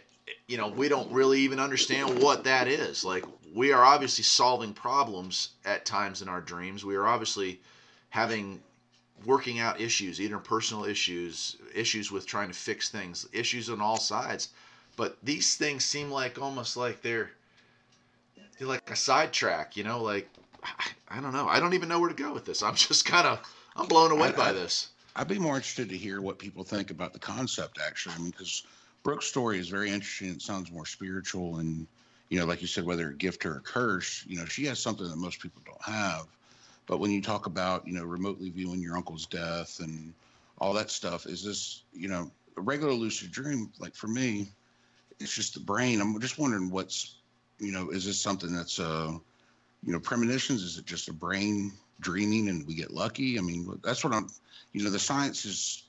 [0.49, 3.05] you know we don't really even understand what that is.
[3.05, 3.25] Like
[3.55, 6.85] we are obviously solving problems at times in our dreams.
[6.85, 7.61] We are obviously
[8.11, 8.63] having
[9.25, 14.51] working out issues, interpersonal issues, issues with trying to fix things, issues on all sides.
[14.97, 17.31] But these things seem like almost like they're
[18.59, 20.29] they're like a sidetrack, you know, like
[20.63, 21.47] I, I, don't know.
[21.47, 22.63] I don't even know where to go with this.
[22.63, 23.41] I'm just kind of
[23.77, 24.91] I'm blown away I, by this.
[25.15, 28.15] I'd be more interested to hear what people think about the concept actually.
[28.15, 28.65] I mean, because
[29.03, 30.31] Brooke's story is very interesting.
[30.31, 31.87] It sounds more spiritual and
[32.29, 34.81] you know, like you said, whether a gift or a curse, you know, she has
[34.81, 36.27] something that most people don't have.
[36.87, 40.15] But when you talk about, you know, remotely viewing your uncle's death and
[40.59, 43.73] all that stuff, is this, you know, a regular lucid dream?
[43.79, 44.49] Like for me,
[45.19, 46.01] it's just the brain.
[46.01, 47.17] I'm just wondering what's,
[47.59, 49.13] you know, is this something that's, uh,
[49.85, 50.63] you know, premonitions?
[50.63, 53.39] Is it just a brain dreaming and we get lucky?
[53.39, 54.29] I mean, that's what I'm,
[54.73, 55.83] you know, the science is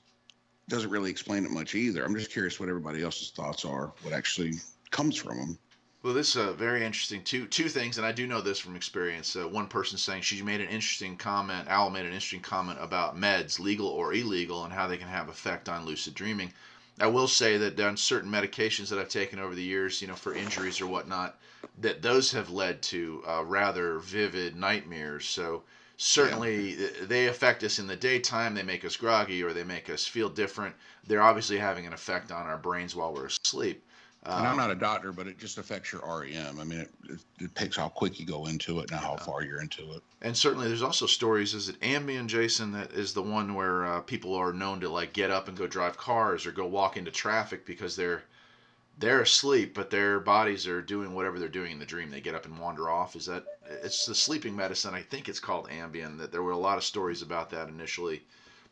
[0.68, 2.04] doesn't really explain it much either.
[2.04, 4.54] I'm just curious what everybody else's thoughts are, what actually
[4.90, 5.58] comes from them.
[6.00, 7.24] Well, this is uh, very interesting.
[7.24, 9.34] Two two things, and I do know this from experience.
[9.34, 11.66] Uh, one person saying she made an interesting comment.
[11.66, 15.28] Al made an interesting comment about meds, legal or illegal, and how they can have
[15.28, 16.52] effect on lucid dreaming.
[17.00, 20.14] I will say that on certain medications that I've taken over the years, you know,
[20.14, 21.36] for injuries or whatnot,
[21.78, 25.26] that those have led to uh, rather vivid nightmares.
[25.26, 25.64] So
[25.96, 26.88] certainly yeah.
[27.02, 28.54] they affect us in the daytime.
[28.54, 30.76] They make us groggy or they make us feel different.
[31.08, 33.82] They're obviously having an effect on our brains while we're asleep.
[34.28, 36.60] And I'm um, not a doctor, but it just affects your REM.
[36.60, 36.90] I mean, it,
[37.40, 40.02] it, takes how quick you go into it and how far you're into it.
[40.20, 41.54] And certainly, there's also stories.
[41.54, 45.14] Is it Ambien, Jason, that is the one where uh, people are known to like
[45.14, 48.22] get up and go drive cars or go walk into traffic because they're
[48.98, 52.10] they're asleep, but their bodies are doing whatever they're doing in the dream.
[52.10, 53.16] They get up and wander off.
[53.16, 53.44] Is that
[53.82, 54.92] it's the sleeping medicine?
[54.92, 56.18] I think it's called Ambien.
[56.18, 58.22] That there were a lot of stories about that initially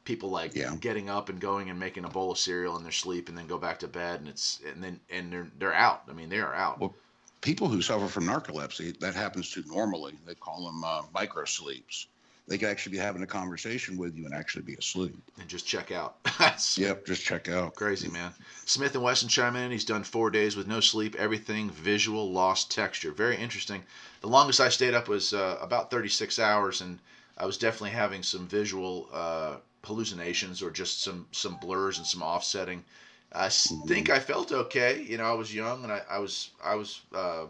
[0.07, 0.75] people like yeah.
[0.81, 3.47] getting up and going and making a bowl of cereal in their sleep and then
[3.47, 6.05] go back to bed and it's and then and they're they're out.
[6.09, 6.81] I mean, they are out.
[6.81, 6.95] Well,
[7.43, 10.15] people who suffer from narcolepsy, that happens to normally.
[10.27, 12.07] They call them uh, micro sleeps.
[12.49, 15.17] They could actually be having a conversation with you and actually be asleep.
[15.41, 16.17] And just check out.
[16.77, 17.75] yep, just check out.
[17.75, 18.33] Crazy man.
[18.67, 19.73] Smith and Wesson chime in.
[19.73, 23.11] He's done four days with no sleep, everything visual, lost texture.
[23.11, 23.83] Very interesting.
[24.21, 27.01] The longest I stayed up was uh, about 36 hours, and
[27.37, 29.57] I was definitely having some visual uh,
[29.87, 32.85] hallucinations or just some some blurs and some offsetting.
[33.33, 33.87] I mm-hmm.
[33.89, 35.03] think I felt okay.
[35.03, 37.45] You know, I was young and I, I was I was uh,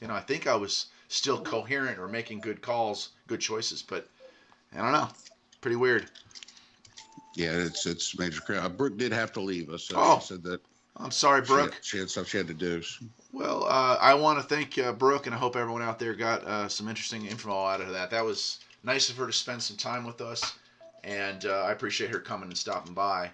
[0.00, 4.08] you know I think I was still coherent or making good calls, good choices, but
[4.74, 5.08] I don't know.
[5.60, 6.06] Pretty weird.
[7.34, 8.40] Yeah, it's it's major.
[8.48, 9.84] Uh, Brooke did have to leave us.
[9.84, 10.60] So oh, said that.
[10.96, 11.70] I'm sorry, Brooke.
[11.70, 12.82] She had, she had stuff she had to do.
[13.32, 16.42] Well, uh, I want to thank uh, Brooke, and I hope everyone out there got
[16.44, 18.10] uh, some interesting info out of that.
[18.10, 20.54] That was nice of her to spend some time with us
[21.04, 23.30] and uh, I appreciate her coming and stopping by.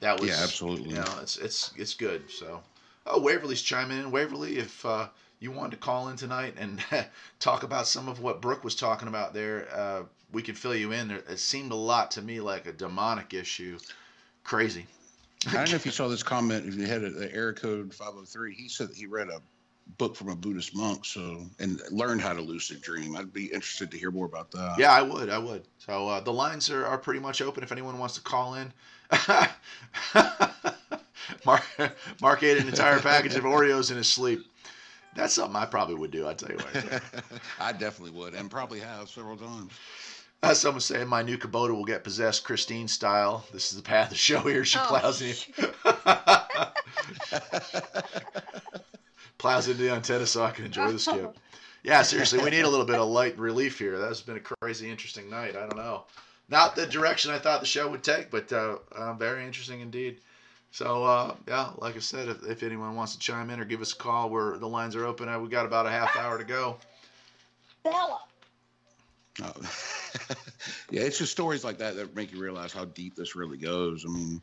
[0.00, 0.90] That was yeah, absolutely.
[0.90, 2.30] You know, it's it's it's good.
[2.30, 2.60] So,
[3.06, 4.10] oh, Waverly's chiming in.
[4.10, 5.08] Waverly, if uh,
[5.40, 6.80] you wanted to call in tonight and
[7.40, 10.92] talk about some of what Brooke was talking about there, uh, we can fill you
[10.92, 11.08] in.
[11.08, 13.78] There, It seemed a lot to me like a demonic issue.
[14.44, 14.86] Crazy.
[15.48, 16.66] I don't know if you saw this comment.
[16.66, 19.40] If you had the error code 503, he said he read a
[19.96, 23.16] book from a Buddhist monk, so and learned how to lucid dream.
[23.16, 24.76] I'd be interested to hear more about that.
[24.78, 25.30] Yeah, I would.
[25.30, 25.66] I would.
[25.78, 28.72] So uh, the lines are, are pretty much open if anyone wants to call in.
[31.46, 31.64] Mark
[32.20, 34.40] Mark ate an entire package of Oreos in his sleep.
[35.14, 36.28] That's something I probably would do.
[36.28, 37.02] I tell you what.
[37.60, 39.72] I definitely would, and probably have several times.
[40.40, 43.44] Uh, someone saying my new Kubota will get possessed Christine style.
[43.52, 44.64] This is the path of the show here.
[44.64, 45.34] She oh, plows in
[49.38, 51.36] plows into the antenna so I can enjoy the skip.
[51.84, 53.98] Yeah, seriously, we need a little bit of light relief here.
[53.98, 55.54] That's been a crazy interesting night.
[55.56, 56.04] I don't know.
[56.48, 60.18] Not the direction I thought the show would take, but uh, uh, very interesting indeed.
[60.72, 63.80] So uh, yeah, like I said, if, if, anyone wants to chime in or give
[63.80, 66.36] us a call, where the lines are open, uh, we got about a half hour
[66.36, 66.78] to go.
[67.84, 68.20] Bella.
[69.42, 69.52] Oh.
[70.90, 74.04] yeah, it's just stories like that that make you realize how deep this really goes.
[74.04, 74.42] I mean,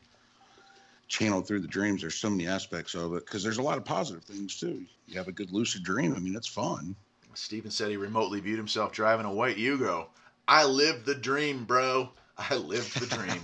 [1.07, 2.01] channeled through the dreams.
[2.01, 4.85] There's so many aspects of it because there's a lot of positive things too.
[5.07, 6.13] You have a good lucid dream.
[6.15, 6.95] I mean, it's fun.
[7.33, 10.07] Stephen said he remotely viewed himself driving a white Yugo.
[10.47, 12.09] I lived the dream, bro.
[12.37, 13.41] I lived the dream.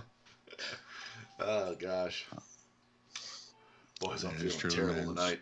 [1.40, 2.26] oh gosh.
[4.00, 5.14] Boys, I'm That is feeling true, terrible man.
[5.14, 5.40] tonight.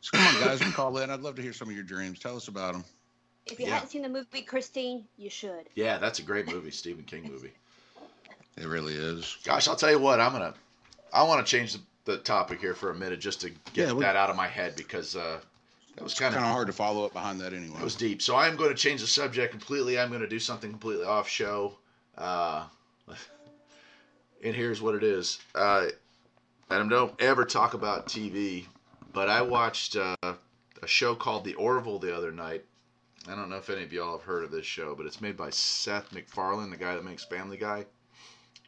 [0.00, 1.10] So come on, guys, call in.
[1.10, 2.18] I'd love to hear some of your dreams.
[2.18, 2.84] Tell us about them.
[3.46, 3.74] If you Yeah.
[3.74, 5.68] haven't seen the movie Christine, you should.
[5.74, 7.52] Yeah, that's a great movie, Stephen King movie.
[8.56, 9.36] It really is.
[9.44, 10.54] Gosh, I'll tell you what, I'm gonna,
[11.12, 13.92] I want to change the, the topic here for a minute just to get Yeah,
[13.92, 15.40] we- that out of my head because uh,
[15.96, 17.78] that was kind Kind of of hard to follow up behind that anyway.
[17.78, 18.22] it was deep.
[18.22, 19.98] So I am going to change the subject completely.
[19.98, 21.74] I'm going to do something completely off show.
[22.18, 22.64] Uh,
[24.44, 25.38] and here's what it is.
[25.54, 25.86] Uh,
[26.70, 28.64] and don't ever talk about TV,
[29.12, 32.64] but I watched uh, a show called The Orville the other night.
[33.28, 35.36] I don't know if any of y'all have heard of this show, but it's made
[35.36, 37.86] by Seth MacFarlane, the guy that makes Family Guy.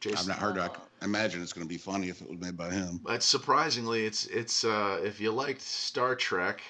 [0.05, 0.59] I've not heard.
[0.59, 0.69] i
[1.03, 3.01] imagine it's going to be funny if it was made by him.
[3.03, 6.61] But surprisingly, it's it's uh, if you liked Star Trek,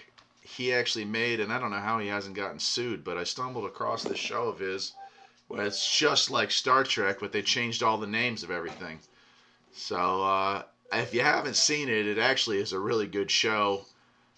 [0.43, 3.65] he actually made, and I don't know how he hasn't gotten sued, but I stumbled
[3.65, 4.93] across this show of his
[5.49, 8.99] where it's just like Star Trek, but they changed all the names of everything.
[9.73, 10.63] So uh,
[10.93, 13.85] if you haven't seen it, it actually is a really good show.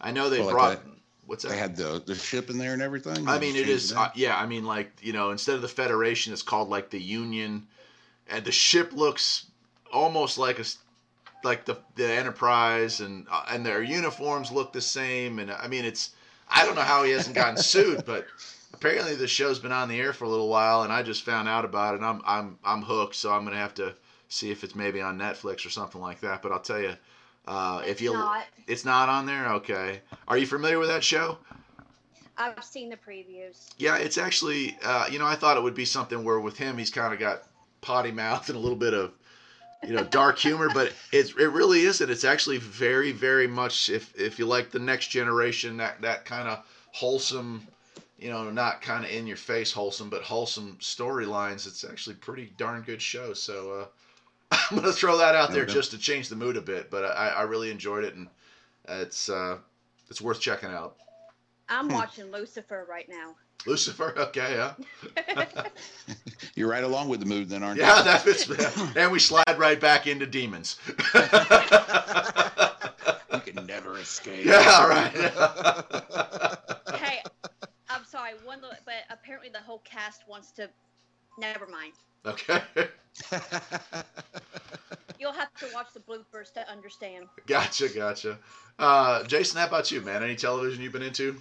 [0.01, 0.93] I know they Well, like brought that-
[1.27, 1.51] what's that?
[1.51, 3.29] They had the the ship in there and everything.
[3.29, 3.91] I mean, it is.
[3.91, 6.91] changed Uh, yeah, I mean, like you know, instead of the Federation, it's called like
[6.91, 7.67] the Union,
[8.29, 9.47] and the ship looks
[9.93, 10.65] almost like a
[11.45, 15.39] like the the Enterprise, and uh, and their uniforms look the same.
[15.39, 16.11] And I mean, it's
[16.49, 18.27] I don't know how he hasn't gotten sued, but
[18.75, 21.49] apparently the show's been on the air for a little while, and I just found
[21.49, 21.99] out about it.
[21.99, 23.95] And I'm I'm I'm hooked, so I'm gonna have to
[24.29, 26.43] see if it's maybe on Netflix or something like that.
[26.43, 26.95] But I'll tell you,
[27.47, 28.47] uh, if you not.
[28.67, 30.01] it's not on there, okay.
[30.27, 31.39] Are you familiar with that show?
[32.41, 33.71] I've seen the previews.
[33.79, 36.79] Yeah, it's actually, uh, you know, I thought it would be something where with him,
[36.79, 37.43] he's kind of got
[37.81, 39.13] potty mouth and a little bit of,
[39.87, 42.11] you know, dark humor, but it's it really isn't.
[42.11, 46.49] It's actually very, very much if if you like the next generation, that that kind
[46.49, 47.63] of wholesome,
[48.19, 51.67] you know, not kind of in your face wholesome, but wholesome storylines.
[51.67, 53.33] It's actually pretty darn good show.
[53.33, 53.73] So
[54.53, 55.75] uh, I'm gonna throw that out No there doubt.
[55.75, 56.91] just to change the mood a bit.
[56.91, 58.29] But I, I really enjoyed it, and
[58.89, 59.59] it's uh,
[60.11, 60.97] it's worth checking out.
[61.69, 61.93] I'm Hmm.
[61.93, 63.37] watching Lucifer right now.
[63.67, 65.45] Lucifer, okay, yeah.
[66.55, 67.85] You're right along with the mood, then, aren't you?
[67.85, 68.49] Yeah, that fits.
[68.97, 70.79] and we slide right back into demons.
[73.31, 74.45] You can never escape.
[74.45, 75.13] yeah, right.
[76.97, 77.23] hey,
[77.89, 78.33] I'm sorry.
[78.45, 80.69] One, little- but apparently the whole cast wants to.
[81.39, 81.93] Never mind.
[82.27, 82.63] okay,
[85.21, 87.27] You'll have to watch the bloopers to understand.
[87.47, 88.39] gotcha, gotcha.
[88.79, 90.23] Uh, Jason, how about you, man?
[90.23, 91.37] Any television you've been into?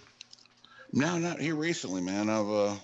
[0.94, 2.30] No, not here recently, man.
[2.30, 2.76] I've uh,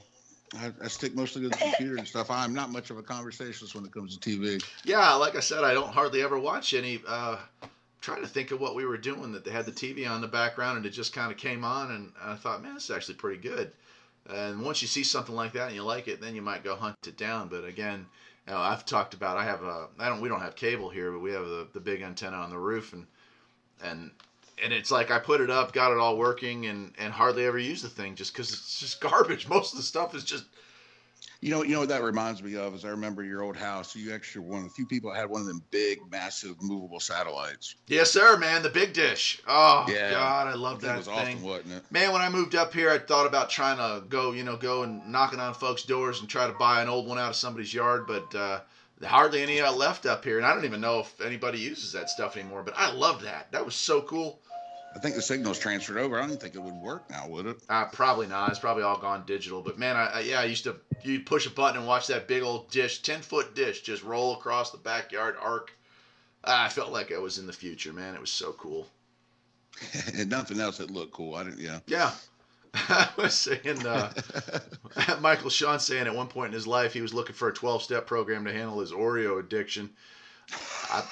[0.56, 2.30] I, I stick mostly to the computer and stuff.
[2.30, 4.64] I'm not much of a conversationalist when it comes to TV.
[4.84, 7.02] Yeah, like I said, I don't hardly ever watch any.
[7.08, 7.38] Uh,
[8.04, 10.28] trying to think of what we were doing that they had the TV on the
[10.28, 13.16] background and it just kind of came on and I thought, man, this is actually
[13.16, 13.72] pretty good.
[14.30, 16.76] And once you see something like that and you like it, then you might go
[16.76, 17.48] hunt it down.
[17.48, 18.06] But again,
[18.46, 21.12] you know, I've talked about I have a I don't we don't have cable here,
[21.14, 23.08] but we have the, the big antenna on the roof and
[23.82, 24.12] and
[24.64, 27.60] and it's like I put it up, got it all working, and and hardly ever
[27.60, 29.48] use the thing just because it's just garbage.
[29.48, 30.46] Most of the stuff is just
[31.42, 33.96] You know, you know what that reminds me of is I remember your old house.
[33.98, 36.56] You actually were one of the few people that had one of them big, massive,
[36.62, 37.76] movable satellites.
[37.88, 38.64] yes, sir, man.
[38.64, 39.42] The big dish.
[39.48, 40.12] Oh Yeah.
[40.12, 41.38] God, I love That that was thing.
[41.38, 41.84] awesome, wasn't it?
[41.92, 44.84] Man, when I moved up here, I thought about trying to go, you know, go
[44.84, 47.74] and knocking on folks' doors and try to buy an old one out of somebody's
[47.74, 48.62] yard, but uh,
[49.04, 52.38] hardly any left up here, and I don't even know if anybody uses that stuff
[52.38, 52.64] anymore.
[52.64, 53.52] But I love that.
[53.52, 54.40] That was so cool.
[54.96, 56.18] I think the signal's transferred over.
[56.18, 57.58] I don't even think it would work now, would it?
[57.68, 58.50] Uh, probably not.
[58.50, 59.62] It's probably all gone digital.
[59.62, 62.28] But man, I, I yeah, I used to you'd push a button and watch that
[62.28, 65.72] big old dish, ten foot dish, just roll across the backyard arc.
[66.46, 68.14] Ah, I felt like I was in the future, man.
[68.14, 68.88] It was so cool.
[70.16, 71.36] and nothing else that looked cool.
[71.36, 71.60] I didn't.
[71.60, 71.80] Yeah.
[71.88, 72.12] Yeah.
[72.74, 74.12] I was saying, uh,
[75.22, 77.84] Michael Sean saying at one point in his life he was looking for a 12
[77.84, 79.92] step program to handle his Oreo addiction.
[80.92, 81.04] I,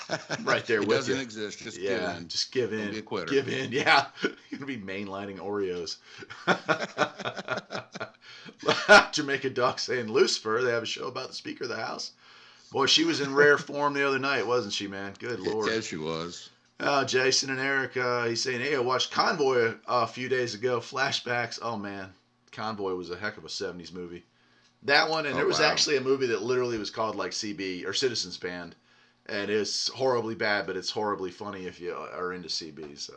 [0.44, 1.22] right there it with doesn't you.
[1.22, 1.60] exist.
[1.60, 2.28] Just yeah, kidding.
[2.28, 2.92] just give Don't in.
[2.92, 3.32] be a quitter.
[3.32, 3.72] Give in.
[3.72, 5.98] Yeah, you're gonna be mainlining Oreos.
[9.12, 10.62] Jamaica Duck saying Lucifer.
[10.64, 12.12] They have a show about the Speaker of the House.
[12.72, 15.14] Boy, she was in rare form the other night, wasn't she, man?
[15.20, 15.68] Good lord.
[15.70, 16.50] Yes, she was.
[16.80, 20.80] Oh, Jason and Eric, uh, he's saying, hey, I watched Convoy a few days ago.
[20.80, 21.60] Flashbacks.
[21.62, 22.10] Oh, man.
[22.52, 24.24] Convoy was a heck of a 70s movie.
[24.84, 25.70] That one, and Oh, there was wow.
[25.70, 28.76] actually a movie that literally was called like CB or Citizens Band.
[29.28, 32.98] And it's horribly bad, but it's horribly funny if you are into CB.
[33.00, 33.14] So,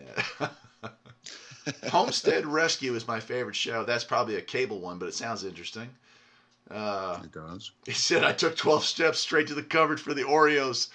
[0.00, 0.48] uh,
[0.82, 0.90] yeah.
[1.90, 3.84] Homestead Rescue is my favorite show.
[3.84, 5.88] That's probably a cable one, but it sounds interesting.
[6.70, 7.72] Uh, It does.
[7.84, 10.88] he said, I took 12 steps straight to the cupboard for the Oreos.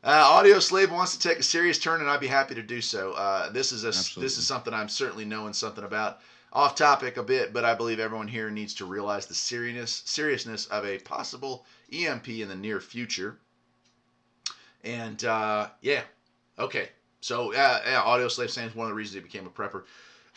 [0.05, 2.81] Uh, Audio Slave wants to take a serious turn, and I'd be happy to do
[2.81, 3.11] so.
[3.15, 4.23] Uh, this is a Absolutely.
[4.23, 6.21] this is something I'm certainly knowing something about.
[6.57, 10.65] Off topic a bit, but I believe everyone here needs to realize the seriousness seriousness
[10.69, 13.37] of a possible EMP in the near future.
[14.83, 16.01] And uh, yeah,
[16.59, 16.89] okay.
[17.21, 19.83] So uh, yeah, Audio Slave saying is one of the reasons he became a prepper.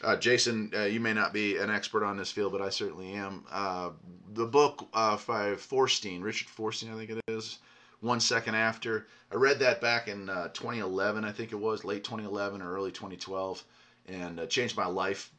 [0.04, 3.14] Uh, Jason, uh, you may not be an expert on this field, but I certainly
[3.14, 3.46] am.
[3.50, 3.92] Uh,
[4.34, 7.60] the book uh, by Forstchen, Richard Forstchen, I think it is,
[8.02, 9.08] One Second After.
[9.32, 12.92] I read that back in uh, 2011, I think it was, late 2011 or early
[12.92, 13.64] 2012,
[14.10, 15.32] and changed my life.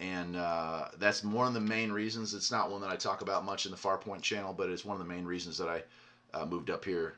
[0.00, 2.34] And uh, that's one of the main reasons.
[2.34, 5.00] It's not one that I talk about much in the Farpoint channel, but it's one
[5.00, 5.82] of the main reasons that I
[6.34, 7.14] uh, moved up here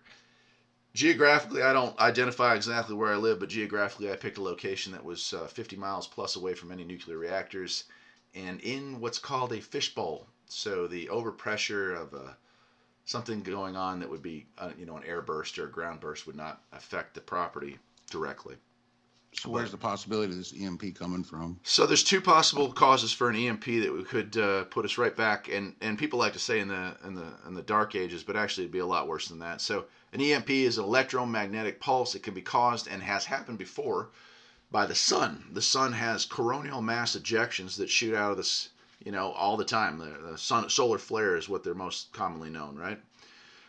[0.95, 5.05] Geographically, I don't identify exactly where I live, but geographically, I picked a location that
[5.05, 7.85] was uh, 50 miles plus away from any nuclear reactors
[8.33, 10.29] and in what's called a fishbowl.
[10.47, 12.35] So the overpressure of uh,
[13.07, 15.99] something going on that would be, uh, you know, an air burst or a ground
[15.99, 17.77] burst would not affect the property
[18.09, 18.55] directly.
[19.41, 21.59] So where's the possibility of this EMP coming from?
[21.65, 25.15] So there's two possible causes for an EMP that we could uh, put us right
[25.15, 28.23] back, and and people like to say in the in the in the dark ages,
[28.23, 29.61] but actually it'd be a lot worse than that.
[29.61, 32.15] So an EMP is an electromagnetic pulse.
[32.15, 34.11] It can be caused and has happened before
[34.71, 35.45] by the sun.
[35.53, 38.71] The sun has coronal mass ejections that shoot out of this,
[39.05, 39.99] you know, all the time.
[39.99, 43.01] The, the sun solar flare is what they're most commonly known, right?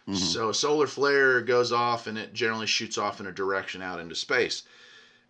[0.08, 0.16] Mhm.
[0.16, 4.00] So a solar flare goes off and it generally shoots off in a direction out
[4.00, 4.64] into space.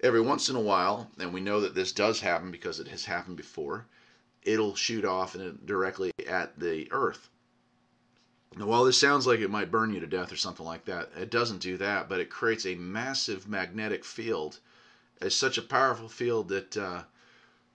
[0.01, 3.05] Every once in a while, and we know that this does happen because it has
[3.05, 3.87] happened before,
[4.43, 5.35] it'll shoot off
[5.65, 7.29] directly at the Earth.
[8.57, 11.11] Now, while this sounds like it might burn you to death or something like that,
[11.17, 14.59] it doesn't do that, but it creates a massive magnetic field.
[15.21, 17.03] It's such a powerful field that uh,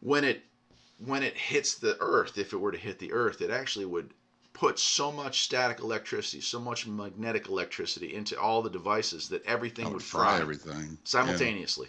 [0.00, 0.44] when it
[0.98, 4.12] when it hits the Earth, if it were to hit the Earth, it actually would
[4.52, 9.84] put so much static electricity, so much magnetic electricity into all the devices that everything
[9.86, 10.98] That would would fry fry everything.
[11.04, 11.88] simultaneously.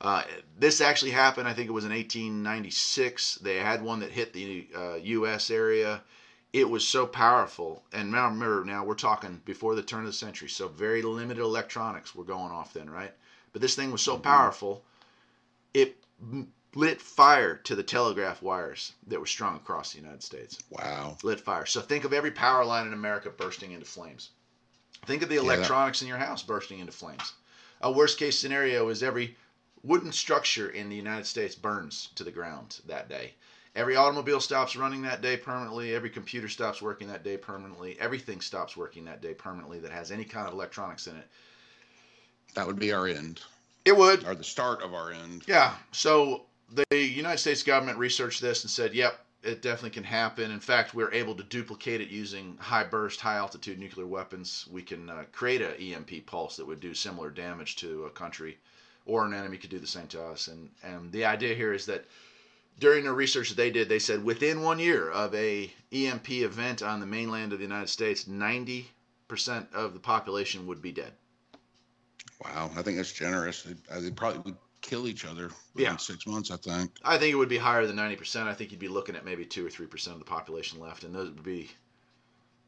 [0.00, 0.22] Uh,
[0.58, 1.48] this actually happened.
[1.48, 3.36] I think it was in 1896.
[3.36, 5.50] They had one that hit the uh, U.S.
[5.50, 6.02] area.
[6.52, 10.12] It was so powerful, and now remember, now we're talking before the turn of the
[10.12, 13.12] century, so very limited electronics were going off then, right?
[13.52, 14.84] But this thing was so powerful,
[15.72, 15.96] it
[16.74, 21.16] lit fire to the telegraph wires that were strung across the United States Wow.
[21.24, 21.66] lit fire.
[21.66, 24.30] So think of every power line in America bursting into flames.
[25.06, 27.34] Think of the Yeah, electronics in your house bursting into flames.
[27.80, 29.36] A worst case scenario is every
[29.84, 33.34] wooden structure in the United States burns to the ground that day.
[33.76, 35.94] Every automobile stops running that day permanently.
[35.94, 37.96] Every computer stops working that day permanently.
[38.00, 41.28] Everything stops working that day permanently that has any kind of electronics in it.
[42.54, 43.40] That would be our end,
[43.84, 44.24] It would.
[44.24, 45.42] or the start of our end.
[45.46, 45.74] Yeah.
[45.90, 50.52] So the United States government researched this and said, yep, it definitely can happen.
[50.52, 54.66] In fact, we're able to duplicate it using high burst, high altitude nuclear weapons.
[54.70, 58.56] We can uh, create a EMP pulse that would do similar damage to a country,
[59.06, 60.48] or an enemy could do the same to us.
[60.48, 62.04] And and the idea here is that
[62.78, 66.82] during the research that they did, they said within one year of a EMP event
[66.82, 68.84] on the mainland of the United States, 90%
[69.72, 71.12] of the population would be dead.
[72.42, 72.70] Wow.
[72.76, 73.62] I think that's generous.
[73.62, 75.96] They, uh, they probably would kill each other within Yeah.
[75.96, 76.50] six months.
[76.50, 76.90] I think.
[77.04, 78.48] I think it would be higher than ninety percent.
[78.48, 81.04] I think you'd be looking at maybe two or three percent of the population left,
[81.04, 81.70] and those would be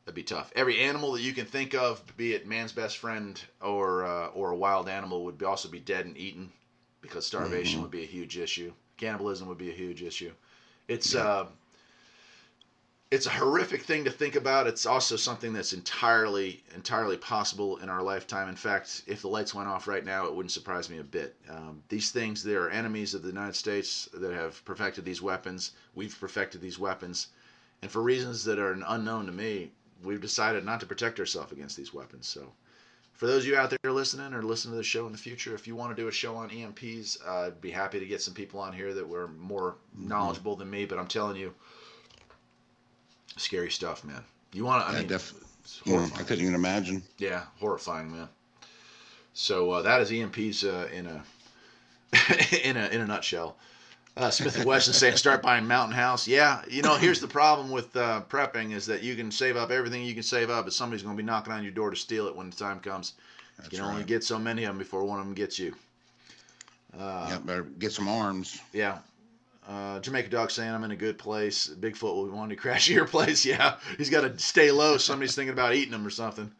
[0.07, 0.53] that'd be tough.
[0.55, 4.53] Every animal that you can think of, be it man's best friend or uh, or
[4.53, 6.51] a wild animal, would be, also be dead and eaten
[7.03, 7.83] because starvation Mhm.
[7.83, 8.73] would be a huge issue.
[8.97, 10.33] Cannibalism would be a huge issue.
[10.89, 11.27] It's Yeah.
[11.27, 11.47] uh,
[13.11, 14.67] it's a horrific thing to think about.
[14.67, 18.49] It's also something that's entirely entirely possible in our lifetime.
[18.49, 21.35] In fact, if the lights went off right now, it wouldn't surprise me a bit.
[21.49, 25.73] Um, these things, they are enemies of the United States that have perfected these weapons.
[25.95, 27.29] We've perfected these weapons,
[27.83, 29.71] and for reasons that are unknown to me,
[30.03, 32.27] we've decided not to protect ourselves against these weapons.
[32.27, 32.53] So.
[33.13, 35.55] For those of you out there listening or listening to the show in the future,
[35.55, 38.21] if you want to do a show on EMPs, uh, I'd be happy to get
[38.21, 40.85] some people on here that were more knowledgeable than me.
[40.85, 41.55] But I'm telling you,
[43.39, 44.23] scary stuff, man.
[44.53, 44.89] You want to?
[44.89, 47.03] I yeah, mean, it's Yeah, I couldn't even imagine.
[47.17, 48.29] Yeah, horrifying, man.
[49.33, 51.25] So uh, that is EMPs uh, in a
[52.63, 53.57] in a in a nutshell.
[54.17, 56.27] Uh, Smith and Wesson saying start buying Mountain House.
[56.27, 59.71] Yeah, you know here's the problem with uh, prepping is that you can save up
[59.71, 61.97] everything you can save up, but somebody's going to be knocking on your door to
[61.97, 63.13] steal it when the time comes.
[63.59, 64.07] That's you can only right.
[64.07, 65.75] get so many of them before one of them gets you.
[66.99, 68.61] Uh, yeah, better get some arms.
[68.73, 68.99] yeah.
[69.69, 71.69] Uh, Jamaica Dog saying I'm in a good place.
[71.69, 73.45] Bigfoot will want to crash your place.
[73.47, 74.97] Yeah, he's got to stay low.
[74.97, 76.51] Somebody's thinking about eating him or something.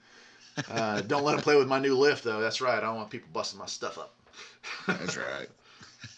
[0.71, 2.41] Uh, don't let him play with my new lift though.
[2.41, 2.79] That's right.
[2.79, 4.15] I don't want people busting my stuff up.
[4.87, 5.49] That's right.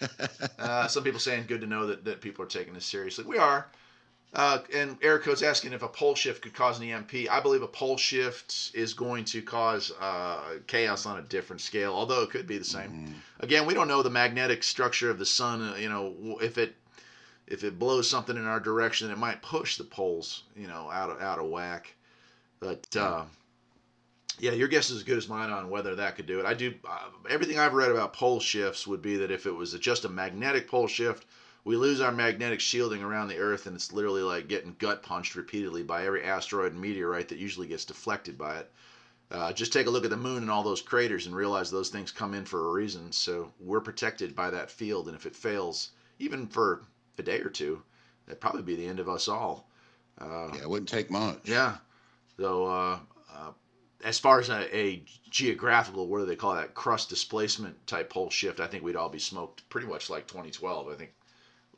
[0.59, 3.25] Uh, some people saying good to know that, that people are taking this seriously.
[3.25, 3.67] We are.
[4.35, 7.31] Uh, and Error Code's asking if a pole shift could cause an EMP.
[7.31, 11.95] I believe a pole shift is going to cause uh, chaos on a different scale,
[11.95, 12.91] although it could be the same.
[12.91, 13.13] Mm-hmm.
[13.41, 15.63] Again, we don't know the magnetic structure of the sun.
[15.63, 16.75] uh, You know, if it
[17.47, 21.09] if it blows something in our direction, it might push the poles, you know, out
[21.09, 21.95] of out of whack.
[22.61, 23.25] But uh,
[24.39, 26.47] yeah, your guess is as good as mine on whether that could do it.
[26.47, 29.73] I do uh, everything I've read about pole shifts would be that if it was
[29.75, 31.27] just a magnetic pole shift,
[31.65, 35.35] we lose our magnetic shielding around the Earth, and it's literally like getting gut punched
[35.35, 38.71] repeatedly by every asteroid and meteorite that usually gets deflected by it.
[39.31, 41.91] Uh, just take a look at the moon and all those craters and realize those
[41.91, 43.13] things come in for a reason.
[43.13, 46.83] So we're protected by that field, and if it fails, even for
[47.19, 47.83] a day or two,
[48.27, 49.69] that'd probably be the end of us all.
[50.19, 51.41] Uh, Yeah, it wouldn't take much.
[51.45, 51.77] yeah.
[52.39, 52.99] So, uh, uh,
[54.05, 58.31] as far as a, a geographical, what do they call that, crust displacement type pole
[58.31, 60.89] shift, I think we'd all be smoked pretty much like 2012.
[60.89, 61.13] I think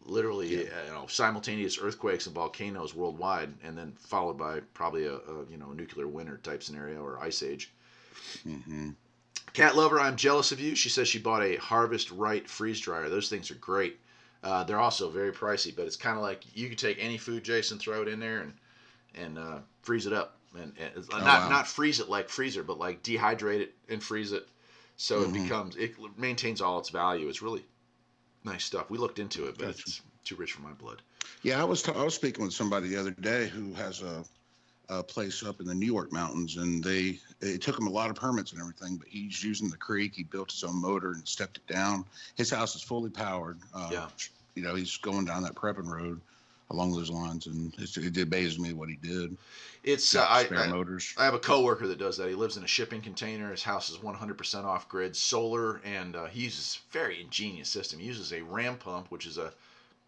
[0.05, 0.71] literally, Yeah.
[0.71, 5.47] uh, you know, simultaneous earthquakes and volcanoes worldwide, and then followed by probably a, a
[5.51, 7.73] you know nuclear winter type scenario or ice age.
[8.45, 8.91] hmm
[9.53, 10.75] Cat lover, I'm jealous of you.
[10.77, 13.09] She says she bought a Harvest Right freeze dryer.
[13.09, 13.99] Those things are great.
[14.43, 17.45] Uh, they're also very pricey, but it's kind of like you could take any food,
[17.45, 18.55] Jason, throw it in there, and
[19.15, 21.49] and uh, freeze it up, and, and it's- Oh, not wow.
[21.49, 24.49] not freeze it like freezer, but like dehydrate it and freeze it,
[24.97, 25.43] so it Mhm.
[25.45, 27.29] becomes it maintains all its value.
[27.29, 27.65] It's really
[28.45, 28.91] nice stuff.
[28.91, 29.83] We looked into it, but Gotcha.
[29.87, 31.03] it's too rich for my blood.
[31.43, 34.25] Yeah, I was t- I was speaking with somebody the other day who has a,
[34.89, 38.11] a place up in the New York mountains, and they it took him a lot
[38.11, 40.15] of permits and everything, but he's using the creek.
[40.15, 42.05] He built his own motor and stepped it down.
[42.35, 43.59] His house is fully powered.
[43.73, 44.09] Uh, Yeah.
[44.57, 46.21] you know, he's going down that prepping road
[46.71, 49.37] along those lines, and it's, it amazes me what he did.
[49.83, 51.15] It's uh, I, spare I, motors.
[51.17, 52.29] I have a coworker that does that.
[52.29, 53.51] He lives in a shipping container.
[53.51, 57.99] His house is 100% off grid solar, and uh, he uses a very ingenious system.
[57.99, 59.53] He uses a ram pump, which is a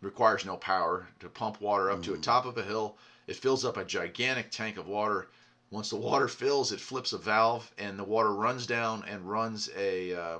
[0.00, 2.22] requires no power to pump water up to a Mhm.
[2.22, 2.96] top of a hill.
[3.28, 5.28] It fills up a gigantic tank of water.
[5.70, 9.70] Once the water fills, it flips a valve, and the water runs down and runs
[9.76, 10.38] a uh,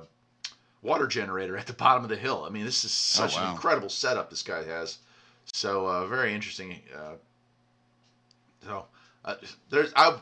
[0.81, 2.43] water generator at the bottom of the hill.
[2.45, 3.51] I mean, this is such an wow.
[3.53, 4.97] incredible setup this guy has.
[5.51, 6.79] So uh, very interesting.
[6.95, 7.13] Uh,
[8.63, 8.85] so
[9.25, 9.35] uh,
[9.69, 10.19] there's I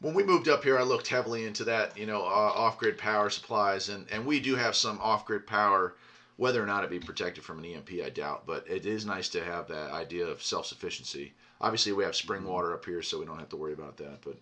[0.00, 3.30] when we moved up here, I looked heavily into that, you know, uh, off-grid power
[3.30, 5.94] supplies, and and we do have some off-grid power.
[6.36, 9.28] Whether or not it be protected from an EMP, I doubt, but it is nice
[9.30, 11.32] to have that idea of self-sufficiency.
[11.60, 14.18] Obviously, we have spring water up here, so we don't have to worry about that.
[14.20, 14.36] But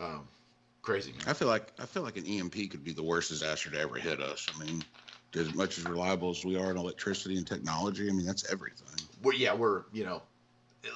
[0.00, 0.28] um,
[0.82, 1.22] crazy, man.
[1.26, 3.96] I feel like I feel like an EMP could be the worst disaster to ever
[3.96, 4.46] hit us.
[4.54, 4.84] I mean,
[5.34, 9.05] as much as reliable as we are in electricity and technology, I mean that's everything.
[9.22, 10.22] We're, yeah, we're you know,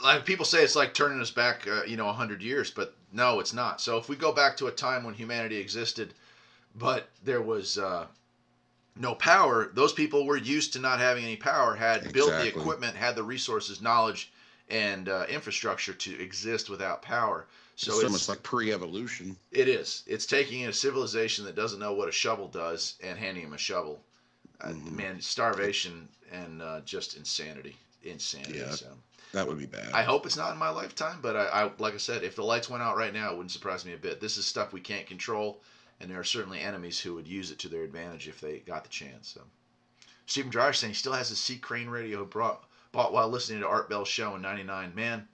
[0.02, 2.94] like people say it's like turning us back, uh, you know, a hundred years, but
[3.12, 3.80] no, it's not.
[3.80, 6.14] So if we go back to a time when humanity existed,
[6.76, 8.06] but there was uh,
[8.97, 12.97] no power, those people were used to not having any power, had built the equipment,
[12.97, 14.30] had the resources, knowledge,
[14.68, 17.47] and uh, infrastructure to exist without power.
[17.76, 19.36] So it's it's, almost like pre-evolution.
[19.51, 20.02] it is.
[20.06, 23.59] It's taking a civilization that doesn't know what a shovel does and handing them a
[23.59, 24.02] shovel.
[24.60, 24.92] Uh, Mhm.
[24.92, 28.59] man, starvation and uh, just insanity, insanity.
[28.59, 28.70] Yeah.
[28.70, 28.86] So.
[29.32, 29.93] That would be bad.
[29.93, 32.43] I hope it's not in my lifetime, but I, I like I said, if the
[32.43, 34.20] lights went out right now, it wouldn't surprise me a bit.
[34.20, 35.60] This is stuff we can't control,
[36.01, 38.82] and there are certainly enemies who would use it to their advantage if they got
[38.82, 39.28] the chance.
[39.28, 39.43] So,
[40.27, 41.59] Stephen Dryer saying he still has his C.
[41.59, 44.97] Crane radio brought bought while listening to Art Bell's show in '99.
[44.97, 45.28] Man,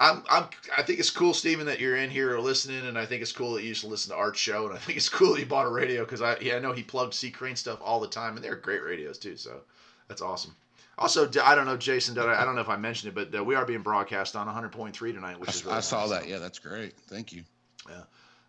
[0.00, 3.22] I'm I'm I think it's cool, Stephen, that you're in here listening, and I think
[3.22, 5.34] it's cool that you used to listen to Art's show, and I think it's cool
[5.34, 7.30] that you bought a radio because I yeah I know he plugged C.
[7.30, 9.36] Crane stuff all the time, and they're great radios too.
[9.36, 9.60] So
[10.08, 10.56] that's awesome.
[10.98, 12.18] Also, I don't know, Jason.
[12.18, 14.46] I, I don't know if I mentioned it, but uh, we are being broadcast on
[14.46, 16.10] 100.3 tonight, which I, is really I saw nice.
[16.10, 16.28] that.
[16.28, 16.94] Yeah, that's great.
[17.08, 17.44] Thank you.
[17.88, 18.02] Yeah.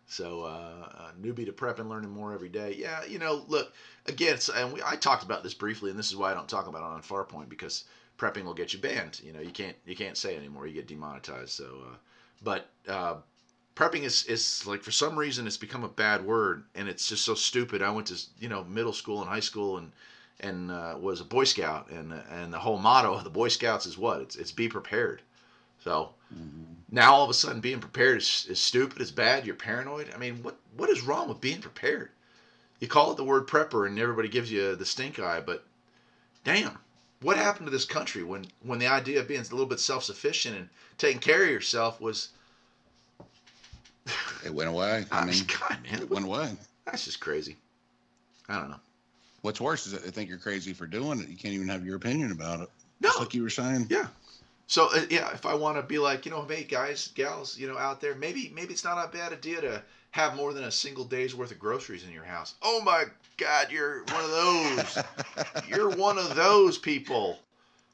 [0.08, 2.76] So, uh, uh, newbie to prep and learning more every day.
[2.78, 3.74] Yeah, you know, look
[4.06, 6.48] again, it's, and we, I talked about this briefly, and this is why I don't
[6.48, 7.86] talk about it on Farpoint because
[8.18, 9.22] prepping will get you banned.
[9.24, 10.68] You know, you can't you can't say it anymore.
[10.68, 11.50] You get demonetized.
[11.50, 11.96] So, uh,
[12.44, 13.16] but uh,
[13.76, 17.26] prepping is is like for some reason it's become a bad word, and it's just
[17.26, 17.82] so stupid.
[17.82, 19.92] I went to you know middle school and high school and
[20.40, 23.86] and uh, was a Boy Scout, and and the whole motto of the Boy Scouts
[23.86, 24.22] is what?
[24.22, 25.22] It's it's be prepared.
[25.84, 26.14] So
[26.92, 29.46] now all of a sudden being prepared is, is stupid, is bad.
[29.46, 30.10] You're paranoid.
[30.14, 32.10] I mean, what what is wrong with being prepared?
[32.80, 35.42] You call it the word prepper, and everybody gives you the stink eye.
[35.42, 35.66] But
[36.44, 36.78] damn,
[37.22, 40.04] what happened to this country when when the idea of being a little bit self
[40.04, 42.30] sufficient and taking care of yourself was?
[44.46, 45.06] It went away.
[45.12, 46.52] I I mean, God, man, it went away.
[46.86, 47.58] that's just crazy.
[48.50, 48.80] I don't know.
[49.44, 51.28] What's worse is that they think you're crazy for doing it.
[51.28, 52.70] You can't even have your opinion about it.
[53.02, 53.88] No, Just like you were saying.
[53.90, 54.08] Yeah.
[54.68, 57.68] So uh, yeah, if I want to be like, you know, hey guys, gals, you
[57.68, 60.72] know, out there, maybe maybe it's not a bad idea to have more than a
[60.72, 62.56] single day's worth of groceries in your house.
[62.62, 63.04] Oh my
[63.36, 65.04] God, you're one of those.
[65.68, 67.38] you're one of those people.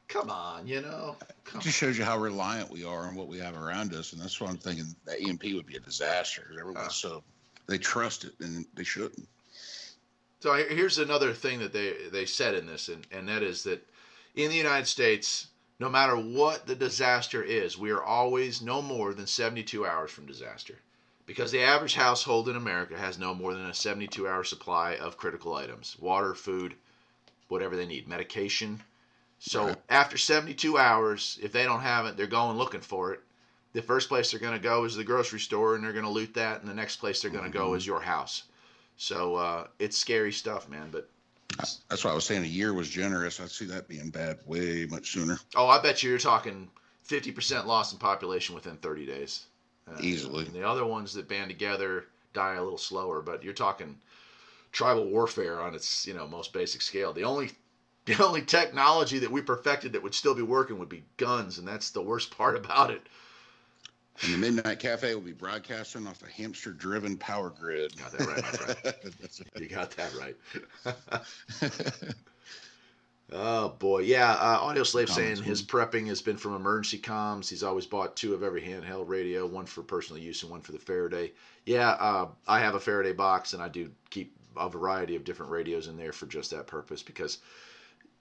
[0.08, 1.16] come on, you know.
[1.46, 4.14] Come it just shows you how reliant we are on what we have around us,
[4.14, 6.52] and that's why I'm thinking that EMP would be a disaster.
[6.60, 7.24] Everyone's uh, so
[7.66, 9.28] they trust it, and they shouldn't.
[10.42, 13.86] So here's another thing that they they said in this, and and that is that
[14.36, 15.48] in the United States,
[15.80, 20.26] no matter what the disaster is, we are always no more than 72 hours from
[20.26, 20.80] disaster.
[21.26, 25.18] Because the average household in America has no more than a 72 hour supply of
[25.18, 26.76] critical items water, food,
[27.50, 28.82] whatever they need, medication.
[29.40, 29.78] So right.
[29.90, 33.22] after 72 hours, if they don't have it, they're going looking for it.
[33.74, 36.10] The first place they're going to go is the grocery store and they're going to
[36.10, 36.62] loot that.
[36.62, 37.68] And the next place they're going to mm-hmm.
[37.68, 38.44] go is your house.
[39.00, 40.90] So uh, it's scary stuff, man.
[40.92, 41.10] But
[41.90, 43.40] that's why I was saying a year was generous.
[43.40, 45.40] I see that being bad way much sooner.
[45.56, 46.70] Oh, I bet you you're talking
[47.08, 49.46] 50% loss in population within 30 days.
[49.90, 50.44] Uh, Easily.
[50.44, 53.98] the other ones that band together die a little slower, but you're talking
[54.74, 57.14] tribal warfare on its you know most basic scale.
[57.14, 57.52] The only
[58.06, 61.66] the only technology that we perfected that would still be working would be guns, and
[61.66, 63.08] that's the worst part about it.
[64.24, 67.96] And the Midnight Cafe will be broadcasting off a hamster driven power grid.
[67.98, 69.16] Got that right, my friend.
[69.60, 70.36] you got that right.
[73.32, 74.00] oh, boy.
[74.00, 74.32] Yeah.
[74.34, 77.50] Uh, Audio Slave saying his prepping has been from emergency comms.
[77.50, 80.74] He's always bought two of every handheld radio, one for personal use and one for
[80.74, 81.32] the Faraday.
[81.66, 81.92] Yeah.
[81.92, 85.88] Uh, I have a Faraday box, and I do keep a variety of different radios
[85.88, 87.38] in there for just that purpose because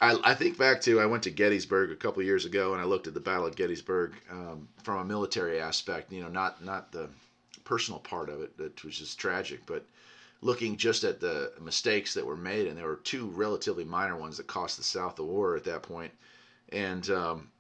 [0.01, 2.85] I, I think back to I went to Gettysburg a couple years ago and I
[2.85, 6.13] looked at the Battle of Gettysburg um, from a military aspect.
[6.13, 7.09] You know, not not the
[7.65, 9.85] personal part of it, that was just tragic, but
[10.41, 14.37] looking just at the mistakes that were made, and there were two relatively minor ones
[14.37, 16.13] that cost the South the war at that point.
[16.71, 17.51] And um,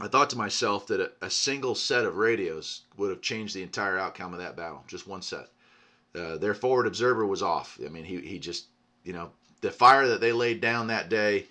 [0.00, 3.62] I thought to myself that a, a, single set of radios would have changed the
[3.62, 4.84] entire outcome of that battle.
[4.88, 5.48] Just one set.
[6.14, 7.78] Uh, their forward observer was off.
[7.84, 8.66] I mean, he he just
[9.04, 9.30] you know
[9.64, 11.46] the fire that they laid down that day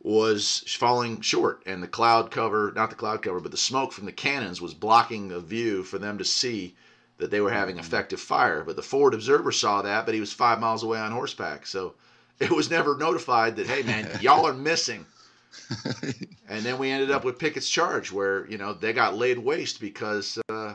[0.00, 4.06] was falling short and the cloud cover not the cloud cover but the smoke from
[4.06, 6.74] the cannons was blocking the view for them to see
[7.18, 7.84] that they were having mm-hmm.
[7.84, 8.62] effective fire.
[8.62, 11.66] But the forward observer saw that but he was five miles away on horseback.
[11.66, 11.94] So
[12.38, 15.04] it was never notified that hey man y'all are missing.
[16.50, 19.80] And then we ended up with pickett's charge where you know they got laid waste
[19.82, 20.74] because uh,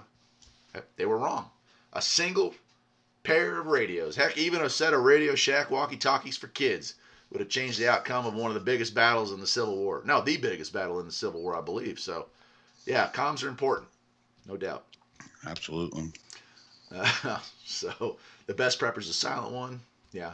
[0.97, 1.49] they were wrong.
[1.93, 2.53] A single
[3.23, 4.15] pair of radios.
[4.15, 6.95] Heck, even a set of Radio Shack walkie talkies for kids
[7.31, 10.03] would have changed the outcome of one of the biggest battles in the Civil War.
[10.05, 11.99] No, the biggest battle in the Civil War, I believe.
[11.99, 12.27] So,
[12.85, 13.89] yeah, comms are important,
[14.47, 14.85] no doubt.
[15.47, 16.11] Absolutely.
[16.91, 19.79] Uh, so, the best prepper is a silent one.
[20.11, 20.33] Yeah.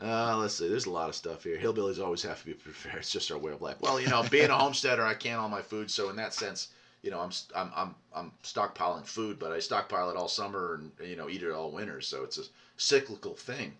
[0.00, 0.68] Uh, let's see.
[0.68, 1.58] There's a lot of stuff here.
[1.58, 2.94] Hillbillies always have to be prepared.
[2.98, 3.76] It's just our way of life.
[3.80, 5.90] Well, you know, being a homesteader, I can't all my food.
[5.90, 6.68] So, in that sense,
[7.02, 11.08] you know, I'm I'm I'm I'm stockpiling food, but I stockpile it all summer and
[11.08, 12.00] you know eat it all winter.
[12.00, 12.44] So it's a
[12.76, 13.74] cyclical thing.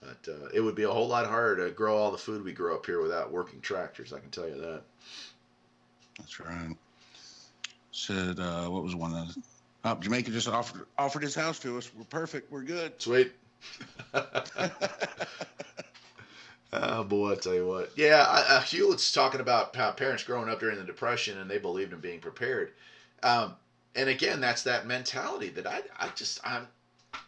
[0.00, 2.52] But uh, it would be a whole lot harder to grow all the food we
[2.52, 4.12] grow up here without working tractors.
[4.12, 4.82] I can tell you that.
[6.18, 6.76] That's right.
[7.92, 9.36] Said uh, what was one of
[9.84, 11.90] oh, Jamaica just offered offered his house to us.
[11.96, 12.50] We're perfect.
[12.50, 12.92] We're good.
[13.00, 13.32] Sweet.
[16.72, 17.90] Oh boy, I tell you what.
[17.96, 22.00] Yeah, uh, Hewlett's talking about parents growing up during the Depression and they believed in
[22.00, 22.72] being prepared.
[23.22, 23.56] Um,
[23.96, 26.68] and again, that's that mentality that I, I just, I'm,
[27.12, 27.18] I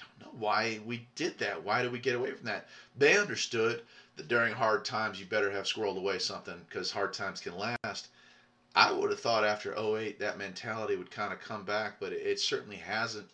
[0.00, 1.64] don't know why we did that.
[1.64, 2.68] Why did we get away from that?
[2.96, 3.82] They understood
[4.16, 8.08] that during hard times you better have squirreled away something because hard times can last.
[8.76, 12.22] I would have thought after 08 that mentality would kind of come back, but it,
[12.22, 13.28] it certainly hasn't,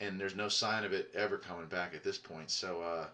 [0.00, 2.50] and there's no sign of it ever coming back at this point.
[2.50, 2.82] So.
[2.82, 3.06] Uh,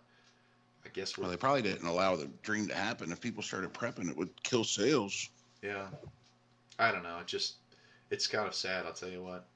[0.84, 3.12] I guess well, they probably didn't allow the dream to happen.
[3.12, 5.30] If people started prepping, it would kill sales.
[5.62, 5.86] Yeah,
[6.78, 7.18] I don't know.
[7.18, 7.56] It just
[8.10, 8.86] it's kind of sad.
[8.86, 9.46] I'll tell you what.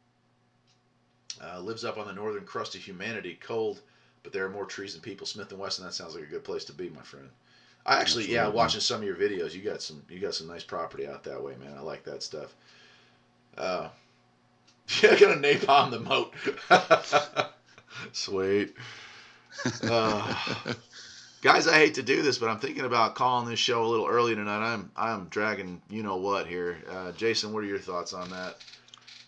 [1.42, 3.82] Uh, lives up on the northern crust of humanity, cold,
[4.22, 5.26] but there are more trees than people.
[5.26, 5.84] Smith and Wesson.
[5.84, 7.28] That sounds like a good place to be, my friend.
[7.84, 8.34] I actually, Absolutely.
[8.34, 11.22] yeah, watching some of your videos, you got some, you got some nice property out
[11.24, 11.74] that way, man.
[11.76, 12.54] I like that stuff.
[13.56, 13.88] Uh,
[15.02, 16.34] yeah, gonna napalm the moat.
[18.12, 18.74] Sweet.
[19.82, 20.34] Uh,
[21.46, 24.08] guys, I hate to do this, but I'm thinking about calling this show a little
[24.08, 24.66] early tonight.
[24.66, 26.76] I'm I'm dragging you know what here.
[26.90, 28.56] Uh, Jason, what are your thoughts on that?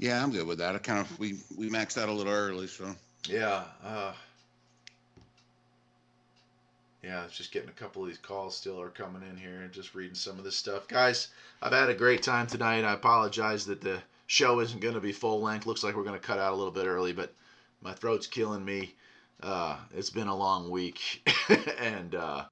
[0.00, 0.74] Yeah, I'm good with that.
[0.74, 2.92] I kind of we we maxed out a little early, so
[3.28, 3.62] yeah.
[3.84, 4.12] Uh,
[7.04, 9.70] yeah, it's just getting a couple of these calls still are coming in here and
[9.70, 10.88] just reading some of this stuff.
[10.88, 11.28] Guys,
[11.62, 12.82] I've had a great time tonight.
[12.84, 15.66] I apologize that the show isn't going to be full length.
[15.66, 17.32] Looks like we're going to cut out a little bit early, but
[17.80, 18.96] my throat's killing me.
[19.42, 21.28] Uh, it's been a long week,
[21.78, 22.44] and uh,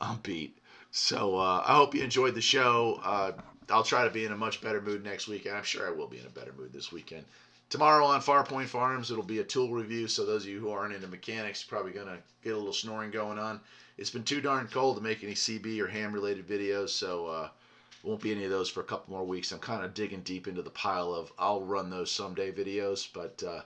[0.00, 0.58] I'm beat.
[0.90, 3.00] So uh, I hope you enjoyed the show.
[3.04, 3.32] Uh,
[3.68, 5.90] I'll try to be in a much better mood next week, and I'm sure I
[5.90, 7.24] will be in a better mood this weekend.
[7.68, 10.06] Tomorrow on Farpoint Farms, it'll be a tool review.
[10.06, 13.38] So those of you who aren't into mechanics, probably gonna get a little snoring going
[13.38, 13.60] on.
[13.98, 17.48] It's been too darn cold to make any CB or ham related videos, so uh,
[18.02, 19.52] won't be any of those for a couple more weeks.
[19.52, 23.42] I'm kind of digging deep into the pile of I'll run those someday videos, but
[23.42, 23.62] uh,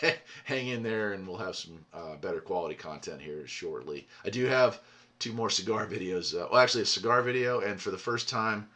[0.44, 4.06] hang in there and we'll have some uh, better quality content here shortly.
[4.24, 4.80] I do have
[5.18, 6.34] two more cigar videos.
[6.34, 8.68] Uh, well, actually, a cigar video, and for the first time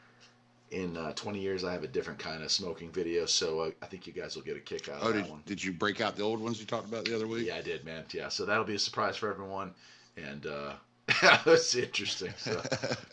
[0.71, 3.27] in uh, 20 years, I have a different kind of smoking video.
[3.27, 5.31] So uh, I think you guys will get a kick out oh, of did, that
[5.31, 5.43] one.
[5.47, 7.47] Did you break out the old ones you talked about the other week?
[7.47, 8.05] Yeah, I did, man.
[8.12, 9.75] Yeah, so that'll be a surprise for everyone,
[10.17, 10.73] and uh,
[11.45, 12.32] that's interesting.
[12.37, 12.61] So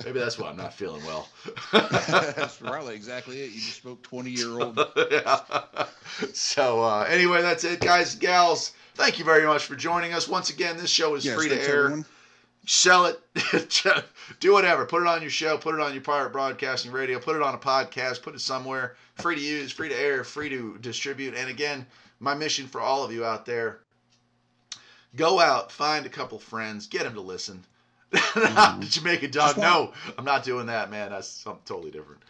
[0.06, 1.28] maybe that's why I'm not feeling well.
[1.72, 3.52] that's probably exactly it.
[3.52, 4.80] You just spoke 20 year old.
[5.12, 5.40] yeah.
[6.34, 8.74] So uh, anyway, that's it, guys, gals.
[8.96, 10.78] Thank you very much for joining us once again.
[10.78, 12.06] This show is Yes, free to air everyone.
[12.66, 13.22] sell it,
[14.40, 14.86] do whatever.
[14.86, 17.54] Put it on your show, put it on your pirate broadcasting radio, put it on
[17.54, 18.96] a podcast, put it somewhere.
[19.16, 21.36] Free to use, free to air, free to distribute.
[21.36, 21.86] And again,
[22.20, 23.80] my mission for all of you out there
[25.16, 27.64] go out, find a couple friends, get them to listen.
[28.36, 29.58] Not the Jamaican dog.
[29.58, 31.12] No, I'm not doing that, man.
[31.12, 32.22] That's something totally different.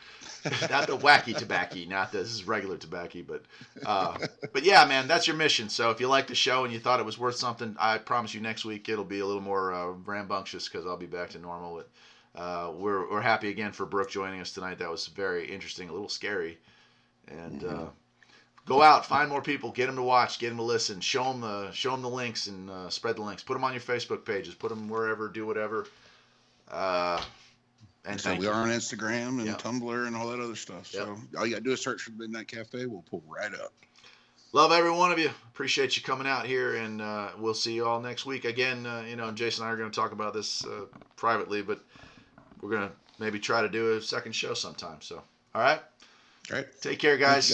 [0.70, 3.44] not the wacky tobacco, not the, this is regular tobacco, but
[3.86, 4.18] uh,
[4.54, 5.68] but yeah, man, that's your mission.
[5.70, 8.34] So if you like the show and you thought it was worth something, I promise
[8.34, 11.40] you next week it'll be a little more uh, rambunctious because I'll be back to
[11.40, 11.78] normal.
[11.78, 14.80] But, uh, we're we're happy again for Brooke joining us tonight.
[14.80, 16.60] That was very interesting, a little scary,
[17.28, 17.86] and uh,
[18.68, 21.42] go out, find more people, get them to watch, get them to listen, show them
[21.42, 23.44] the show them the links and uh, spread the links.
[23.44, 25.88] Put them on your Facebook pages, put them wherever, do whatever.
[26.70, 27.22] Uh,
[28.06, 28.50] and So we you.
[28.50, 29.54] are on Instagram and Yeah.
[29.56, 30.94] Tumblr and all that other stuff.
[30.94, 31.04] Yep.
[31.04, 32.86] So all you got to do is search for Midnight Cafe.
[32.86, 33.74] We'll pull right up.
[34.54, 35.30] Love every one of you.
[35.54, 38.46] Appreciate you coming out here, and uh, we'll see you all next week.
[38.46, 40.86] Again, uh, you know, Jason and I are going to talk about this uh,
[41.18, 41.80] privately, but
[42.62, 45.02] we're going to maybe try to do a second show sometime.
[45.02, 45.22] So,
[45.54, 45.82] all right.
[46.50, 46.68] All right.
[46.82, 47.50] Take care, guys.